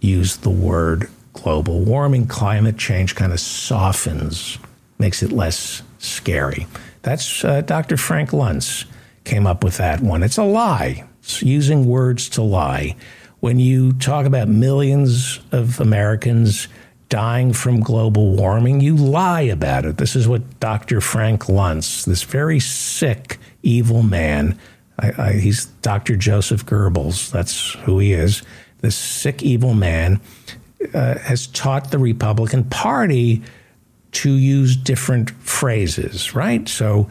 [0.00, 4.56] use the word global warming, climate change kind of softens,
[4.98, 6.66] makes it less scary.
[7.02, 7.98] That's uh, Dr.
[7.98, 8.86] Frank Luntz
[9.30, 10.24] came up with that one.
[10.24, 11.04] It's a lie.
[11.20, 12.96] It's using words to lie.
[13.38, 16.66] When you talk about millions of Americans
[17.08, 19.98] dying from global warming, you lie about it.
[19.98, 21.00] This is what Dr.
[21.00, 24.58] Frank Luntz, this very sick, evil man,
[24.98, 26.16] I, I, he's Dr.
[26.16, 28.42] Joseph Goebbels, that's who he is,
[28.78, 30.20] this sick, evil man
[30.92, 33.42] uh, has taught the Republican Party
[34.12, 36.68] to use different phrases, right?
[36.68, 37.08] So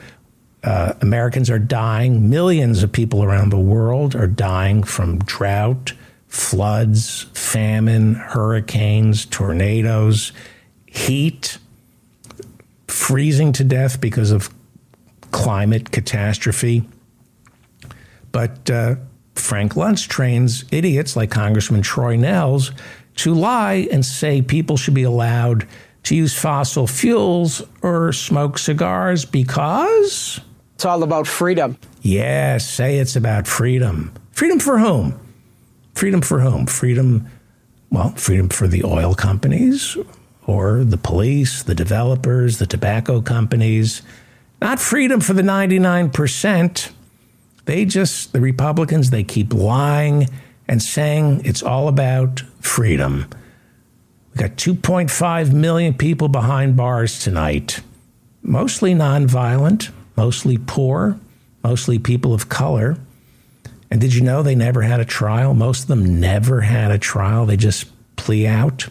[0.64, 5.94] uh, Americans are dying, millions of people around the world are dying from drought,
[6.28, 10.32] floods, famine, hurricanes, tornadoes,
[10.86, 11.58] heat,
[12.88, 14.54] freezing to death because of
[15.32, 16.88] climate catastrophe.
[18.32, 18.96] But uh,
[19.36, 22.72] Frank Luntz trains idiots like Congressman Troy Nehls
[23.16, 25.68] to lie and say people should be allowed
[26.04, 30.40] to use fossil fuels or smoke cigars because
[30.80, 31.78] it's all about freedom.
[32.04, 34.14] Yes, say it's about freedom.
[34.32, 35.20] Freedom for whom?
[35.94, 36.68] Freedom for whom?
[36.68, 37.28] Freedom
[37.92, 39.98] Well, freedom for the oil companies
[40.48, 44.04] or the police, the developers, the tobacco companies.
[44.62, 46.92] Not freedom for the 99%.
[47.66, 50.30] They just, the Republicans, they keep lying
[50.66, 53.26] and saying it's all about freedom.
[54.34, 57.82] We got 2.5 million people behind bars tonight,
[58.42, 61.18] mostly nonviolent, mostly poor,
[61.64, 62.98] mostly people of color.
[63.90, 65.54] And did you know they never had a trial?
[65.54, 67.46] Most of them never had a trial.
[67.46, 67.86] They just
[68.18, 68.90] plea out.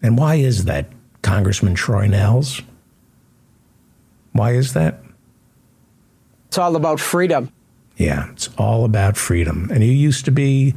[0.00, 0.86] And why is that,
[1.20, 2.62] Congressman Troy Nehls?
[4.32, 5.02] Why is that?
[6.46, 7.52] It's all about freedom.
[7.98, 9.68] Yeah, it's all about freedom.
[9.70, 10.74] And you used to be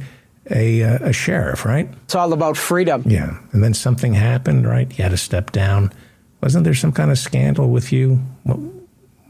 [0.50, 1.88] a, uh, a sheriff, right?
[2.04, 3.04] It's all about freedom.
[3.06, 3.38] Yeah.
[3.52, 4.90] And then something happened, right?
[4.98, 5.94] You had to step down.
[6.42, 8.20] Wasn't there some kind of scandal with you?
[8.42, 8.58] What,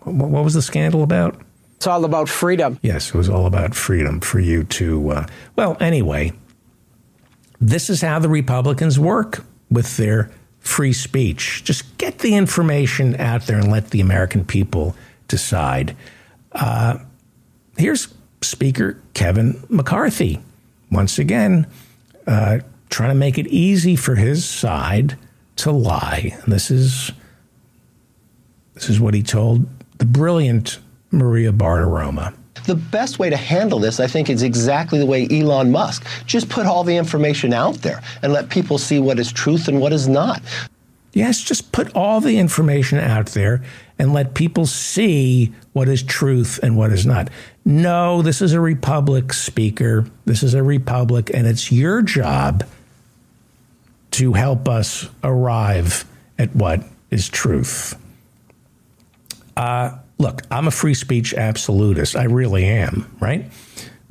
[0.04, 1.40] what was the scandal about?
[1.76, 2.78] It's all about freedom.
[2.82, 5.10] Yes, it was all about freedom for you to.
[5.10, 5.26] Uh,
[5.56, 6.32] well, anyway,
[7.60, 10.30] this is how the Republicans work with their
[10.60, 11.64] free speech.
[11.64, 14.94] Just get the information out there and let the American people
[15.26, 15.96] decide.
[16.52, 16.98] Uh,
[17.76, 20.40] here's Speaker Kevin McCarthy,
[20.90, 21.66] once again,
[22.26, 22.58] uh,
[22.90, 25.18] trying to make it easy for his side
[25.56, 26.38] to lie.
[26.42, 27.10] And this is
[28.74, 29.66] this is what he told
[29.98, 30.78] the brilliant
[31.10, 32.34] Maria Bartiromo.
[32.66, 36.06] The best way to handle this, I think, is exactly the way Elon Musk.
[36.26, 39.80] Just put all the information out there and let people see what is truth and
[39.80, 40.42] what is not.
[41.12, 43.62] Yes, just put all the information out there
[43.98, 47.28] and let people see what is truth and what is not.
[47.64, 50.06] No, this is a republic, Speaker.
[50.24, 52.64] This is a republic, and it's your job
[54.12, 56.04] to help us arrive
[56.38, 57.94] at what is truth.
[59.56, 62.16] Uh, look, I'm a free speech absolutist.
[62.16, 63.50] I really am, right?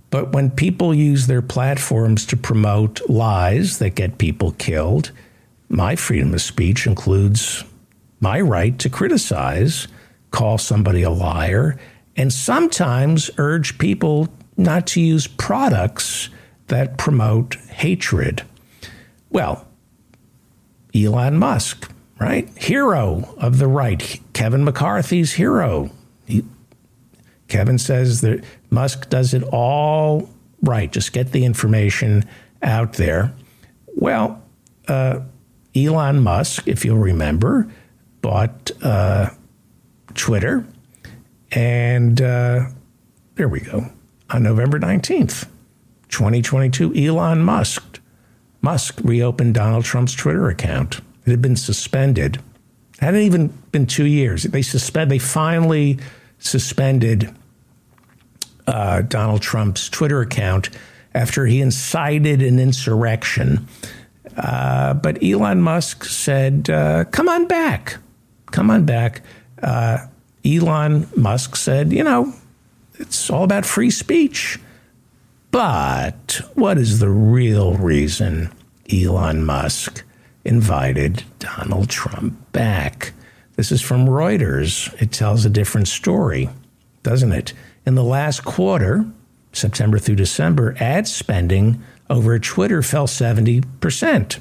[0.09, 5.11] But when people use their platforms to promote lies that get people killed,
[5.69, 7.63] my freedom of speech includes
[8.19, 9.87] my right to criticize,
[10.31, 11.79] call somebody a liar,
[12.17, 14.27] and sometimes urge people
[14.57, 16.29] not to use products
[16.67, 18.43] that promote hatred.
[19.29, 19.65] Well,
[20.93, 21.89] Elon Musk,
[22.21, 22.47] right?
[22.55, 24.21] Hero of the right.
[24.33, 25.89] Kevin McCarthy's hero.
[26.27, 26.43] He,
[27.47, 30.29] Kevin says that Musk does it all
[30.61, 30.91] right.
[30.91, 32.23] Just get the information
[32.61, 33.33] out there.
[33.95, 34.41] Well,
[34.87, 35.21] uh,
[35.75, 37.67] Elon Musk, if you'll remember,
[38.21, 39.31] bought uh,
[40.13, 40.65] Twitter.
[41.51, 42.67] And uh,
[43.35, 43.87] there we go.
[44.29, 45.47] On November 19th,
[46.09, 47.99] 2022, Elon Musk,
[48.61, 51.01] Musk reopened Donald Trump's Twitter account.
[51.31, 52.41] It had been suspended.
[52.95, 54.43] It hadn't even been two years.
[54.43, 55.09] They suspend.
[55.09, 55.97] They finally
[56.39, 57.33] suspended
[58.67, 60.69] uh, Donald Trump's Twitter account
[61.15, 63.65] after he incited an insurrection.
[64.35, 67.95] Uh, but Elon Musk said, uh, "Come on back,
[68.47, 69.21] come on back."
[69.63, 69.99] Uh,
[70.43, 72.33] Elon Musk said, "You know,
[72.95, 74.59] it's all about free speech."
[75.51, 78.51] But what is the real reason
[78.91, 80.03] Elon Musk
[80.43, 83.13] invited Donald Trump back?
[83.55, 84.93] This is from Reuters.
[85.01, 86.49] It tells a different story,
[87.03, 87.53] doesn't it?
[87.85, 89.05] In the last quarter,
[89.53, 94.39] September through December, ad spending over Twitter fell 70%.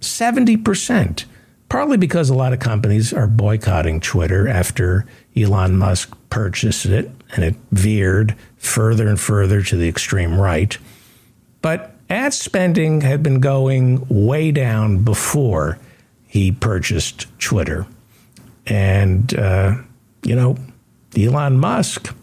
[0.00, 1.24] 70%.
[1.68, 7.44] Partly because a lot of companies are boycotting Twitter after Elon Musk purchased it and
[7.44, 10.76] it veered further and further to the extreme right.
[11.62, 15.78] But ad spending had been going way down before
[16.26, 17.86] he purchased Twitter.
[18.66, 19.76] And, uh,
[20.22, 20.56] you know,
[21.16, 22.14] Elon Musk,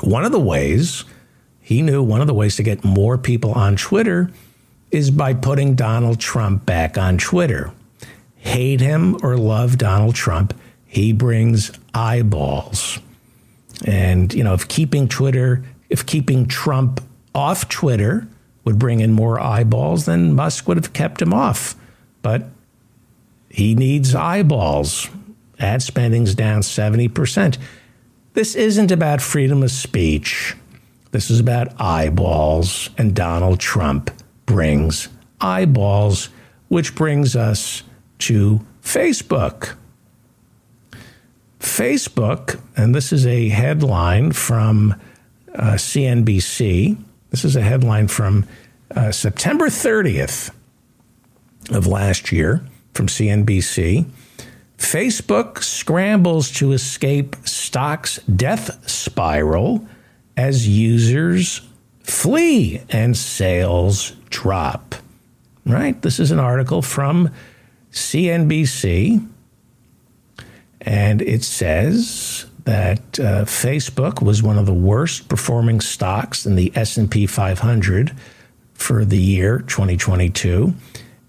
[0.00, 1.04] one of the ways
[1.60, 4.30] he knew one of the ways to get more people on Twitter
[4.90, 7.70] is by putting Donald Trump back on Twitter.
[8.36, 10.54] Hate him or love Donald Trump,
[10.86, 12.98] he brings eyeballs.
[13.84, 17.00] And, you know, if keeping Twitter, if keeping Trump
[17.34, 18.26] off Twitter
[18.68, 21.74] would bring in more eyeballs, then Musk would have kept him off.
[22.20, 22.50] But
[23.48, 25.08] he needs eyeballs.
[25.58, 27.56] Ad spending's down 70%.
[28.34, 30.54] This isn't about freedom of speech.
[31.12, 34.10] This is about eyeballs, and Donald Trump
[34.44, 35.08] brings
[35.40, 36.28] eyeballs,
[36.68, 37.84] which brings us
[38.18, 39.76] to Facebook.
[41.58, 44.94] Facebook, and this is a headline from
[45.54, 46.98] uh, CNBC.
[47.30, 48.46] This is a headline from
[48.94, 50.50] uh, September 30th
[51.70, 52.64] of last year
[52.94, 54.10] from CNBC.
[54.78, 59.86] Facebook scrambles to escape stock's death spiral
[60.36, 61.62] as users
[62.02, 64.94] flee and sales drop.
[65.66, 66.00] right?
[66.00, 67.30] This is an article from
[67.92, 69.26] CNBC,
[70.80, 76.70] and it says that uh, Facebook was one of the worst performing stocks in the
[76.74, 78.12] S&P 500
[78.74, 80.74] for the year 2022,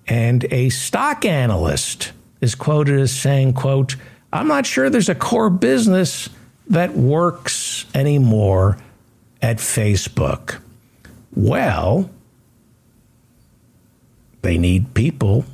[0.10, 2.12] and a stock analyst
[2.42, 3.96] is quoted as saying, quote,
[4.34, 6.28] I'm not sure there's a core business
[6.68, 8.78] that works anymore
[9.42, 10.60] at Facebook.
[11.34, 12.10] Well,
[14.42, 15.46] they need people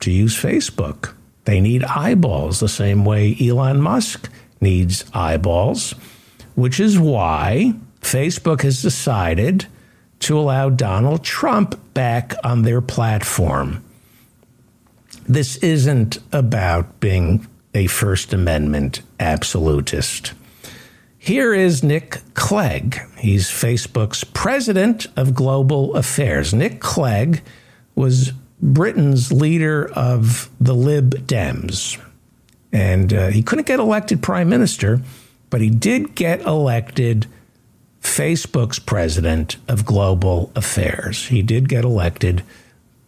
[0.00, 1.14] to use Facebook.
[1.46, 4.28] They need eyeballs the same way Elon Musk
[4.62, 5.94] needs eyeballs,
[6.54, 9.66] which is why Facebook has decided
[10.20, 13.84] to allow Donald Trump back on their platform.
[15.28, 20.32] This isn't about being a First Amendment absolutist.
[21.18, 23.00] Here is Nick Clegg.
[23.18, 26.52] He's Facebook's president of global affairs.
[26.52, 27.42] Nick Clegg
[27.94, 32.00] was Britain's leader of the Lib Dems.
[32.72, 35.00] And uh, he couldn't get elected prime minister,
[35.50, 37.26] but he did get elected
[38.00, 41.26] Facebook's president of global affairs.
[41.26, 42.42] He did get elected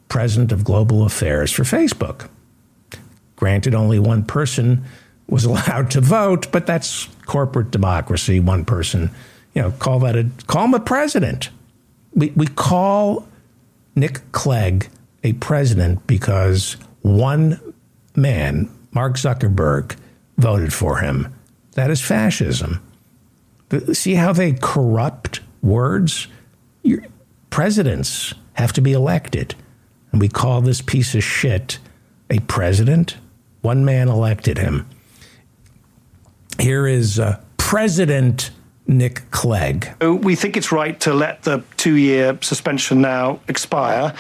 [0.09, 2.29] president of global affairs for Facebook.
[3.37, 4.85] Granted, only one person
[5.29, 8.41] was allowed to vote, but that's corporate democracy.
[8.41, 9.11] One person,
[9.55, 11.51] you know, call that a call him a president.
[12.15, 13.27] We we call
[13.97, 14.89] Nick Clegg
[15.25, 17.75] a president because one
[18.15, 19.97] man, Mark Zuckerberg,
[20.39, 21.35] voted for him.
[21.73, 22.81] That is fascism.
[23.93, 26.29] See how they corrupt words?
[26.83, 27.03] Your
[27.51, 29.55] presidents have to be elected.
[30.13, 31.79] And we call this piece of shit
[32.31, 33.17] a president.
[33.63, 34.89] One man elected him.
[36.61, 38.51] Here is uh, President
[38.87, 39.95] Nick Clegg.
[40.03, 44.15] Uh, we think it's right to let the two year suspension now expire.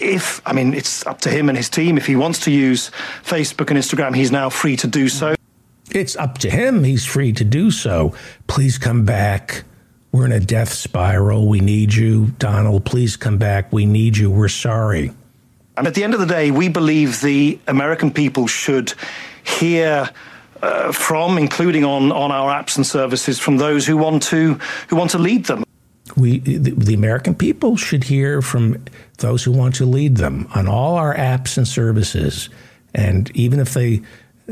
[0.00, 1.96] If, I mean, it's up to him and his team.
[1.96, 2.90] If he wants to use
[3.22, 5.34] Facebook and Instagram, he's now free to do so.
[5.92, 6.84] It's up to him.
[6.84, 8.14] He's free to do so.
[8.46, 9.64] Please come back.
[10.12, 11.48] We're in a death spiral.
[11.48, 12.28] We need you.
[12.38, 13.72] Donald, please come back.
[13.72, 14.30] We need you.
[14.30, 15.12] We're sorry.
[15.76, 18.92] And at the end of the day, we believe the American people should
[19.44, 20.10] hear
[20.62, 24.54] uh, from, including on, on our apps and services, from those who want to
[24.88, 25.64] who want to lead them.
[26.16, 28.84] We, the, the American people, should hear from
[29.18, 32.50] those who want to lead them on all our apps and services,
[32.94, 34.02] and even if they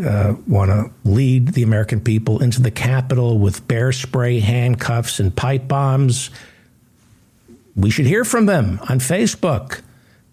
[0.04, 5.34] uh, want to lead the American people into the Capitol with bear spray, handcuffs, and
[5.34, 6.30] pipe bombs,
[7.74, 9.82] we should hear from them on Facebook.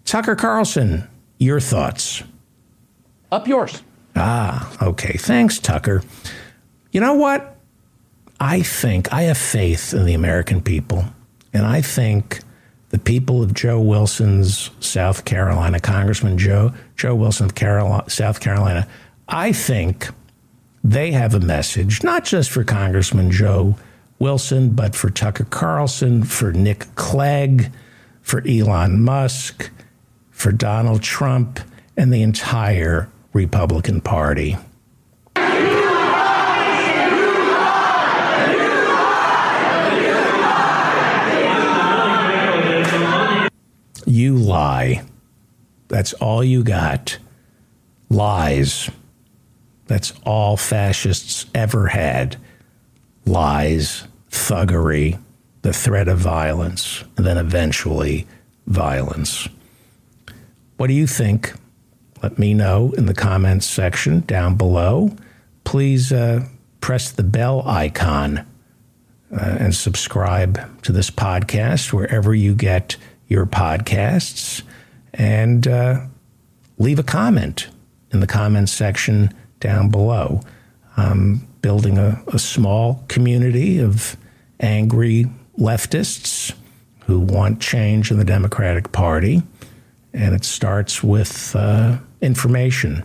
[0.04, 1.08] Tucker Carlson,
[1.38, 2.22] your thoughts?
[3.32, 3.82] Up yours.
[4.16, 5.18] Ah, okay.
[5.18, 6.02] Thanks, Tucker.
[6.90, 7.56] You know what?
[8.40, 11.04] I think I have faith in the American people,
[11.52, 12.40] and I think
[12.90, 18.86] the people of Joe Wilson's South Carolina, Congressman Joe Joe Wilson of Carolina, South Carolina,
[19.28, 20.08] I think
[20.84, 23.76] they have a message, not just for Congressman Joe
[24.18, 27.72] Wilson, but for Tucker Carlson, for Nick Clegg,
[28.22, 29.70] for Elon Musk,
[30.30, 31.60] for Donald Trump,
[31.96, 34.56] and the entire Republican Party.
[44.06, 45.02] You lie.
[45.88, 47.18] That's all you got.
[48.08, 48.90] Lies.
[49.86, 52.36] That's all fascists ever had.
[53.26, 55.20] Lies, thuggery,
[55.60, 58.26] the threat of violence, and then eventually
[58.66, 59.46] violence.
[60.78, 61.52] What do you think?
[62.22, 65.16] Let me know in the comments section down below.
[65.64, 66.46] Please uh,
[66.80, 68.46] press the bell icon
[69.32, 72.96] uh, and subscribe to this podcast wherever you get
[73.28, 74.62] your podcasts.
[75.12, 76.06] And uh,
[76.78, 77.68] leave a comment
[78.12, 80.40] in the comments section down below.
[80.96, 84.16] I'm building a, a small community of
[84.60, 85.26] angry
[85.58, 86.54] leftists
[87.06, 89.42] who want change in the Democratic Party.
[90.12, 93.04] And it starts with uh, information,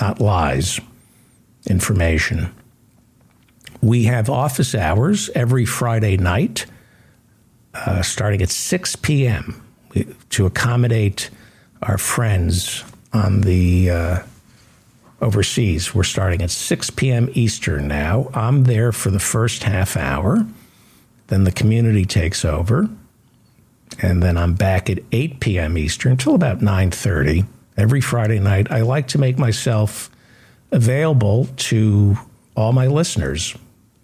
[0.00, 0.80] not lies,
[1.66, 2.54] information.
[3.82, 6.66] We have office hours every Friday night,
[7.74, 9.62] uh, starting at 6 p.m.,
[10.30, 11.30] to accommodate
[11.82, 14.18] our friends on the uh,
[15.20, 15.94] overseas.
[15.94, 17.28] We're starting at 6 p.m.
[17.32, 18.30] Eastern now.
[18.32, 20.46] I'm there for the first half hour.
[21.26, 22.88] Then the community takes over.
[24.00, 25.76] And then I'm back at 8 p.m.
[25.76, 28.70] Eastern until about 9:30 every Friday night.
[28.70, 30.10] I like to make myself
[30.70, 32.16] available to
[32.56, 33.56] all my listeners.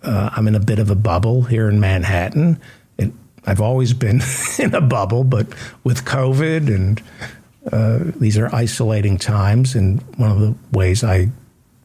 [0.02, 2.60] Uh, I'm in a bit of a bubble here in Manhattan.
[2.98, 3.12] It,
[3.46, 4.20] I've always been
[4.58, 5.46] in a bubble, but
[5.84, 7.02] with COVID and
[7.72, 11.30] Uh, these are isolating times, and one of the ways I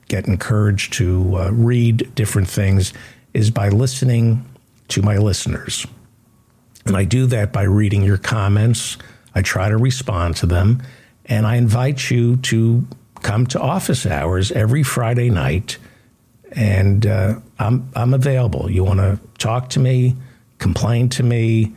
[0.09, 2.93] get encouraged to uh, read different things
[3.33, 4.45] is by listening
[4.89, 5.87] to my listeners.
[6.85, 8.99] And I do that by reading your comments.
[9.33, 10.83] I try to respond to them.
[11.25, 12.85] And I invite you to
[13.21, 15.77] come to office hours every Friday night.
[16.51, 18.69] And uh, I'm, I'm available.
[18.69, 20.15] You want to talk to me,
[20.57, 21.73] complain to me.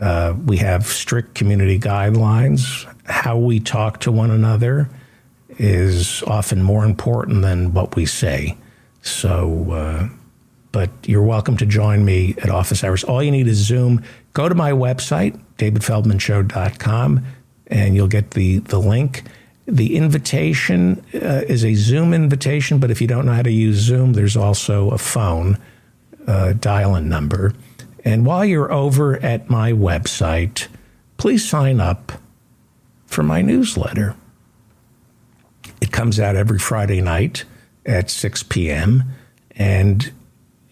[0.00, 2.86] Uh, we have strict community guidelines.
[3.04, 4.88] How we talk to one another
[5.58, 8.56] is often more important than what we say.
[9.02, 10.08] So, uh,
[10.70, 13.04] but you're welcome to join me at office hours.
[13.04, 14.02] All you need is Zoom.
[14.32, 17.26] Go to my website, davidfeldmanshow.com,
[17.72, 19.22] and you'll get the, the link.
[19.66, 23.78] The invitation uh, is a Zoom invitation, but if you don't know how to use
[23.78, 25.56] Zoom, there's also a phone
[26.26, 27.54] uh, dial in number.
[28.04, 30.68] And while you're over at my website,
[31.16, 32.12] please sign up
[33.06, 34.16] for my newsletter.
[35.80, 37.44] It comes out every Friday night
[37.86, 39.04] at 6 p.m.
[39.56, 40.12] and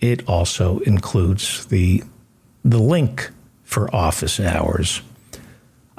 [0.00, 2.02] it also includes the
[2.62, 3.30] the link
[3.62, 5.00] for office hours.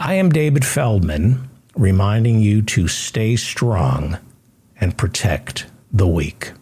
[0.03, 4.17] I am David Feldman, reminding you to stay strong
[4.79, 6.53] and protect the weak.